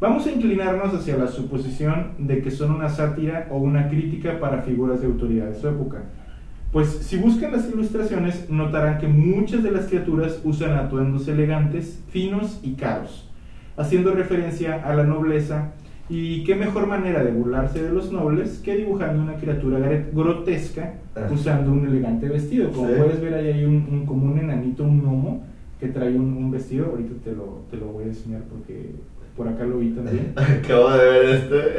Vamos 0.00 0.26
a 0.26 0.30
inclinarnos 0.32 0.94
hacia 0.94 1.16
la 1.16 1.26
suposición 1.26 2.12
de 2.18 2.40
que 2.40 2.50
son 2.52 2.70
una 2.72 2.88
sátira 2.88 3.48
o 3.50 3.58
una 3.58 3.88
crítica 3.88 4.38
para 4.38 4.62
figuras 4.62 5.00
de 5.00 5.08
autoridad 5.08 5.46
de 5.48 5.56
su 5.56 5.66
época. 5.68 6.02
Pues 6.72 6.88
si 6.88 7.16
buscan 7.16 7.50
las 7.50 7.68
ilustraciones, 7.68 8.48
notarán 8.48 8.98
que 8.98 9.08
muchas 9.08 9.62
de 9.64 9.72
las 9.72 9.86
criaturas 9.86 10.40
usan 10.44 10.72
atuendos 10.76 11.26
elegantes, 11.26 12.00
finos 12.10 12.60
y 12.62 12.74
caros, 12.74 13.28
haciendo 13.76 14.12
referencia 14.12 14.82
a 14.84 14.94
la 14.94 15.04
nobleza 15.04 15.72
Y 16.10 16.42
qué 16.44 16.54
mejor 16.54 16.86
manera 16.86 17.22
de 17.22 17.30
burlarse 17.32 17.82
de 17.82 17.92
los 17.92 18.10
nobles 18.10 18.62
que 18.64 18.76
dibujando 18.76 19.22
una 19.22 19.34
criatura 19.34 19.78
grotesca 20.10 20.94
Ah. 21.14 21.28
usando 21.30 21.70
un 21.70 21.86
elegante 21.86 22.26
vestido. 22.30 22.70
Como 22.72 22.88
Sí. 22.88 22.94
puedes 22.96 23.20
ver, 23.20 23.34
ahí 23.34 23.48
hay 23.48 23.64
un, 23.66 23.86
un- 23.92 24.06
como 24.06 24.24
un 24.32 24.38
enanito, 24.38 24.84
un 24.84 25.02
gnomo, 25.02 25.44
que 25.78 25.88
trae 25.88 26.16
un, 26.16 26.32
un 26.34 26.50
vestido. 26.50 26.86
Ahorita 26.86 27.12
te 27.22 27.32
lo, 27.32 27.60
te 27.70 27.76
lo 27.76 27.88
voy 27.88 28.04
a 28.04 28.06
enseñar 28.06 28.40
porque 28.44 28.92
por 29.38 29.48
acá 29.48 29.64
lo 29.64 29.78
vi 29.78 29.90
también. 29.90 30.32
Acabo 30.36 30.90
de 30.90 31.04
ver 31.08 31.24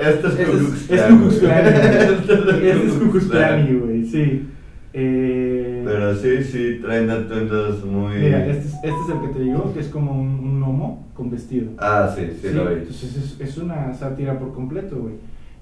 Este 0.02 0.46
Ku 0.46 0.52
es, 0.52 0.62
es 0.62 0.90
Este 0.90 1.08
es 1.08 2.94
Klux 2.94 3.26
Klan, 3.26 3.68
Klan. 3.68 3.80
güey, 3.82 4.06
sí. 4.06 4.48
Eh, 4.94 5.84
Pero 5.86 6.16
sí, 6.16 6.44
sí, 6.44 6.80
traen 6.82 7.10
atuendos 7.10 7.86
muy. 7.86 8.16
Mira, 8.16 8.48
este 8.48 8.68
es, 8.68 8.74
este 8.74 8.88
es 8.88 9.10
el 9.14 9.22
que 9.28 9.34
te 9.38 9.44
digo, 9.44 9.72
que 9.74 9.82
es 9.82 9.88
como 9.90 10.14
un, 10.20 10.28
un 10.40 10.60
gnomo 10.60 11.08
con 11.14 11.30
vestido. 11.30 11.72
Ah, 11.78 12.12
sí, 12.16 12.24
sí, 12.42 12.48
Sí, 12.48 12.56
lo 12.56 12.66
vi. 12.70 12.74
Entonces 12.76 13.16
es, 13.16 13.40
es 13.40 13.58
una 13.58 13.94
sátira 13.94 14.40
por 14.40 14.54
completo, 14.54 14.96
güey. 14.96 15.16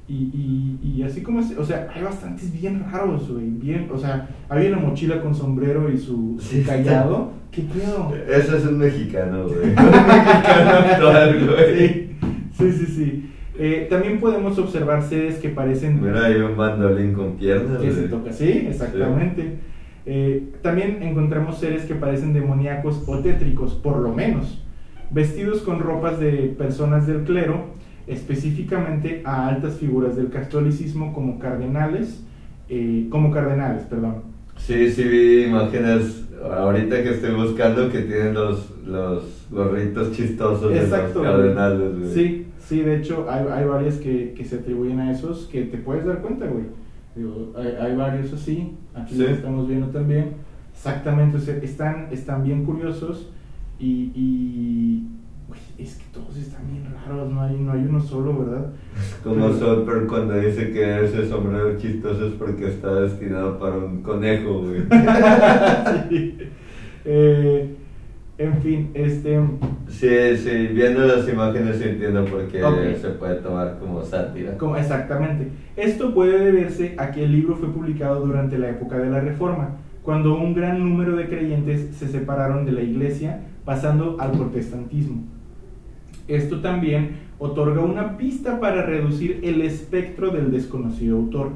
Y, 0.09 0.13
y, 0.13 0.79
y 0.99 1.03
así 1.03 1.21
como 1.21 1.41
es, 1.41 1.57
o 1.57 1.65
sea, 1.65 1.89
hay 1.93 2.01
bastantes 2.01 2.53
bien 2.53 2.85
raros, 2.89 3.29
güey, 3.29 3.49
bien, 3.49 3.89
o 3.93 3.97
sea, 3.97 4.29
había 4.47 4.69
una 4.69 4.79
mochila 4.79 5.21
con 5.21 5.35
sombrero 5.35 5.91
y 5.91 5.97
su, 5.97 6.37
su 6.39 6.47
Sí, 6.47 6.59
está- 6.61 6.77
callado, 6.77 7.31
¿qué 7.51 7.63
pedo? 7.63 8.13
Ese 8.15 8.57
es 8.57 8.65
un 8.65 8.77
mexicano, 8.77 9.43
güey. 9.43 9.57
Un 9.67 9.75
mexicano 9.75 10.69
actual, 10.71 11.45
güey. 11.47 11.77
Sí, 11.87 12.09
sí, 12.57 12.71
sí, 12.71 12.85
sí. 12.85 13.31
Eh, 13.59 13.87
también 13.89 14.19
podemos 14.19 14.57
observar 14.59 15.01
seres 15.03 15.39
que 15.39 15.49
parecen... 15.49 16.01
Mira, 16.01 16.25
hay 16.25 16.35
un 16.35 16.55
bandolín 16.55 17.13
con 17.13 17.35
piernas, 17.35 17.81
que 17.81 17.91
se 17.91 18.03
toca, 18.07 18.31
sí, 18.31 18.65
exactamente. 18.69 19.57
Eh, 20.05 20.53
también 20.61 20.99
encontramos 21.03 21.57
seres 21.57 21.83
que 21.83 21.95
parecen 21.95 22.31
demoníacos 22.33 23.03
o 23.07 23.19
tétricos, 23.19 23.73
por 23.73 23.97
lo 23.97 24.13
menos, 24.13 24.63
vestidos 25.11 25.61
con 25.63 25.79
ropas 25.79 26.17
de 26.19 26.55
personas 26.57 27.07
del 27.07 27.23
clero, 27.23 27.75
específicamente 28.07 29.21
a 29.25 29.47
altas 29.49 29.75
figuras 29.75 30.15
del 30.15 30.29
catolicismo 30.29 31.13
como 31.13 31.39
cardenales, 31.39 32.23
eh, 32.69 33.07
como 33.09 33.31
cardenales, 33.31 33.83
perdón. 33.83 34.15
Sí, 34.57 34.89
sí 34.91 35.03
vi 35.03 35.43
imágenes 35.45 36.23
ahorita 36.43 37.03
que 37.03 37.09
estoy 37.11 37.35
buscando 37.35 37.89
que 37.89 37.99
tienen 38.01 38.33
los, 38.33 38.71
los 38.85 39.47
gorritos 39.51 40.11
chistosos 40.11 40.73
Exacto. 40.73 41.21
de 41.21 41.25
los 41.27 41.35
cardenales, 41.35 41.99
güey. 41.99 42.13
Sí, 42.13 42.45
sí, 42.59 42.79
de 42.81 42.97
hecho 42.97 43.27
hay, 43.29 43.45
hay 43.51 43.65
varias 43.65 43.95
que, 43.97 44.33
que 44.35 44.43
se 44.45 44.55
atribuyen 44.57 44.99
a 44.99 45.11
esos 45.11 45.47
que 45.47 45.63
te 45.63 45.77
puedes 45.77 46.05
dar 46.05 46.21
cuenta, 46.21 46.45
güey. 46.47 46.65
Digo, 47.15 47.53
hay, 47.57 47.73
hay 47.79 47.95
varios 47.95 48.31
así, 48.33 48.73
aquí 48.93 49.15
Sí. 49.15 49.25
estamos 49.25 49.67
viendo 49.67 49.87
también. 49.87 50.31
Exactamente, 50.73 51.37
o 51.37 51.39
sea, 51.39 51.55
están, 51.57 52.07
están 52.11 52.43
bien 52.43 52.63
curiosos 52.63 53.29
y, 53.79 55.03
es 55.77 55.95
que 55.95 56.05
todos 56.11 56.35
están 56.37 56.61
bien 56.71 56.85
raros, 57.05 57.31
no 57.31 57.41
hay, 57.41 57.55
no 57.57 57.71
hay 57.71 57.81
uno 57.87 57.99
solo, 57.99 58.39
¿verdad? 58.39 58.65
Como 59.23 59.47
Pero- 59.47 59.53
Soper 59.59 60.07
cuando 60.07 60.33
dice 60.39 60.71
que 60.71 61.05
ese 61.05 61.27
sombrero 61.27 61.77
chistoso 61.77 62.27
es 62.27 62.33
porque 62.33 62.67
está 62.67 62.93
destinado 63.01 63.59
para 63.59 63.77
un 63.77 64.01
conejo, 64.01 64.61
güey. 64.63 64.81
Sí. 66.09 66.37
Eh, 67.05 67.75
en 68.39 68.61
fin, 68.61 68.91
este... 68.93 69.39
Sí, 69.87 70.37
sí, 70.37 70.67
viendo 70.73 71.05
las 71.05 71.27
imágenes 71.29 71.81
entiendo 71.81 72.25
por 72.25 72.45
qué 72.47 72.59
se 73.01 73.09
puede 73.11 73.35
tomar 73.35 73.77
como 73.79 74.03
sátira. 74.03 74.57
Como- 74.57 74.77
exactamente. 74.77 75.47
Esto 75.75 76.13
puede 76.13 76.37
deberse 76.45 76.95
a 76.97 77.11
que 77.11 77.23
el 77.23 77.31
libro 77.31 77.55
fue 77.55 77.69
publicado 77.69 78.25
durante 78.25 78.57
la 78.59 78.69
época 78.69 78.97
de 78.97 79.09
la 79.09 79.21
Reforma, 79.21 79.77
cuando 80.03 80.35
un 80.35 80.53
gran 80.53 80.79
número 80.79 81.15
de 81.15 81.27
creyentes 81.27 81.95
se 81.95 82.07
separaron 82.07 82.65
de 82.65 82.71
la 82.73 82.81
iglesia 82.81 83.41
pasando 83.65 84.17
al 84.19 84.31
protestantismo. 84.31 85.23
Esto 86.27 86.59
también 86.59 87.11
otorga 87.39 87.81
una 87.81 88.17
pista 88.17 88.59
para 88.59 88.81
reducir 88.83 89.39
el 89.43 89.61
espectro 89.61 90.31
del 90.31 90.51
desconocido 90.51 91.17
autor. 91.17 91.51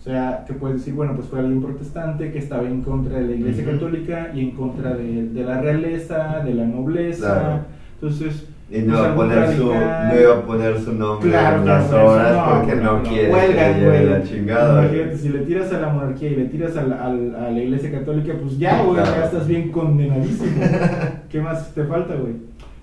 O 0.00 0.02
sea, 0.02 0.44
que 0.46 0.54
puedes 0.54 0.78
decir, 0.78 0.94
bueno, 0.94 1.14
pues 1.14 1.28
fue 1.28 1.40
alguien 1.40 1.62
protestante 1.62 2.32
que 2.32 2.38
estaba 2.38 2.66
en 2.66 2.80
contra 2.82 3.18
de 3.18 3.26
la 3.26 3.34
iglesia 3.34 3.64
Ujú. 3.64 3.72
católica 3.74 4.30
y 4.34 4.40
en 4.40 4.50
contra 4.52 4.94
de, 4.94 5.28
de 5.28 5.44
la 5.44 5.60
realeza, 5.60 6.40
de 6.42 6.54
la 6.54 6.64
nobleza. 6.64 7.34
Claro. 7.34 7.60
Entonces, 8.00 8.46
Y 8.70 8.78
no 8.78 8.94
pues, 8.94 8.98
iba, 8.98 9.10
a 9.10 9.14
poner 9.14 9.56
su, 9.56 9.64
no 9.66 10.20
iba 10.22 10.34
a 10.38 10.42
poner 10.46 10.78
su 10.80 10.94
nombre 10.94 11.28
Claro, 11.28 11.60
en 11.60 11.66
las 11.66 11.84
eso 11.86 12.02
obras 12.06 12.34
no, 12.34 12.54
porque 12.60 12.76
no, 12.76 12.96
no, 12.96 13.02
quiere 13.02 13.30
huelgan, 13.30 13.74
que 13.78 13.84
güey. 13.86 14.06
la 14.08 14.22
chingada. 14.22 14.82
Imagínate, 14.86 15.16
si 15.18 15.28
le 15.28 15.38
tiras 15.40 15.72
a 15.74 15.80
la 15.80 15.88
monarquía 15.90 16.30
y 16.30 16.36
le 16.36 16.44
tiras 16.46 16.76
a 16.78 16.82
la, 16.86 17.04
al- 17.04 17.34
a 17.36 17.50
la 17.50 17.58
iglesia 17.60 17.90
católica, 17.92 18.32
pues 18.40 18.58
ya, 18.58 18.82
güey, 18.82 18.94
Claro. 19.02 19.10
ya 19.18 19.24
estás 19.26 19.46
bien 19.46 19.70
condenadísimo. 19.70 20.62
¿Qué 21.28 21.42
más 21.42 21.74
te 21.74 21.84
falta, 21.84 22.14
güey? 22.14 22.32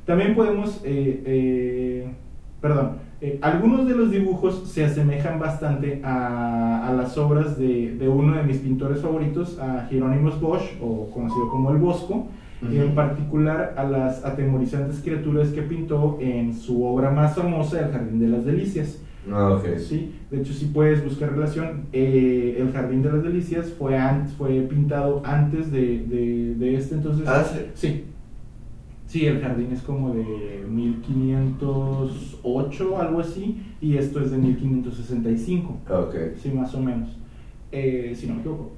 También 0.08 0.34
podemos, 0.36 0.82
eh, 0.84 1.22
eh, 1.26 2.08
perdón, 2.62 2.94
eh, 3.22 3.38
algunos 3.42 3.88
de 3.88 3.94
los 3.96 4.10
dibujos 4.10 4.64
se 4.68 4.86
asemejan 4.86 5.38
bastante 5.40 6.02
a, 6.04 6.88
a 6.88 6.94
las 6.94 7.18
obras 7.18 7.58
de, 7.60 7.96
de 7.96 8.08
uno 8.08 8.36
de 8.38 8.44
mis 8.44 8.58
pintores 8.58 9.02
favoritos, 9.02 9.60
a 9.60 9.86
Jerónimos 9.90 10.40
Bosch, 10.42 10.64
o 10.82 11.10
conocido 11.12 11.50
como 11.50 11.72
El 11.72 11.78
Bosco, 11.78 12.28
y 12.72 12.78
en 12.78 12.96
particular 12.96 13.76
a 13.78 13.84
las 13.84 14.26
atemorizantes 14.26 15.02
criaturas 15.04 15.50
que 15.50 15.62
pintó 15.62 16.18
en 16.20 16.56
su 16.56 16.84
obra 16.84 17.12
más 17.12 17.36
famosa, 17.36 17.80
El 17.86 17.92
Jardín 17.92 18.20
de 18.20 18.30
las 18.30 18.46
Delicias. 18.46 19.00
Ah. 19.32 19.60
Sí, 19.78 20.16
de 20.32 20.40
hecho, 20.40 20.54
si 20.54 20.66
puedes 20.68 21.04
buscar 21.04 21.32
relación, 21.34 21.84
eh, 21.94 22.58
El 22.60 22.72
Jardín 22.72 23.04
de 23.04 23.12
las 23.12 23.22
Delicias 23.24 23.70
fue, 23.78 23.96
an- 23.98 24.28
fue 24.30 24.62
pintado 24.62 25.22
antes 25.26 25.72
de, 25.72 26.00
de, 26.08 26.56
de 26.58 26.76
este, 26.78 26.96
entonces... 26.96 27.28
Ah, 27.28 27.44
sí. 27.44 27.60
Sí. 27.76 28.04
Sí, 29.08 29.26
el 29.26 29.42
jardín 29.42 29.70
es 29.72 29.82
como 29.82 30.14
de 30.14 30.66
1508, 30.70 33.02
algo 33.02 33.20
así, 33.22 33.58
y 33.82 33.96
esto 33.98 34.22
es 34.22 34.30
de 34.32 34.38
1565. 34.38 35.78
Ok. 35.90 36.16
Sí, 36.42 36.50
más 36.50 36.74
o 36.76 36.82
menos. 36.82 37.10
Eh, 37.72 38.14
si 38.16 38.28
no 38.28 38.36
me 38.36 38.40
equivoco. 38.42 38.72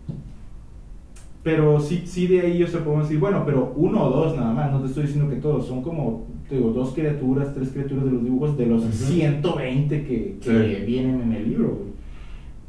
Pero 1.42 1.80
sí, 1.80 2.04
sí 2.06 2.28
de 2.28 2.42
ahí, 2.42 2.62
o 2.64 2.68
sea, 2.68 2.84
podemos 2.84 3.06
decir, 3.08 3.20
bueno, 3.20 3.44
pero 3.46 3.74
uno 3.76 4.04
o 4.04 4.10
dos 4.10 4.36
nada 4.36 4.54
más, 4.54 4.72
no 4.72 4.82
te 4.82 4.88
estoy 4.88 5.04
diciendo 5.04 5.30
que 5.30 5.38
todos, 5.38 5.66
son 5.68 5.82
como, 5.82 6.28
te 6.50 6.56
digo, 6.58 6.72
dos 6.72 6.94
criaturas, 6.94 7.54
tres 7.56 7.70
criaturas 7.70 8.06
de 8.06 8.12
los 8.12 8.24
dibujos 8.24 8.58
de 8.58 8.66
los 8.66 8.84
Ujú. 8.84 8.92
120 8.92 10.04
que, 10.06 10.38
que 10.42 10.76
Sí. 10.80 10.86
vienen 10.86 11.22
en 11.22 11.32
el 11.34 11.50
libro. 11.50 11.80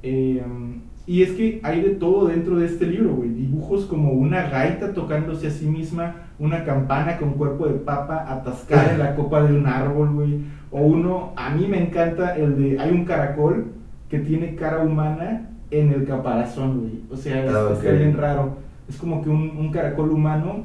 Eh, 0.02 0.42
y 1.10 1.22
es 1.24 1.32
que 1.32 1.60
hay 1.64 1.80
de 1.80 1.90
todo 1.90 2.28
dentro 2.28 2.56
de 2.58 2.66
este 2.66 2.86
libro, 2.86 3.14
güey. 3.16 3.30
Dibujos 3.30 3.84
como 3.86 4.12
una 4.12 4.48
gaita 4.48 4.92
tocándose 4.94 5.48
a 5.48 5.50
sí 5.50 5.66
misma, 5.66 6.14
una 6.38 6.62
campana 6.64 7.18
con 7.18 7.32
cuerpo 7.32 7.66
de 7.66 7.74
papa 7.80 8.26
atascada 8.28 8.92
en 8.92 8.98
la 9.00 9.16
copa 9.16 9.42
de 9.42 9.52
un 9.58 9.66
árbol, 9.66 10.10
güey. 10.14 10.40
O 10.70 10.82
uno, 10.82 11.32
a 11.36 11.50
mí 11.50 11.66
me 11.66 11.82
encanta 11.82 12.36
el 12.36 12.56
de, 12.62 12.78
hay 12.78 12.92
un 12.92 13.04
caracol 13.04 13.72
que 14.08 14.20
tiene 14.20 14.54
cara 14.54 14.78
humana 14.84 15.48
en 15.72 15.92
el 15.92 16.04
caparazón, 16.04 16.78
güey. 16.80 17.00
O 17.10 17.16
sea, 17.16 17.44
es- 17.44 17.52
Ah, 17.52 17.70
está 17.72 17.90
ok. 17.90 17.96
bien 17.98 18.16
raro. 18.16 18.50
Es 18.88 18.96
como 18.96 19.20
que 19.22 19.30
un, 19.30 19.50
un 19.58 19.70
caracol 19.72 20.10
humano, 20.12 20.64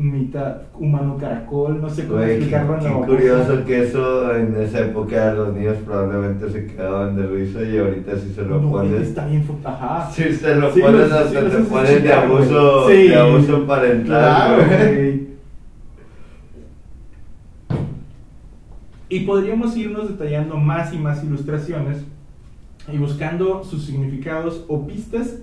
mitad 0.00 0.58
humano 0.78 1.16
caracol, 1.18 1.80
no 1.80 1.90
sé 1.90 2.06
cómo 2.06 2.20
qué, 2.20 2.34
explicarlo 2.36 2.78
qué 2.78 2.88
voz. 2.88 3.06
curioso 3.06 3.64
que 3.64 3.82
eso 3.82 4.36
en 4.36 4.54
esa 4.60 4.80
época 4.80 5.34
los 5.34 5.52
niños 5.54 5.76
probablemente 5.84 6.48
se 6.50 6.66
quedaban 6.66 7.16
de 7.16 7.26
risa 7.26 7.62
y 7.64 7.78
ahorita 7.78 8.16
si 8.16 8.32
se 8.32 8.42
lo 8.42 8.60
No, 8.60 8.70
pones. 8.70 9.00
está 9.08 9.26
bien, 9.26 9.44
ajá. 9.64 10.08
Si 10.10 10.32
se 10.32 10.54
lo 10.54 10.72
Sí, 10.72 10.80
pones 10.80 11.10
hasta 11.10 11.28
sí, 11.28 11.34
te 11.56 11.62
ponen 11.64 12.02
de 12.04 12.12
abuso, 12.12 12.88
Sí. 12.88 13.08
de 13.08 13.16
abuso 13.16 13.66
parental. 13.66 14.06
Claro. 14.06 14.62
Y 19.10 19.20
podríamos 19.20 19.76
irnos 19.76 20.08
detallando 20.08 20.56
más 20.56 20.92
y 20.92 20.98
más 20.98 21.24
ilustraciones 21.24 22.04
y 22.92 22.98
buscando 22.98 23.64
sus 23.64 23.84
significados 23.86 24.64
o 24.68 24.86
pistas 24.86 25.36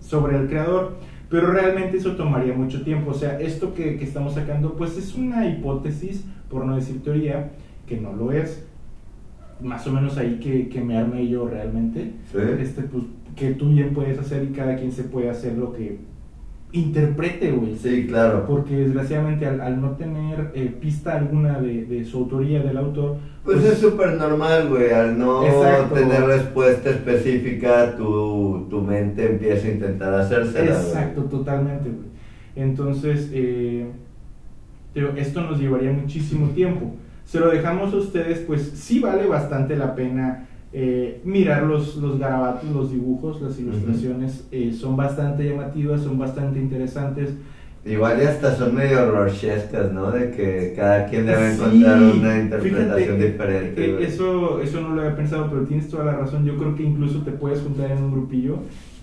sobre 0.00 0.38
el 0.38 0.48
creador. 0.48 0.92
Pero 1.34 1.50
realmente 1.50 1.96
eso 1.96 2.12
tomaría 2.12 2.54
mucho 2.54 2.82
tiempo. 2.82 3.10
O 3.10 3.14
sea, 3.14 3.40
esto 3.40 3.74
que, 3.74 3.96
que 3.96 4.04
estamos 4.04 4.34
sacando, 4.34 4.74
pues 4.74 4.96
es 4.96 5.16
una 5.16 5.48
hipótesis, 5.48 6.24
por 6.48 6.64
no 6.64 6.76
decir 6.76 7.02
teoría, 7.02 7.50
que 7.88 8.00
no 8.00 8.12
lo 8.12 8.30
es. 8.30 8.64
Más 9.60 9.84
o 9.88 9.90
menos 9.90 10.16
ahí 10.16 10.38
que, 10.40 10.68
que 10.68 10.80
me 10.80 10.96
arme 10.96 11.26
yo 11.26 11.48
realmente. 11.48 12.12
Sí. 12.30 12.38
Este, 12.60 12.82
pues, 12.82 13.02
que 13.34 13.50
tú 13.50 13.70
bien 13.70 13.92
puedes 13.94 14.16
hacer 14.16 14.44
y 14.44 14.52
cada 14.52 14.76
quien 14.76 14.92
se 14.92 15.02
puede 15.02 15.28
hacer 15.28 15.58
lo 15.58 15.72
que 15.72 15.98
interprete, 16.74 17.52
güey. 17.52 17.76
Sí, 17.76 18.06
claro. 18.06 18.44
Porque 18.46 18.76
desgraciadamente 18.76 19.46
al, 19.46 19.60
al 19.60 19.80
no 19.80 19.92
tener 19.92 20.50
eh, 20.54 20.74
pista 20.80 21.16
alguna 21.16 21.60
de, 21.60 21.84
de 21.84 22.04
su 22.04 22.18
autoría 22.18 22.62
del 22.62 22.76
autor, 22.76 23.16
Pues 23.44 23.64
es 23.64 23.78
súper 23.78 24.14
normal, 24.14 24.68
güey. 24.68 24.90
Al 24.90 25.16
no 25.18 25.46
Exacto. 25.46 25.94
tener 25.94 26.24
respuesta 26.24 26.90
específica, 26.90 27.94
tu, 27.96 28.66
tu 28.68 28.80
mente 28.80 29.24
empieza 29.24 29.68
a 29.68 29.70
intentar 29.70 30.14
güey. 30.72 30.86
Exacto, 30.86 31.22
totalmente, 31.22 31.88
güey. 31.88 32.08
Entonces, 32.56 33.30
eh, 33.32 33.86
esto 35.16 35.40
nos 35.42 35.58
llevaría 35.60 35.92
muchísimo 35.92 36.48
tiempo. 36.50 36.92
Se 37.24 37.40
lo 37.40 37.50
dejamos 37.50 37.94
a 37.94 37.96
ustedes, 37.96 38.40
pues 38.40 38.62
sí 38.74 39.00
vale 39.00 39.26
bastante 39.26 39.76
la 39.76 39.94
pena 39.94 40.46
eh, 40.74 41.20
mirar 41.24 41.62
los, 41.64 41.96
los 41.96 42.18
garabatos, 42.18 42.68
los 42.70 42.90
dibujos, 42.90 43.40
las 43.40 43.58
ilustraciones. 43.60 44.44
eh, 44.50 44.72
son 44.72 44.96
bastante 44.96 45.44
llamativas, 45.48 46.02
son 46.02 46.18
bastante 46.18 46.58
interesantes. 46.58 47.30
Igual 47.86 48.20
y 48.22 48.24
hasta 48.24 48.56
son 48.56 48.74
medio 48.74 49.10
rorschescas, 49.10 49.92
¿no? 49.92 50.10
De 50.10 50.30
que 50.30 50.72
cada 50.74 51.06
quien 51.06 51.26
debe 51.26 51.50
Sí, 51.54 51.60
encontrar 51.60 52.02
una 52.02 52.38
interpretación 52.40 53.16
fíjate, 53.18 53.26
diferente. 53.32 53.84
eh, 53.84 53.96
eso, 54.06 54.60
eso 54.62 54.80
no 54.80 54.94
lo 54.94 55.02
había 55.02 55.14
pensado, 55.16 55.48
pero 55.50 55.64
tienes 55.64 55.88
toda 55.90 56.04
la 56.06 56.16
razón. 56.16 56.44
Yo 56.46 56.56
creo 56.56 56.74
que 56.74 56.82
incluso 56.82 57.20
te 57.20 57.32
puedes 57.32 57.60
juntar 57.60 57.90
en 57.90 58.02
un 58.02 58.12
grupillo 58.12 58.56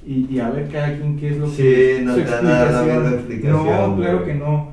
y, 0.05 0.25
y 0.33 0.39
a 0.39 0.49
ver 0.49 0.67
cada 0.69 0.97
quien 0.97 1.15
qué 1.15 1.29
es 1.29 1.37
lo 1.37 1.47
Sí, 1.47 1.61
que 1.61 2.01
no 2.03 2.15
su 2.15 2.21
te 2.23 2.31
van 2.31 2.47
a 2.47 2.49
dar 2.49 2.71
la 2.73 2.81
misma 2.81 3.09
No, 3.09 3.15
explicación, 3.15 3.95
claro 3.97 4.17
güey. 4.23 4.25
que 4.25 4.33
no. 4.39 4.71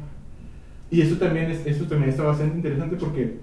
Y 0.90 1.02
eso 1.02 1.16
también, 1.16 1.50
es, 1.50 1.66
eso 1.66 1.84
también 1.84 2.08
está 2.08 2.22
bastante 2.22 2.56
interesante 2.56 2.96
porque 2.98 3.36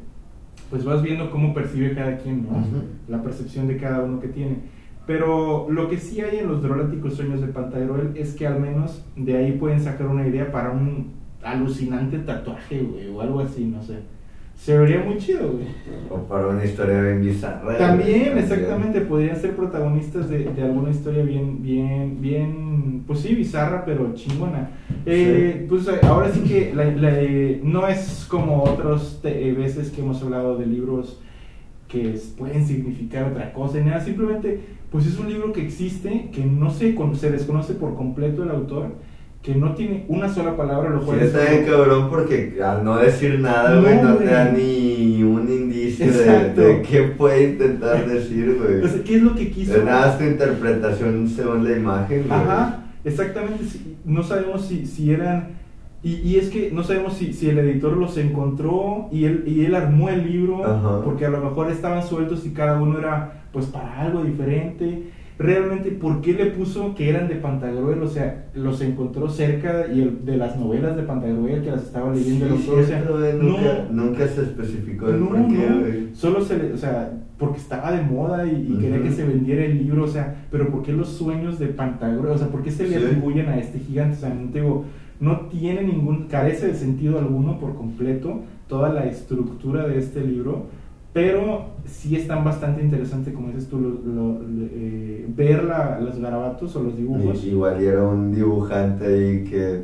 pues 0.76 0.84
vas 0.84 1.02
viendo 1.02 1.32
cómo 1.32 1.54
percibe 1.54 1.96
cada 1.96 2.18
quien, 2.18 2.44
¿no? 2.44 2.62
La 3.08 3.24
percepción 3.24 3.66
de 3.66 3.78
cada 3.78 4.04
uno 4.04 4.20
que 4.20 4.28
tiene. 4.28 4.58
Pero 5.08 5.68
lo 5.70 5.88
que 5.88 5.98
sí 5.98 6.20
hay 6.20 6.40
en 6.40 6.50
los 6.50 6.62
droláticos 6.62 7.14
sueños 7.14 7.40
de 7.40 7.48
Pantagruel 7.48 8.12
es 8.18 8.36
que 8.36 8.46
al 8.46 8.60
menos 8.60 9.06
de 9.16 9.38
ahí 9.38 9.54
pueden 9.54 9.80
sacar 9.80 10.08
una 10.08 10.28
idea 10.28 10.52
para 10.52 10.72
un 10.72 11.14
alucinante 11.42 12.20
tatuaje, 12.20 12.82
güey, 12.82 13.08
o 13.08 13.22
algo 13.22 13.40
así, 13.40 13.64
no 13.64 13.82
sé. 13.82 14.00
Se 14.58 14.78
vería 14.78 15.04
muy 15.04 15.18
chido, 15.18 15.52
güey. 15.52 15.66
O 16.10 16.28
para 16.28 16.48
una 16.48 16.64
historia 16.66 17.02
bien 17.02 17.22
bizarra. 17.22 17.78
También, 17.78 18.38
exactamente, 18.38 19.02
podrían 19.02 19.36
ser 19.40 19.56
protagonistas 19.56 20.30
de, 20.30 20.46
de 20.46 20.62
alguna 20.64 20.90
historia 20.90 21.24
bien, 21.24 21.62
bien, 21.62 22.18
bien, 22.20 23.04
pues 23.06 23.20
sí, 23.20 23.36
bizarra, 23.36 23.84
pero 23.86 24.14
chingona. 24.16 24.70
Eh, 25.06 25.66
Pues 25.70 25.88
eh, 25.88 26.00
ahora 26.04 26.32
sí 26.32 26.40
que 26.42 26.74
la- 26.74 26.86
la, 26.86 27.22
eh, 27.22 27.60
no 27.64 27.88
es 27.88 28.26
como 28.30 28.64
otras 28.64 29.20
veces 29.22 29.92
que 29.92 30.02
hemos 30.02 30.22
hablado 30.24 30.58
de 30.58 30.66
libros 30.66 31.22
que 31.88 32.18
pueden 32.38 32.66
significar 32.66 33.26
otra 33.32 33.54
cosa 33.54 33.80
y 33.80 33.84
nada, 33.84 34.02
simplemente, 34.02 34.60
pues 34.92 35.06
es 35.06 35.20
un 35.20 35.30
libro 35.30 35.54
que 35.54 35.62
existe, 35.62 36.30
que 36.34 36.44
no 36.44 36.72
se, 36.72 36.96
se 37.14 37.30
desconoce 37.32 37.74
por 37.76 37.96
completo 37.96 38.42
el 38.44 38.50
autor, 38.50 38.94
que 39.46 39.54
no 39.56 39.76
tiene 39.76 40.06
una 40.08 40.28
sola 40.28 40.58
palabra, 40.58 40.90
lo 40.90 41.02
Sí, 41.02 41.06
cual 41.06 41.20
es 41.20 41.26
está 41.36 41.52
bien 41.52 41.66
cabrón 41.66 42.10
porque 42.10 42.58
al 42.64 42.84
no 42.84 42.98
decir 42.98 43.40
nada, 43.40 43.76
No, 43.76 43.82
güey, 43.84 43.96
no, 44.02 44.16
güey. 44.16 44.18
te 44.28 44.34
da 44.34 44.52
ni 44.52 45.22
un 45.24 45.48
indicio 45.50 46.12
de, 46.12 46.54
de 46.54 46.82
qué 46.82 47.04
puede 47.04 47.52
intentar 47.52 48.06
decir, 48.10 48.58
güey. 48.60 48.82
O 48.84 48.88
sea, 48.88 49.04
¿qué 49.04 49.16
es 49.18 49.22
lo 49.22 49.36
que 49.36 49.52
quiso? 49.52 49.76
Es 49.78 49.84
nada 49.84 50.18
tu 50.18 50.24
interpretación 50.24 51.28
según 51.30 51.64
la 51.64 51.78
imagen, 51.78 52.26
güey. 52.28 52.40
Ajá, 52.40 52.86
exactamente. 53.04 53.64
sí, 53.66 53.98
No 54.04 54.24
sabemos 54.24 54.66
si, 54.66 54.86
si 54.88 55.12
eran. 55.12 55.50
Y, 56.02 56.16
y 56.18 56.38
es 56.38 56.50
que 56.50 56.70
no 56.72 56.84
sabemos 56.84 57.14
si, 57.14 57.34
si 57.34 57.50
el 57.50 57.58
editor 57.60 57.98
los 57.98 58.18
encontró 58.18 59.08
y 59.12 59.26
él, 59.26 59.44
y 59.48 59.66
él 59.66 59.74
armó 59.76 60.10
el 60.10 60.24
libro, 60.32 60.64
Ajá. 60.66 61.02
porque 61.04 61.26
a 61.26 61.30
lo 61.30 61.40
mejor 61.40 61.70
estaban 61.72 62.04
sueltos 62.04 62.46
y 62.46 62.50
cada 62.52 62.80
uno 62.82 63.00
era 63.00 63.44
pues 63.52 63.66
para 63.68 64.02
algo 64.02 64.24
diferente. 64.24 65.04
Realmente, 65.38 65.92
¿por 65.92 66.22
qué 66.22 66.34
le 66.34 66.46
puso 66.48 66.96
que 66.96 67.10
eran 67.10 67.28
de 67.28 67.36
Pantagruel? 67.36 68.02
O 68.02 68.08
sea, 68.08 68.46
los 68.54 68.80
encontró 68.82 69.28
cerca 69.30 69.86
y 69.94 70.02
el- 70.02 70.24
de 70.26 70.38
las 70.38 70.58
novelas 70.58 70.96
de 70.96 71.04
Pantagruel 71.04 71.62
que 71.62 71.72
las 71.72 71.84
estaba 71.84 72.14
leyendo 72.14 72.46
Sí, 72.48 72.52
autor. 72.54 72.80
O 72.80 72.84
sea, 72.84 72.98
cierto, 73.00 73.18
güey, 73.20 73.34
no, 73.34 73.44
nunca, 73.44 73.88
nunca 73.92 74.28
se 74.28 74.42
especificó 74.44 75.10
el 75.10 75.20
no, 75.20 75.28
por 75.30 75.48
qué, 75.48 75.70
no, 75.70 76.16
solo 76.16 76.42
se 76.42 76.58
le, 76.58 76.72
o 76.74 76.78
sea, 76.78 77.12
porque 77.38 77.58
estaba 77.58 77.92
de 77.92 78.02
moda 78.02 78.46
y, 78.48 78.66
y 78.72 78.78
quería 78.80 79.02
que 79.04 79.12
se 79.12 79.26
vendiera 79.26 79.66
el 79.66 79.78
libro, 79.80 80.04
o 80.06 80.08
sea, 80.08 80.46
pero 80.50 80.70
¿por 80.72 80.84
qué 80.84 80.94
los 80.94 81.10
sueños 81.10 81.60
de 81.60 81.68
Pantagruel? 81.68 82.32
O 82.32 82.38
sea, 82.38 82.48
¿por 82.48 82.64
qué 82.64 82.72
se 82.72 82.88
le 82.88 82.98
Sí. 82.98 83.04
atribuyen 83.06 83.50
a 83.50 83.58
este 83.60 83.80
gigante? 83.80 84.16
O 84.16 84.20
sea, 84.22 84.34
no 84.34 84.50
te 84.52 84.62
digo, 84.62 84.86
no 85.20 85.40
tiene 85.52 85.84
ningún, 85.84 86.28
carece 86.30 86.68
de 86.68 86.76
sentido 86.76 87.20
alguno 87.20 87.60
por 87.60 87.76
completo 87.76 88.42
toda 88.70 88.88
la 88.94 89.06
estructura 89.06 89.86
de 89.86 90.00
este 90.00 90.22
libro, 90.22 90.68
pero 91.16 91.68
sí 91.86 92.18
están 92.18 92.44
bastante 92.44 92.82
interesante, 92.84 93.32
como 93.32 93.48
dices 93.48 93.70
tú, 93.70 93.80
lo- 93.80 93.90
lo- 94.14 94.42
eh, 94.74 95.26
ver 95.34 95.64
la- 95.64 95.98
los 96.02 96.20
garabatos 96.20 96.76
o 96.76 96.84
los 96.84 96.98
dibujos. 96.98 97.42
Y- 97.42 97.52
Igual 97.52 97.82
era 97.82 98.04
un 98.04 98.36
dibujante 98.36 99.06
ahí 99.06 99.44
que 99.46 99.84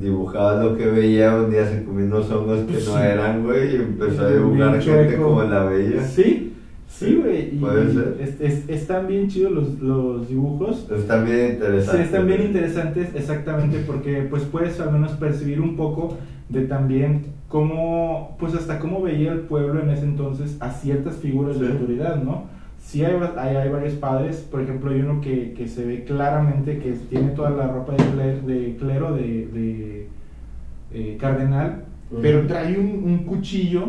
dibujaba 0.00 0.62
lo 0.62 0.76
que 0.76 0.86
veía, 0.86 1.34
un 1.34 1.50
día 1.50 1.66
se 1.68 1.82
comió 1.82 2.06
unos 2.06 2.30
hongos 2.30 2.60
que 2.60 2.78
no 2.86 2.96
eran, 3.02 3.42
güey, 3.44 3.72
y 3.72 3.74
empezó 3.74 4.22
a 4.24 4.30
dibujar 4.30 4.80
gente 4.80 5.16
como 5.16 5.42
la 5.42 5.64
veía. 5.64 6.00
Sí, 6.04 6.52
sí, 6.88 7.20
güey. 7.24 7.50
Puede 7.58 7.90
y 7.90 7.94
ser. 7.94 8.16
es- 8.20 8.40
es- 8.40 8.68
están 8.68 9.08
bien 9.08 9.26
chidos 9.26 9.50
los, 9.50 9.80
los 9.80 10.28
dibujos. 10.28 10.88
Están 10.96 11.24
bien 11.24 11.48
Sí, 11.48 11.52
interesantes. 11.54 12.04
están 12.06 12.26
bien 12.28 12.42
interesantes 12.42 13.08
exactamente 13.16 13.78
porque 13.84 14.28
pues 14.30 14.44
puedes 14.44 14.78
al 14.78 14.92
menos 14.92 15.10
percibir 15.14 15.60
un 15.60 15.74
poco 15.74 16.16
de 16.48 16.66
también 16.66 17.22
cómo, 17.48 18.36
pues 18.38 18.54
hasta 18.54 18.78
cómo 18.78 19.00
veía 19.02 19.32
el 19.32 19.40
pueblo 19.40 19.80
en 19.82 19.90
ese 19.90 20.04
entonces 20.04 20.56
a 20.60 20.70
ciertas 20.70 21.16
figuras 21.16 21.58
de 21.58 21.68
autoridad, 21.68 22.22
¿no? 22.22 22.44
Sí 22.78 23.04
hay, 23.04 23.16
hay, 23.36 23.56
hay 23.56 23.68
varios 23.70 23.94
padres, 23.94 24.46
por 24.50 24.60
ejemplo 24.62 24.90
hay 24.90 25.00
uno 25.00 25.20
que, 25.20 25.52
que 25.54 25.66
se 25.68 25.84
ve 25.84 26.04
claramente 26.04 26.78
que 26.78 26.92
tiene 26.92 27.30
toda 27.30 27.50
la 27.50 27.66
ropa 27.68 27.92
de, 27.92 27.98
cle- 27.98 28.40
de 28.42 28.76
clero, 28.78 29.12
de, 29.14 29.46
de, 29.46 30.08
eh, 30.92 31.16
cardenal, 31.20 31.84
pero 32.22 32.46
trae 32.46 32.78
un, 32.78 33.02
un 33.04 33.18
cuchillo 33.24 33.86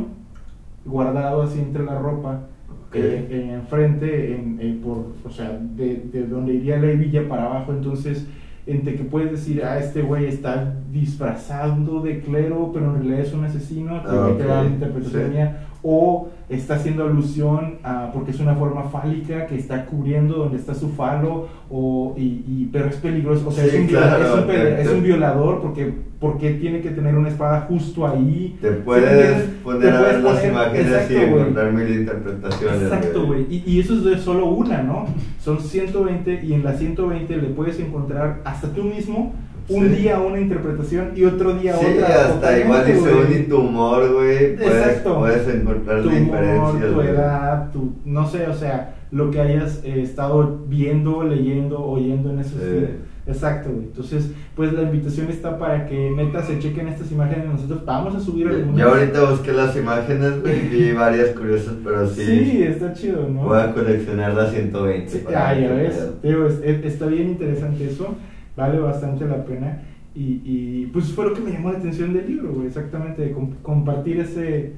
guardado 0.86 1.43
así 1.43 1.60
entre 1.60 1.84
la 1.86 1.97
ropa 1.99 2.41
Ok. 2.89 2.95
eh, 2.95 3.28
eh, 3.30 3.51
enfrente, 3.53 4.34
en, 4.36 4.57
eh, 4.60 4.80
por, 4.84 5.14
o 5.24 5.30
sea, 5.30 5.57
de, 5.76 6.03
de 6.12 6.26
donde 6.28 6.55
iría 6.55 6.78
la 6.80 6.88
hebilla 6.91 7.28
para 7.30 7.45
abajo, 7.45 7.72
entonces, 7.72 8.26
entre 8.72 8.96
que 8.96 9.04
puedes 9.04 9.32
decir, 9.32 9.64
ah, 9.64 9.78
este 9.80 10.02
güey 10.02 10.26
está 10.26 10.76
disfrazando 10.92 12.02
de 12.02 12.22
clero, 12.22 12.72
pero 12.74 12.88
en 12.88 12.96
realidad 12.96 13.20
es 13.22 13.34
un 13.34 13.44
asesino, 13.46 14.02
que 14.04 14.10
Ah, 14.10 14.34
te 14.38 14.46
va 14.46 14.64
la 14.64 14.70
interpretación 14.70 15.24
sí. 15.26 15.30
mía, 15.32 15.66
o 15.84 16.30
está 16.50 16.76
haciendo 16.76 17.04
alusión 17.06 17.76
a, 17.84 18.12
porque 18.14 18.32
es 18.32 18.40
una 18.40 18.56
forma 18.56 18.84
fálica 18.90 19.46
que 19.48 19.56
está 19.56 19.86
cubriendo 19.86 20.36
donde 20.38 20.58
está 20.58 20.74
su 20.74 20.90
falo, 20.90 21.48
o, 21.70 22.14
y, 22.18 22.22
y- 22.48 22.70
pero 22.72 22.88
es 22.88 22.96
peligroso, 22.98 23.48
o 23.48 23.52
sea, 23.52 23.64
Sí, 23.66 23.70
es, 23.76 23.82
un, 23.82 23.88
viola- 23.88 24.08
claro, 24.18 24.24
es, 24.26 24.42
un 24.42 24.48
te- 24.48 24.82
es 24.82 24.88
un 24.90 25.04
violador, 25.04 25.62
porque, 25.62 25.94
porque 26.20 26.54
tiene 26.56 26.82
que 26.82 26.90
tener 26.90 27.16
una 27.16 27.30
espada 27.30 27.62
justo 27.62 28.06
ahí. 28.08 28.58
Te 28.60 28.70
¿Sí 28.74 28.82
puedes 28.84 29.44
poner 29.64 29.82
Te 29.82 29.90
a 29.98 30.02
ver 30.02 30.20
las 30.22 30.34
poner- 30.40 30.52
imágenes 30.52 30.88
exacto, 30.88 31.14
y 31.14 31.18
encontrar 31.18 31.72
mil 31.74 31.90
interpretaciones. 32.00 32.82
Exacto, 32.84 33.26
güey. 33.28 33.46
Y, 33.50 33.64
y 33.66 33.80
eso 33.80 33.94
es 33.94 34.04
de 34.04 34.18
solo 34.18 34.48
una, 34.48 34.82
¿no? 34.84 35.06
Son 35.40 35.60
120 35.62 36.42
y 36.44 36.54
en 36.54 36.64
la 36.64 36.74
120 36.74 37.38
le 37.38 37.48
puedes 37.50 37.80
encontrar 37.80 38.42
hasta 38.44 38.68
tú 38.74 38.84
mismo 38.84 39.34
un 39.70 39.90
Sí. 39.90 39.96
día 39.96 40.20
una 40.20 40.40
interpretación 40.40 41.12
y 41.16 41.26
otro 41.26 41.54
día 41.54 41.76
Sí, 41.78 41.86
otra. 41.96 42.08
hasta 42.08 42.34
totalmente, 42.34 42.66
igual 42.66 42.90
y 42.90 42.94
según 43.00 43.34
y 43.40 43.44
tu 43.48 43.58
humor, 43.60 44.14
güey, 44.14 44.56
puedes, 44.58 45.48
encontrar 45.48 46.02
tu 46.02 46.10
humor, 46.10 46.20
diferencias. 46.20 46.94
tu 46.94 47.02
edad, 47.02 47.72
tu, 47.72 47.94
no 48.06 48.28
sé, 48.28 48.48
o 48.48 48.54
sea, 48.54 48.96
lo 49.12 49.32
que 49.32 49.42
hayas 49.42 49.82
eh, 49.84 50.02
estado 50.02 50.60
viendo, 50.68 51.24
leyendo, 51.24 51.84
oyendo 51.84 52.30
en 52.32 52.40
esos 52.40 52.62
Sí. 52.62 52.86
Exacto, 53.28 53.70
güey. 53.72 53.86
Entonces, 53.86 54.32
pues 54.56 54.74
la 54.74 54.82
invitación 54.84 55.30
está 55.30 55.60
para 55.60 55.86
que 55.86 56.10
neta 56.18 56.42
se 56.42 56.58
chequen 56.58 56.88
estas 56.88 57.12
imágenes. 57.12 57.46
Nosotros 57.46 57.86
vamos 57.86 58.16
a 58.16 58.20
subir 58.20 58.48
algunas. 58.48 58.76
Yo 58.76 58.90
ahorita 58.90 59.30
busqué 59.30 59.52
las 59.52 59.76
imágenes, 59.76 60.42
güey, 60.42 60.68
vi 60.70 60.94
varias 60.94 61.30
curiosas, 61.38 61.76
pero 61.84 62.08
sí, 62.10 62.26
Sí, 62.26 62.64
está 62.64 62.92
chido, 62.94 63.28
¿no? 63.30 63.44
voy 63.44 63.60
a 63.60 63.72
coleccionar 63.72 64.34
las 64.34 64.52
120. 64.52 65.10
Sí, 65.12 65.20
para 65.20 65.50
ah, 65.50 65.60
ya 65.60 65.72
ves, 65.74 66.08
es- 66.24 66.60
es- 66.64 66.86
está 66.86 67.06
bien 67.06 67.30
interesante 67.30 67.86
eso, 67.86 68.16
vale 68.60 68.80
bastante 68.80 69.26
la 69.26 69.43
pena. 69.45 69.82
Y, 70.16 70.41
y, 70.43 70.89
pues 70.91 71.14
fue 71.14 71.26
lo 71.26 71.34
que 71.34 71.39
me 71.41 71.51
llamó 71.51 71.72
la 71.72 71.78
atención 71.78 72.14
del 72.14 72.28
libro, 72.28 72.51
güey, 72.53 72.68
exactamente, 72.68 73.22
de 73.22 73.32
com- 73.32 73.53
compartir 73.62 74.20
ese, 74.20 74.74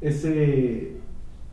ese, 0.00 0.92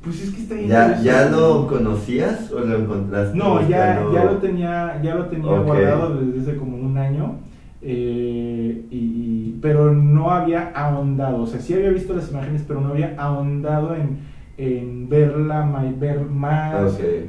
pues 0.01 0.21
es 0.23 0.29
que 0.31 0.41
está 0.43 0.55
bien. 0.55 0.67
¿Ya. 0.69 1.01
¿Ya 1.01 1.29
lo 1.29 1.67
conocías 1.67 2.51
o 2.51 2.59
lo 2.59 2.77
encontraste? 2.77 3.38
No, 3.38 3.67
ya, 3.67 3.99
buscando? 4.01 4.13
ya 4.13 4.23
lo 4.25 4.38
tenía, 4.38 5.01
ya 5.03 5.15
lo 5.15 5.25
tenía 5.25 5.51
guardado 5.65 6.15
desde 6.21 6.41
hace 6.51 6.57
como 6.59 6.77
un 6.77 6.97
año, 6.97 7.36
eh, 7.81 8.86
y, 8.91 8.95
y- 8.97 9.59
pero 9.61 9.93
no 9.93 10.29
había 10.31 10.71
ahondado, 10.75 11.41
o 11.43 11.47
sea, 11.47 11.59
sí 11.59 11.73
había 11.73 11.89
visto 11.89 12.13
las 12.13 12.29
imágenes, 12.31 12.63
pero 12.67 12.81
no 12.81 12.89
había 12.89 13.15
ahondado 13.17 13.95
en, 13.95 14.19
en 14.57 15.09
verla, 15.09 15.65
ver 15.99 16.21
más 16.21 16.73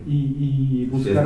y, 0.06 0.10
y 0.10 0.88
buscar. 0.92 1.24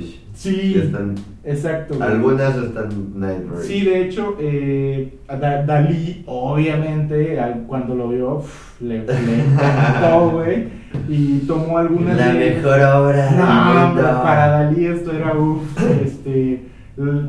Sí, 0.00 0.21
Sí 0.34 0.74
están, 0.82 1.14
exacto. 1.44 1.94
güey. 1.96 2.08
algunas 2.10 2.56
están 2.56 2.88
nightmarish. 3.14 3.66
Sí, 3.66 3.84
de 3.84 4.02
hecho, 4.06 4.36
eh, 4.40 5.18
Da- 5.28 5.62
Dalí, 5.64 6.22
obviamente, 6.26 7.38
cuando 7.66 7.94
lo 7.94 8.08
vio, 8.08 8.42
le, 8.80 9.04
le 9.04 9.44
encantó, 9.44 10.30
güey, 10.34 10.68
y 11.08 11.38
tomó 11.46 11.78
algunas 11.78 12.16
La 12.16 12.32
de- 12.32 12.50
mejor 12.56 12.80
obra 12.80 13.26
del 13.26 13.94
mundo. 13.94 14.20
para 14.22 14.46
Dalí 14.48 14.86
esto 14.86 15.12
era 15.12 15.34
uff, 15.36 15.62
este, 16.04 16.62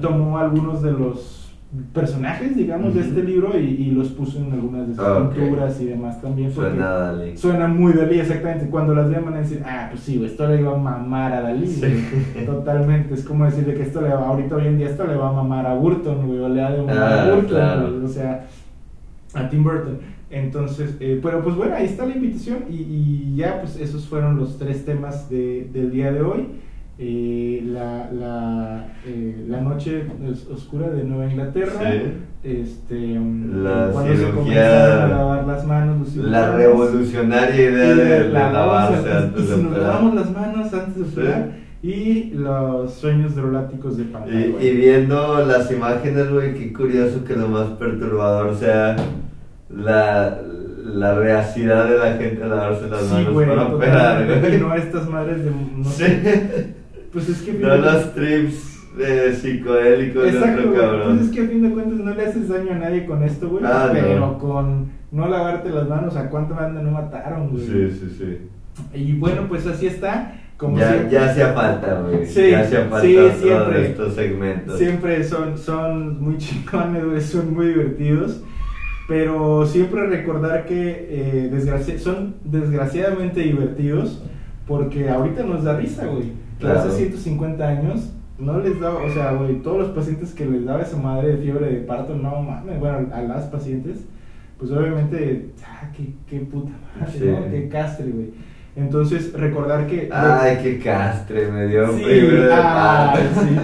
tomó 0.02 0.38
algunos 0.38 0.82
de 0.82 0.92
los 0.92 1.43
personajes, 1.94 2.56
digamos, 2.56 2.94
de 2.94 3.02
este 3.02 3.24
libro 3.24 3.58
y, 3.60 3.64
y 3.64 3.92
los 3.92 4.10
puso 4.10 4.38
en 4.40 4.52
algunas 4.52 4.88
de 4.88 4.96
sus 4.96 5.04
Ah, 5.04 5.30
pinturas 5.34 5.82
y 5.82 5.86
demás 5.86 6.22
también. 6.22 6.52
Suena 6.52 6.88
Dalí. 6.90 7.36
Suena 7.38 7.68
muy 7.68 7.94
Dalí, 7.94 8.20
exactamente. 8.20 8.68
Cuando 8.70 8.94
las 8.94 9.10
vean 9.10 9.26
van 9.26 9.36
a 9.36 9.40
decir, 9.40 9.62
ah, 9.66 9.88
pues 9.90 10.02
sí, 10.04 10.24
esto 10.24 10.48
le 10.48 10.60
iba 10.62 10.74
a 10.74 10.78
mamar 10.78 11.34
a 11.34 11.42
Dalí. 11.42 11.68
Sí. 11.68 12.06
Totalmente. 12.46 13.14
Es 13.16 13.24
como 13.24 13.46
decirle 13.46 13.74
que 13.74 13.84
esto 13.84 14.02
le 14.02 14.10
va, 14.10 14.28
ahorita 14.28 14.56
hoy 14.56 14.68
en 14.68 14.78
día 14.78 14.90
esto 14.90 15.06
le 15.08 15.16
va 15.16 15.30
a 15.30 15.34
mamar 15.34 15.66
a 15.66 15.74
Burton, 15.76 16.28
güey, 16.28 16.40
o 16.40 16.50
le 16.50 16.62
ha 16.64 16.72
de 16.72 16.78
mamar 16.80 16.98
Ah, 16.98 17.24
a 17.24 17.30
Burton, 17.36 17.46
claro. 17.50 17.90
güey, 17.92 18.04
o 18.06 18.08
sea, 18.08 18.46
a 19.34 19.50
Tim 19.50 19.64
Burton. 19.64 19.98
Entonces, 20.30 20.96
eh, 21.00 21.20
pero 21.22 21.44
pues 21.44 21.56
bueno, 21.56 21.76
ahí 21.76 21.86
está 21.86 22.06
la 22.06 22.16
invitación 22.16 22.60
y, 22.70 22.76
y 22.76 23.36
ya, 23.36 23.62
pues 23.62 23.80
esos 23.80 24.08
fueron 24.08 24.36
los 24.38 24.58
tres 24.58 24.84
temas 24.86 25.30
de- 25.30 25.70
del 25.72 25.92
día 25.92 26.12
de 26.12 26.22
hoy. 26.22 26.48
Eh, 27.00 27.62
la, 27.66 28.10
la, 28.12 28.86
eh, 29.06 29.46
la 29.48 29.62
noche 29.62 30.04
os- 30.30 30.48
oscura 30.50 30.90
de 30.90 31.04
Nueva 31.04 31.32
Inglaterra, 31.32 31.80
Sí. 31.82 32.02
este, 32.44 33.20
La 33.64 33.90
cuando 33.92 34.16
se 34.16 34.30
comenzaron 34.30 35.02
a 35.02 35.08
lavar 35.18 35.48
las 35.48 35.66
manos, 35.66 36.16
los 36.16 36.26
La 36.30 36.56
revolucionaria 36.56 37.56
idea 37.70 37.96
de, 37.96 38.24
de 38.24 38.30
lavarse 38.30 39.12
antes- 39.12 39.50
de 39.50 39.56
si 39.56 39.62
nos 39.64 39.78
lavamos 39.78 40.16
las 40.16 40.32
manos 40.32 40.74
antes 40.74 40.96
de 40.98 41.06
Sí. 41.06 41.12
operar, 41.20 41.52
y 41.82 42.32
los 42.36 42.94
sueños 42.94 43.36
droláticos 43.36 43.98
de 43.98 44.06
pantalla. 44.06 44.40
Y, 44.40 44.68
y 44.68 44.76
viendo 44.78 45.44
las 45.46 45.70
imágenes, 45.72 46.30
güey, 46.32 46.54
qué 46.54 46.72
curioso 46.72 47.26
que 47.26 47.36
lo 47.36 47.48
más 47.50 47.68
perturbador 47.72 48.56
sea 48.56 48.96
la, 49.70 50.40
la 50.86 51.16
reacidad 51.16 51.90
de 51.90 51.98
la 51.98 52.14
gente 52.18 52.44
a 52.44 52.48
lavarse 52.48 52.88
las 52.88 53.02
Sí, 53.02 53.14
manos 53.16 53.34
güey, 53.34 53.48
para 53.48 53.66
operar, 53.68 54.28
no 54.62 54.76
estas 54.76 55.10
madres 55.10 55.44
de... 55.44 55.52
No 55.52 55.84
Sí. 55.90 56.04
sé, 56.04 56.83
pues 57.14 57.30
es 57.30 57.42
que... 57.42 57.54
No 57.54 57.76
los 57.78 58.14
trips 58.14 58.70
de 58.98 59.34
psicodélicos 59.34 60.24
de 60.24 60.30
Exacto, 60.30 60.70
otro 60.70 60.82
cabrón. 60.82 61.18
Pues 61.18 61.28
es 61.30 61.36
que 61.36 61.42
a 61.44 61.48
fin 61.48 61.62
de 61.64 61.70
cuentas 61.72 62.00
no 62.00 62.14
le 62.14 62.26
haces 62.26 62.48
daño 62.50 62.72
a 62.74 62.76
nadie 62.76 63.06
con 63.06 63.24
esto, 63.24 63.50
güey. 63.50 63.64
Ah, 63.66 63.88
no. 63.88 63.94
pero 63.94 64.38
con 64.40 64.88
no 65.12 65.28
lavarte 65.30 65.70
las 65.70 65.88
manos, 65.88 66.16
¿a 66.18 66.30
cuánta 66.30 66.54
banda 66.56 66.82
no 66.82 66.92
mataron, 66.92 67.50
güey? 67.50 67.64
Sí, 67.66 67.92
sí, 68.00 68.16
sí. 68.18 68.38
Y 68.98 69.14
bueno, 69.14 69.44
pues 69.48 69.66
así 69.68 69.88
está. 69.88 70.40
Como 70.58 70.78
Ya, 70.78 70.90
siempre, 70.90 71.12
ya 71.12 71.26
hacía 71.30 71.54
falta, 71.54 72.02
güey. 72.02 72.26
Sí, 72.26 72.52
ya 72.52 72.60
hacía 72.62 72.82
falta 72.86 73.02
sí, 73.02 73.18
siempre. 73.42 73.88
estos 73.88 74.14
segmentos. 74.14 74.78
siempre 74.78 75.24
son, 75.24 75.58
son 75.58 76.22
muy 76.24 76.38
chingones, 76.40 77.04
güey, 77.06 77.22
son 77.22 77.54
muy 77.54 77.68
divertidos. 77.68 78.42
Pero 79.08 79.66
siempre 79.66 80.08
recordar 80.08 80.66
que 80.66 81.08
eh, 81.10 81.52
desgraci- 81.54 81.98
son 81.98 82.36
desgraciadamente 82.46 83.42
divertidos 83.42 84.24
porque 84.68 85.10
ahorita 85.10 85.44
nos 85.44 85.64
da 85.64 85.78
risa, 85.78 86.06
güey. 86.06 86.32
Claro. 86.72 86.80
hace 86.90 86.98
150 86.98 87.68
años 87.68 88.10
no 88.40 88.60
les 88.60 88.80
daba, 88.80 89.04
o 89.04 89.10
sea, 89.14 89.34
güey, 89.34 89.62
todos 89.62 89.78
los 89.80 89.90
pacientes 89.90 90.34
que 90.34 90.46
les 90.46 90.66
daba 90.66 90.82
esa 90.82 90.98
madre 90.98 91.30
de 91.36 91.38
fiebre 91.38 91.68
de 91.72 91.80
parto, 91.82 92.16
no 92.16 92.42
mames, 92.42 92.80
bueno, 92.80 93.08
a 93.14 93.22
las 93.22 93.46
pacientes, 93.46 94.06
pues 94.58 94.72
obviamente, 94.72 95.52
ah, 95.66 95.90
qué, 95.96 96.14
qué 96.28 96.40
puta 96.46 96.72
madre, 97.00 97.12
Sí. 97.20 97.26
¿no? 97.26 97.50
Qué 97.52 97.70
castre, 97.70 98.08
güey. 98.12 98.32
Entonces, 98.76 99.34
recordar 99.34 99.86
que... 99.86 100.10
Ay, 100.12 100.58
qué 100.64 100.80
castre, 100.80 101.52
me 101.52 101.68
dio 101.68 101.92
Sí, 101.96 102.04
de 102.06 102.50
ah, 102.52 103.16
sí. 103.36 103.56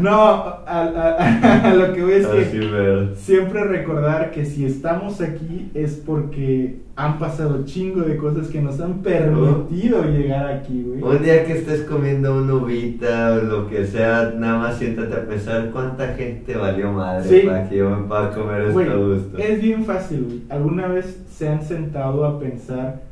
No, 0.00 0.10
a, 0.20 0.56
a- 0.66 1.62
a 1.70 1.74
lo 1.74 1.92
que 1.92 2.02
voy 2.02 2.12
es 2.14 2.26
que 2.26 2.58
ver. 2.58 3.10
siempre 3.16 3.62
recordar 3.62 4.32
que 4.32 4.44
si 4.44 4.64
estamos 4.66 5.20
aquí 5.20 5.70
es 5.72 5.92
porque 6.04 6.80
han 6.96 7.18
pasado 7.20 7.64
chingo 7.64 8.00
de 8.00 8.16
cosas 8.16 8.48
que 8.48 8.60
nos 8.60 8.80
han 8.80 9.02
permitido 9.02 10.02
llegar 10.04 10.46
aquí, 10.48 10.82
güey. 10.84 11.00
Un 11.02 11.22
día 11.22 11.44
que 11.44 11.52
estés 11.58 11.82
comiendo 11.82 12.36
una 12.36 12.54
uvita 12.54 13.34
o 13.34 13.44
lo 13.44 13.68
que 13.68 13.86
sea, 13.86 14.32
nada 14.36 14.58
más 14.58 14.78
siéntate 14.78 15.14
a 15.14 15.26
pensar 15.26 15.70
cuánta 15.72 16.08
gente 16.14 16.56
valió 16.56 16.90
madre 16.92 17.28
Sí. 17.28 17.46
para 17.46 17.68
que 17.68 17.76
yo 17.76 17.90
me 17.90 18.08
pueda 18.08 18.30
comer 18.32 18.62
esto 18.62 18.80
a 18.80 18.96
gusto. 18.96 19.38
es 19.38 19.62
bien 19.62 19.84
fácil, 19.84 20.24
güey. 20.24 20.42
¿Alguna 20.48 20.88
vez 20.88 21.22
se 21.30 21.48
han 21.48 21.62
sentado 21.62 22.24
a 22.24 22.40
pensar 22.40 23.05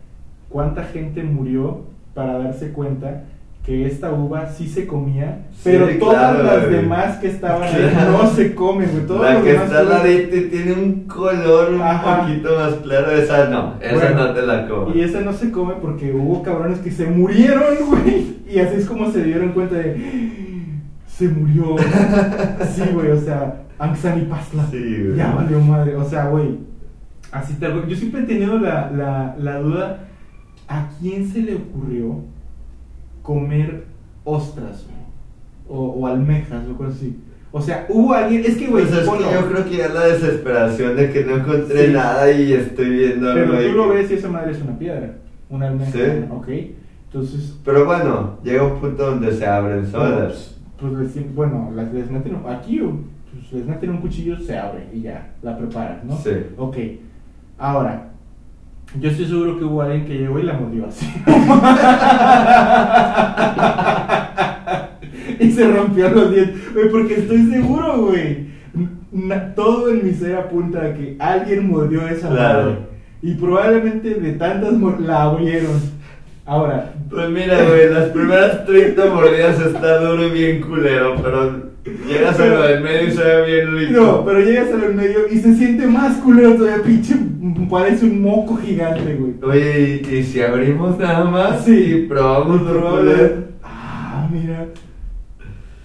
cuánta 0.55 0.85
gente 0.85 1.25
murió 1.25 1.81
para 2.15 2.39
darse 2.39 2.71
cuenta 2.71 3.25
que 3.67 3.87
esta 3.87 4.13
uva 4.13 4.47
sí 4.47 4.69
se 4.69 4.87
comía, 4.87 5.47
Sí, 5.51 5.63
pero 5.65 5.89
todas 5.99 6.37
claro, 6.37 6.43
las 6.45 6.71
demás 6.71 7.17
que 7.17 7.27
estaban 7.27 7.65
ahí 7.65 7.93
no 8.13 8.31
se 8.31 8.55
comen, 8.55 8.89
güey? 8.93 9.05
Todos 9.05 9.23
La 9.23 9.43
que 9.43 9.51
demás 9.51 9.65
está 9.65 9.81
al 9.81 9.89
ladito 9.89 10.37
y 10.37 10.43
tiene 10.43 10.73
un 10.75 10.93
color 11.09 11.73
un 11.73 11.81
Ajá. 11.81 12.21
poquito 12.21 12.51
más 12.57 12.75
claro, 12.75 13.11
esa 13.11 13.49
no, 13.49 13.75
esa 13.81 13.95
Bueno, 13.97 14.27
no 14.27 14.33
te 14.33 14.43
la 14.43 14.69
como. 14.69 14.95
Y 14.95 15.01
esa 15.01 15.23
no 15.23 15.33
se 15.33 15.51
come 15.51 15.75
porque 15.83 16.13
hubo 16.13 16.41
cabrones 16.45 16.79
que 16.79 16.93
se 16.93 17.07
murieron, 17.07 17.75
güey. 17.89 18.37
Y 18.49 18.61
así 18.61 18.77
es 18.77 18.87
como 18.87 19.11
se 19.11 19.25
dieron 19.25 19.49
cuenta 19.55 19.75
de. 19.75 19.97
Se 21.09 21.27
murió. 21.27 21.75
Sí, 22.75 22.83
güey, 22.93 23.11
o 23.11 23.21
sea, 23.21 23.63
Anxani 23.81 24.27
Pasla. 24.27 24.67
Sí, 24.71 24.79
güey. 24.79 25.17
Ya 25.17 25.35
valió 25.35 25.59
madre. 25.59 25.97
O 25.97 26.09
sea, 26.09 26.27
güey. 26.27 26.59
Así 27.33 27.55
tal. 27.55 27.89
Yo 27.89 27.97
siempre 27.97 28.21
he 28.21 28.25
tenido 28.25 28.57
la, 28.61 28.89
la, 28.91 29.35
la 29.39 29.59
duda: 29.59 29.99
¿a 30.69 30.89
quién 31.01 31.29
se 31.29 31.43
le 31.43 31.57
ocurrió 31.57 32.21
comer 33.23 33.85
ostras? 34.25 34.87
O, 35.69 35.79
o 35.87 36.07
almejas, 36.07 36.67
o 36.69 36.77
cosas 36.77 36.97
así. 36.97 37.17
O 37.51 37.61
sea, 37.63 37.87
hubo 37.89 38.13
alguien. 38.13 38.43
Es 38.45 38.57
que, 38.57 38.67
güey, 38.67 38.85
Pues 38.85 39.07
yo 39.07 39.49
creo 39.51 39.65
que 39.65 39.77
ya 39.77 39.89
la 39.89 40.07
desesperación 40.07 40.97
de 40.97 41.11
que 41.11 41.25
no 41.25 41.37
encontré 41.37 41.87
Sí. 41.87 41.93
nada 41.93 42.31
y 42.31 42.53
estoy 42.53 42.91
viendo 42.91 43.33
Pero 43.33 43.47
algo 43.47 43.57
ahí 43.59 43.71
tú 43.71 43.77
lo 43.77 43.89
ves 43.89 44.11
y 44.11 44.15
esa 44.15 44.29
madre 44.29 44.53
es 44.53 44.61
una 44.61 44.79
piedra. 44.79 45.15
Una 45.49 45.69
almeja, 45.69 45.93
Sí. 45.93 46.01
¿ok? 46.31 46.49
Entonces, 47.07 47.55
Pero 47.65 47.85
bueno, 47.87 48.39
llega 48.43 48.65
un 48.65 48.81
punto 48.81 49.07
donde 49.07 49.33
se 49.33 49.47
abren 49.47 49.87
solas. 49.91 50.57
Pues 50.81 50.93
les- 51.15 51.35
bueno, 51.35 51.71
las 51.75 51.93
les 51.95 52.11
meten 52.11 52.37
aquí, 52.49 52.81
pues 52.81 53.53
les 53.53 53.67
meten 53.67 53.91
un 53.91 53.99
cuchillo, 53.99 54.39
se 54.41 54.59
abre 54.59 54.89
y 54.93 55.03
ya, 55.03 55.33
la 55.43 55.57
preparan, 55.57 56.01
¿no? 56.09 56.17
Sí. 56.19 56.31
Ok, 56.59 56.77
ahora, 57.57 58.11
yo 59.01 59.11
estoy 59.11 59.27
seguro 59.27 59.59
que 59.59 59.65
hubo 59.65 59.83
alguien 59.83 60.05
que 60.07 60.19
llegó 60.19 60.39
y 60.39 60.43
la 60.45 60.53
mordió 60.55 60.87
así. 60.87 61.07
y 65.41 65.51
se 65.53 65.69
rompió 65.71 66.11
los 66.11 66.31
dientes, 66.33 66.73
güey, 66.75 66.89
porque 66.91 67.15
estoy 67.15 67.47
seguro, 67.51 68.07
güey. 68.07 68.55
Todo 69.55 69.91
en 69.91 70.05
mi 70.05 70.13
ser 70.13 70.37
apunta 70.37 70.81
a 70.81 70.95
que 70.95 71.17
alguien 71.19 71.69
mordió 71.69 72.07
esa 72.09 72.29
Claro. 72.31 72.61
madre. 72.63 72.79
Y 73.23 73.35
probablemente 73.35 74.15
de 74.15 74.33
tantas 74.33 74.75
la 75.01 75.23
abrieron. 75.23 75.81
Ahora, 76.47 76.93
Pues 77.09 77.31
mira, 77.31 77.63
güey, 77.63 77.89
las 77.91 78.09
primeras 78.11 78.67
30 78.67 79.07
mordidas 79.07 79.59
está 79.61 79.99
duro 80.01 80.27
y 80.27 80.31
bien 80.31 80.61
culero, 80.61 81.15
pero 81.23 81.71
llegas 82.07 82.39
a 82.39 82.47
lo 82.47 82.63
del 82.63 82.83
medio 82.83 83.09
y 83.09 83.13
se 83.13 83.23
ve 83.25 83.47
bien 83.47 83.77
rico. 83.79 84.01
No, 84.01 84.25
pero 84.27 84.41
llegas 84.41 84.69
a 84.73 84.77
lo 84.77 84.93
medio 84.93 85.21
y 85.31 85.39
se 85.39 85.55
siente 85.55 85.87
más 85.87 86.17
culero 86.19 86.55
todavía, 86.55 86.83
pinche. 86.85 87.15
Parece 87.69 88.07
un 88.07 88.23
moco 88.23 88.57
gigante, 88.57 89.15
güey. 89.17 89.35
Oye, 89.43 90.03
¿y, 90.09 90.15
y 90.17 90.23
si 90.23 90.41
abrimos 90.41 90.99
nada 90.99 91.25
más 91.25 91.65
Sí. 91.65 91.73
y 92.05 92.07
probamos? 92.07 92.63
Ah, 93.63 94.29
mira. 94.33 94.67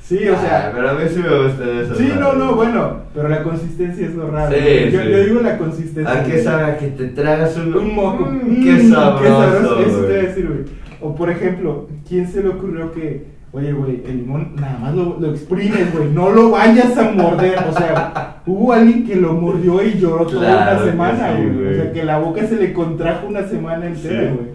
Sí, 0.01 0.27
o 0.27 0.35
Ah, 0.35 0.41
sea. 0.41 0.71
pero 0.73 0.89
a 0.89 0.93
mí 0.93 1.01
sí 1.09 1.19
me 1.19 1.43
gustan 1.43 1.69
esas 1.83 1.97
Sí, 1.97 2.11
no, 2.19 2.33
no, 2.33 2.55
bueno. 2.55 2.99
Pero 3.13 3.27
la 3.29 3.43
consistencia 3.43 4.07
es 4.07 4.15
lo 4.15 4.31
raro. 4.31 4.51
Sí, 4.55 4.89
yo, 4.91 5.23
digo 5.23 5.41
la 5.41 5.57
consistencia. 5.57 6.13
¿A 6.21 6.23
qué 6.23 6.41
sabe? 6.41 6.77
Que 6.77 6.87
te 6.87 7.07
tragas 7.09 7.57
un, 7.57 7.75
Un 7.75 7.93
moco. 7.95 8.25
Mm, 8.25 8.59
Mm, 8.59 8.63
qué 8.63 8.83
sabroso, 8.89 9.79
Eso 9.81 10.01
te 10.01 10.07
voy 10.07 10.13
a 10.19 10.23
decir, 10.23 10.47
güey. 10.47 10.59
O 11.01 11.15
por 11.15 11.29
ejemplo, 11.29 11.87
¿quién 12.07 12.27
se 12.27 12.41
le 12.41 12.49
ocurrió 12.49 12.91
que, 12.91 13.25
oye, 13.51 13.71
güey, 13.73 14.03
el 14.05 14.17
limón 14.17 14.53
nada 14.55 14.77
más 14.79 14.95
lo, 14.95 15.17
lo 15.19 15.31
exprimes, 15.31 15.91
güey, 15.93 16.09
no 16.11 16.29
lo 16.31 16.51
vayas 16.51 16.97
a 16.97 17.11
morder? 17.11 17.57
O 17.69 17.73
sea, 17.73 18.41
hubo 18.45 18.73
alguien 18.73 19.05
que 19.05 19.15
lo 19.15 19.33
mordió 19.33 19.83
y 19.83 19.97
lloró 19.99 20.25
toda 20.27 20.41
Claro 20.47 20.81
una 20.81 20.91
semana, 20.91 21.31
güey. 21.33 21.67
o 21.71 21.75
sea, 21.83 21.91
que 21.93 22.03
la 22.03 22.19
boca 22.19 22.45
se 22.47 22.55
le 22.57 22.73
contrajo 22.73 23.27
una 23.27 23.43
semana 23.47 23.87
entera, 23.87 24.21
Sí. 24.31 24.35
güey. 24.35 24.49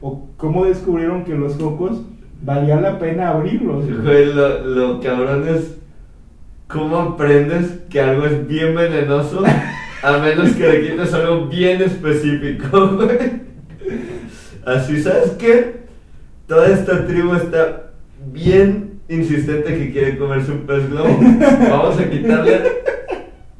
O 0.00 0.28
cómo 0.36 0.64
descubrieron 0.66 1.24
que 1.24 1.34
los 1.34 1.54
cocos 1.54 2.02
valía 2.42 2.80
la 2.80 2.98
pena 2.98 3.30
abrirlos. 3.30 3.84
güey. 3.86 3.96
Güey, 4.02 4.34
lo, 4.34 4.64
lo 4.64 5.00
cabrón 5.00 5.48
es 5.48 5.76
cómo 6.68 6.98
aprendes 6.98 7.80
que 7.90 8.00
algo 8.00 8.26
es 8.26 8.46
bien 8.46 8.74
venenoso 8.74 9.42
a 10.02 10.18
menos 10.18 10.50
que 10.52 10.68
le 10.68 10.80
quites 10.90 11.14
algo 11.14 11.46
bien 11.46 11.80
específico, 11.82 12.88
güey. 12.96 13.46
Así, 14.64 15.00
¿sabes 15.02 15.30
qué? 15.38 15.86
Toda 16.46 16.68
esta 16.68 17.06
tribu 17.06 17.34
está 17.34 17.85
bien 18.32 19.00
insistente 19.08 19.76
que 19.78 19.92
quiere 19.92 20.18
comerse 20.18 20.52
un 20.52 20.60
pez 20.66 20.88
globo. 20.90 21.18
Vamos 21.70 21.98
a 21.98 22.10
quitarle 22.10 22.60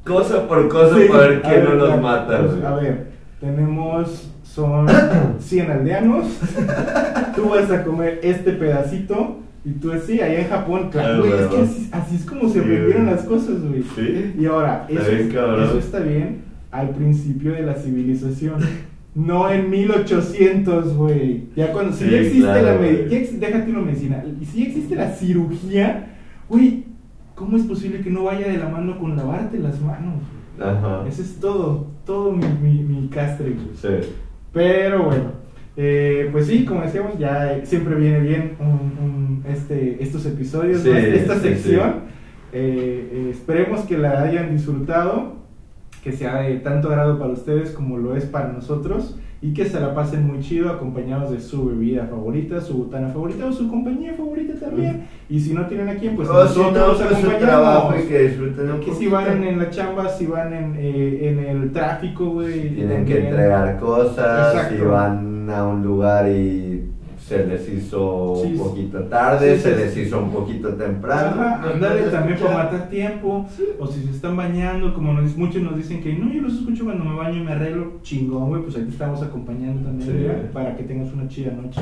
cosa 0.05 0.47
por 0.49 0.69
cosa 0.69 0.97
Sí, 0.99 1.07
para 1.09 1.29
ver 1.29 1.43
quién 1.43 1.65
no 1.65 1.75
nos 1.75 2.01
mata, 2.01 2.43
pues. 2.47 2.65
A 2.65 2.75
ver, 2.77 3.07
tenemos, 3.41 4.31
son 4.43 4.87
100 5.39 5.71
aldeanos. 5.71 6.27
tú 7.35 7.49
vas 7.51 7.71
a 7.71 7.85
comer 7.85 8.21
este 8.23 8.53
pedacito. 8.53 9.41
Y 9.65 9.73
tú 9.81 9.91
sí, 10.07 10.21
allá 10.21 10.43
en 10.43 10.49
Japón, 10.49 10.91
claro, 10.93 11.15
Ah, 11.15 11.19
güey, 11.27 11.33
es 11.33 11.47
que 11.49 11.61
así, 11.61 11.89
así 11.91 12.15
es 12.17 12.25
como 12.25 12.49
se 12.49 12.61
Sí, 12.63 12.69
güey. 12.69 13.05
las 13.05 13.23
cosas, 13.23 13.61
güey. 13.61 13.83
Sí. 13.97 14.35
Y 14.39 14.47
ahora, 14.47 14.87
Está 14.89 15.03
eso, 15.03 15.11
bien, 15.11 15.31
eso 15.65 15.79
está 15.79 15.99
bien 15.99 16.43
al 16.71 16.91
principio 16.91 17.53
de 17.53 17.63
la 17.63 17.75
civilización. 17.75 18.61
No 19.17 19.51
en 19.51 19.71
1800, 19.71 20.95
güey. 20.95 21.45
Ya 21.57 21.73
cuando, 21.73 21.93
si 21.97 22.05
Sí, 22.05 22.11
ya 22.11 22.17
existe 22.19 22.41
claro, 22.43 22.63
la 22.67 22.79
medicina, 22.79 23.47
déjate 23.47 23.73
la 23.73 23.79
medicina, 23.81 24.25
y 24.41 24.45
si 24.45 24.59
ya 24.63 24.69
existe 24.69 24.95
la 24.95 25.11
cirugía, 25.11 26.19
güey, 26.51 26.85
¿cómo 27.35 27.57
es 27.57 27.63
posible 27.65 28.01
que 28.03 28.11
no 28.11 28.25
vaya 28.25 28.47
de 28.47 28.59
la 28.59 28.69
mano 28.69 28.99
con 29.01 29.17
lavarte 29.17 29.59
las 29.59 29.81
manos? 29.81 30.21
Ajá. 30.61 31.05
Ese 31.09 31.23
es 31.23 31.41
todo, 31.41 31.87
todo 32.05 32.31
mi, 32.33 32.45
mi, 32.63 32.83
mi 32.83 33.09
castre, 33.09 33.51
güey. 33.53 33.69
Sí. 34.03 34.09
Pero 34.53 35.05
bueno, 35.05 35.33
eh, 35.79 36.29
pues 36.31 36.47
sí, 36.47 36.67
como 36.67 36.83
decíamos, 36.83 37.19
ya 37.19 37.55
eh, 37.57 37.65
siempre 37.65 37.95
viene 37.95 38.21
bien 38.21 38.53
un- 38.61 39.03
un- 39.05 39.43
este, 39.51 40.03
estos 40.03 40.27
episodios, 40.27 40.83
Sí, 40.83 40.91
¿no? 40.91 40.97
esta 40.97 41.35
sí, 41.37 41.41
sección. 41.49 42.17
Eh, 42.53 43.11
eh, 43.13 43.29
esperemos 43.31 43.81
que 43.83 43.97
la 43.99 44.23
hayan 44.23 44.51
disfrutado, 44.55 45.37
que 46.07 46.13
sea 46.13 46.37
de 46.43 46.59
tanto 46.59 46.89
agrado 46.89 47.19
para 47.19 47.33
ustedes 47.33 47.73
como 47.73 47.99
lo 47.99 48.15
es 48.17 48.25
para 48.27 48.53
nosotros. 48.53 49.17
y 49.43 49.53
que 49.53 49.67
se 49.67 49.79
la 49.79 49.95
pasen 49.95 50.27
muy 50.27 50.41
chido 50.41 50.71
acompañados 50.71 51.31
de 51.31 51.41
su 51.41 51.67
bebida 51.67 52.07
favorita, 52.07 52.59
su 52.61 52.79
botana 52.79 53.09
favorita 53.09 53.47
o 53.47 53.53
su 53.53 53.69
compañía 53.69 54.15
favorita 54.15 54.55
también. 54.59 55.07
Y 55.29 55.39
si 55.41 55.53
no 55.53 55.67
tienen 55.67 55.89
a 55.91 55.95
quién, 55.97 56.17
pues 56.17 56.29
O 56.29 56.49
si 56.49 56.59
no, 56.59 56.71
nosotros 56.71 56.97
pues 56.97 57.11
acompañamos. 57.13 57.41
trabajo 57.43 57.95
y 58.03 58.09
que 58.09 58.19
disfruten 58.29 58.71
un 58.71 58.81
Que 58.81 58.95
si 58.95 59.09
van 59.09 59.45
en 59.45 59.59
la 59.59 59.69
chamba, 59.71 60.09
si 60.09 60.27
van 60.27 60.53
en, 60.55 60.75
eh, 60.79 61.29
en 61.29 61.39
el 61.41 61.71
tráfico, 61.73 62.31
güey. 62.31 62.75
Tienen 62.75 63.05
que 63.05 63.29
entregar 63.29 63.79
cosas, 63.79 64.55
Exacto. 64.55 64.75
si 64.77 64.83
van 64.83 65.51
a 65.51 65.67
un 65.67 65.83
lugar 65.83 66.29
y 66.29 66.76
se 67.27 67.45
les 67.45 67.69
hizo 67.69 68.37
Sí, 68.41 68.53
un 68.53 68.59
poquito 68.59 69.01
tarde, 69.05 69.57
Sí, 69.57 69.63
se 69.63 69.77
les 69.77 69.97
hizo 69.97 70.21
un 70.23 70.31
poquito 70.31 70.69
temprano. 70.75 71.43
Ajá, 71.43 71.73
pueden 71.79 72.11
también 72.13 72.39
para 72.39 72.57
matar 72.65 72.89
tiempo. 72.89 73.47
O 73.81 73.87
si 73.89 74.03
se 74.05 74.11
están 74.11 74.37
bañando, 74.37 74.95
como 74.95 75.13
nos- 75.13 75.37
muchos 75.37 75.61
nos 75.61 75.77
dicen 75.77 76.01
que 76.03 76.13
no, 76.13 76.33
yo 76.33 76.43
los 76.43 76.55
escucho 76.55 76.85
cuando 76.85 77.05
me 77.05 77.17
baño 77.17 77.39
y 77.41 77.45
me 77.45 77.51
arreglo, 77.53 77.95
chingón, 78.03 78.49
güey, 78.51 78.63
pues 78.63 78.77
ahí 78.77 78.85
te 78.85 78.91
estamos 78.91 79.23
acompañando 79.23 79.83
también, 79.83 80.51
para 80.53 80.77
que 80.77 80.85
tengas 80.85 81.13
una 81.13 81.27
chida 81.27 81.51
noche. 81.53 81.81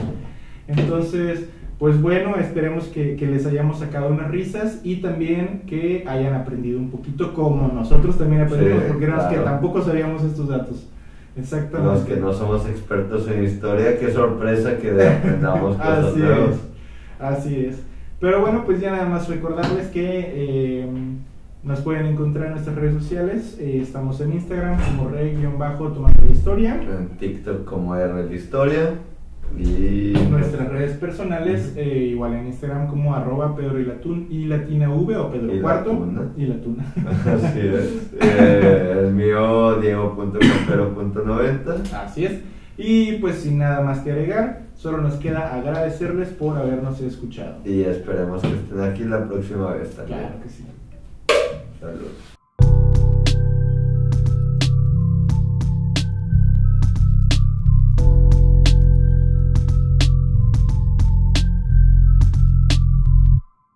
Entonces, 0.66 1.47
pues 1.78 2.01
bueno, 2.01 2.36
esperemos 2.36 2.84
que, 2.84 3.16
que 3.16 3.26
les 3.26 3.45
hayamos 3.47 3.80
sacado 3.80 4.09
unas 4.09 4.30
risas 4.30 4.80
y 4.82 4.97
también 4.97 5.62
que 5.66 6.05
hayan 6.07 6.32
aprendido 6.34 6.78
un 6.78 6.90
poquito 6.90 7.34
como 7.34 7.68
nosotros 7.68 8.16
también 8.16 8.42
aprendimos, 8.42 8.82
Sí, 8.84 8.88
porque 8.88 9.05
éramos 9.05 9.24
que 9.26 9.34
claro. 9.34 9.51
tampoco 9.51 9.82
sabíamos 9.82 10.22
estos 10.24 10.49
datos. 10.49 10.88
Exactamente. 11.37 11.93
Los 11.95 12.05
que 12.05 12.16
no 12.16 12.32
somos 12.32 12.66
expertos 12.66 13.28
en 13.28 13.45
historia, 13.45 13.99
qué 13.99 14.12
sorpresa 14.12 14.78
que 14.78 14.91
aprendamos 14.91 15.76
cosas 15.78 16.05
Así 16.05 16.18
nuevas. 16.20 16.51
es, 16.51 16.61
así 17.20 17.66
es. 17.66 17.82
Pero 18.20 18.41
bueno, 18.41 18.64
pues 18.64 18.80
ya 18.80 18.93
nada 18.93 19.07
más 19.07 19.28
recordarles 19.28 19.89
que 19.89 20.32
eh, 20.35 20.89
nos 21.62 21.80
pueden 21.80 22.07
encontrar 22.07 22.47
en 22.47 22.53
nuestras 22.53 22.76
redes 22.76 22.95
sociales. 22.95 23.57
Eh, 23.59 23.80
estamos 23.82 24.20
en 24.20 24.32
Instagram 24.35 24.78
como 24.78 25.11
rey-tomando 25.11 26.22
la 26.24 26.32
historia. 26.32 26.80
En 26.80 27.09
TikTok 27.18 27.64
como 27.64 27.97
R 27.97 28.22
de 28.26 28.35
historia. 28.35 28.95
Y 29.57 30.12
Nuestras 30.30 30.68
redes 30.68 30.97
personales, 30.97 31.74
eh, 31.76 32.09
igual 32.11 32.34
en 32.34 32.47
Instagram 32.49 32.88
como 32.88 33.14
arroba 33.14 33.55
Pedro 33.55 33.78
y, 33.78 33.84
Latun, 33.84 34.26
y 34.28 34.47
Latina 34.47 34.90
V 34.90 35.16
o 35.16 35.30
Pedro 35.30 35.55
Y 35.55 35.61
Cuarto 35.61 35.92
Latuna. 35.92 36.22
y 36.36 36.47
la 36.47 36.61
tuna. 36.61 36.84
Así 37.34 37.61
es. 37.61 38.11
Eh, 38.20 38.97
el 39.05 39.12
mío, 39.14 39.78
Diego.campero.90. 39.80 41.92
Así 41.95 42.24
es. 42.26 42.40
Y 42.76 43.12
pues 43.18 43.36
sin 43.36 43.59
nada 43.59 43.82
más 43.82 44.01
que 44.01 44.11
agregar, 44.11 44.62
solo 44.74 44.99
nos 44.99 45.14
queda 45.14 45.55
agradecerles 45.55 46.30
por 46.30 46.59
habernos 46.59 47.01
escuchado. 47.01 47.59
Y 47.64 47.82
esperemos 47.82 48.42
que 48.42 48.49
estén 48.49 48.80
aquí 48.80 49.05
la 49.05 49.28
próxima 49.28 49.72
vez 49.74 49.95
también. 49.95 50.18
Claro 50.18 50.34
que 50.42 50.49
sí. 50.49 50.64
Saludos. 51.80 52.34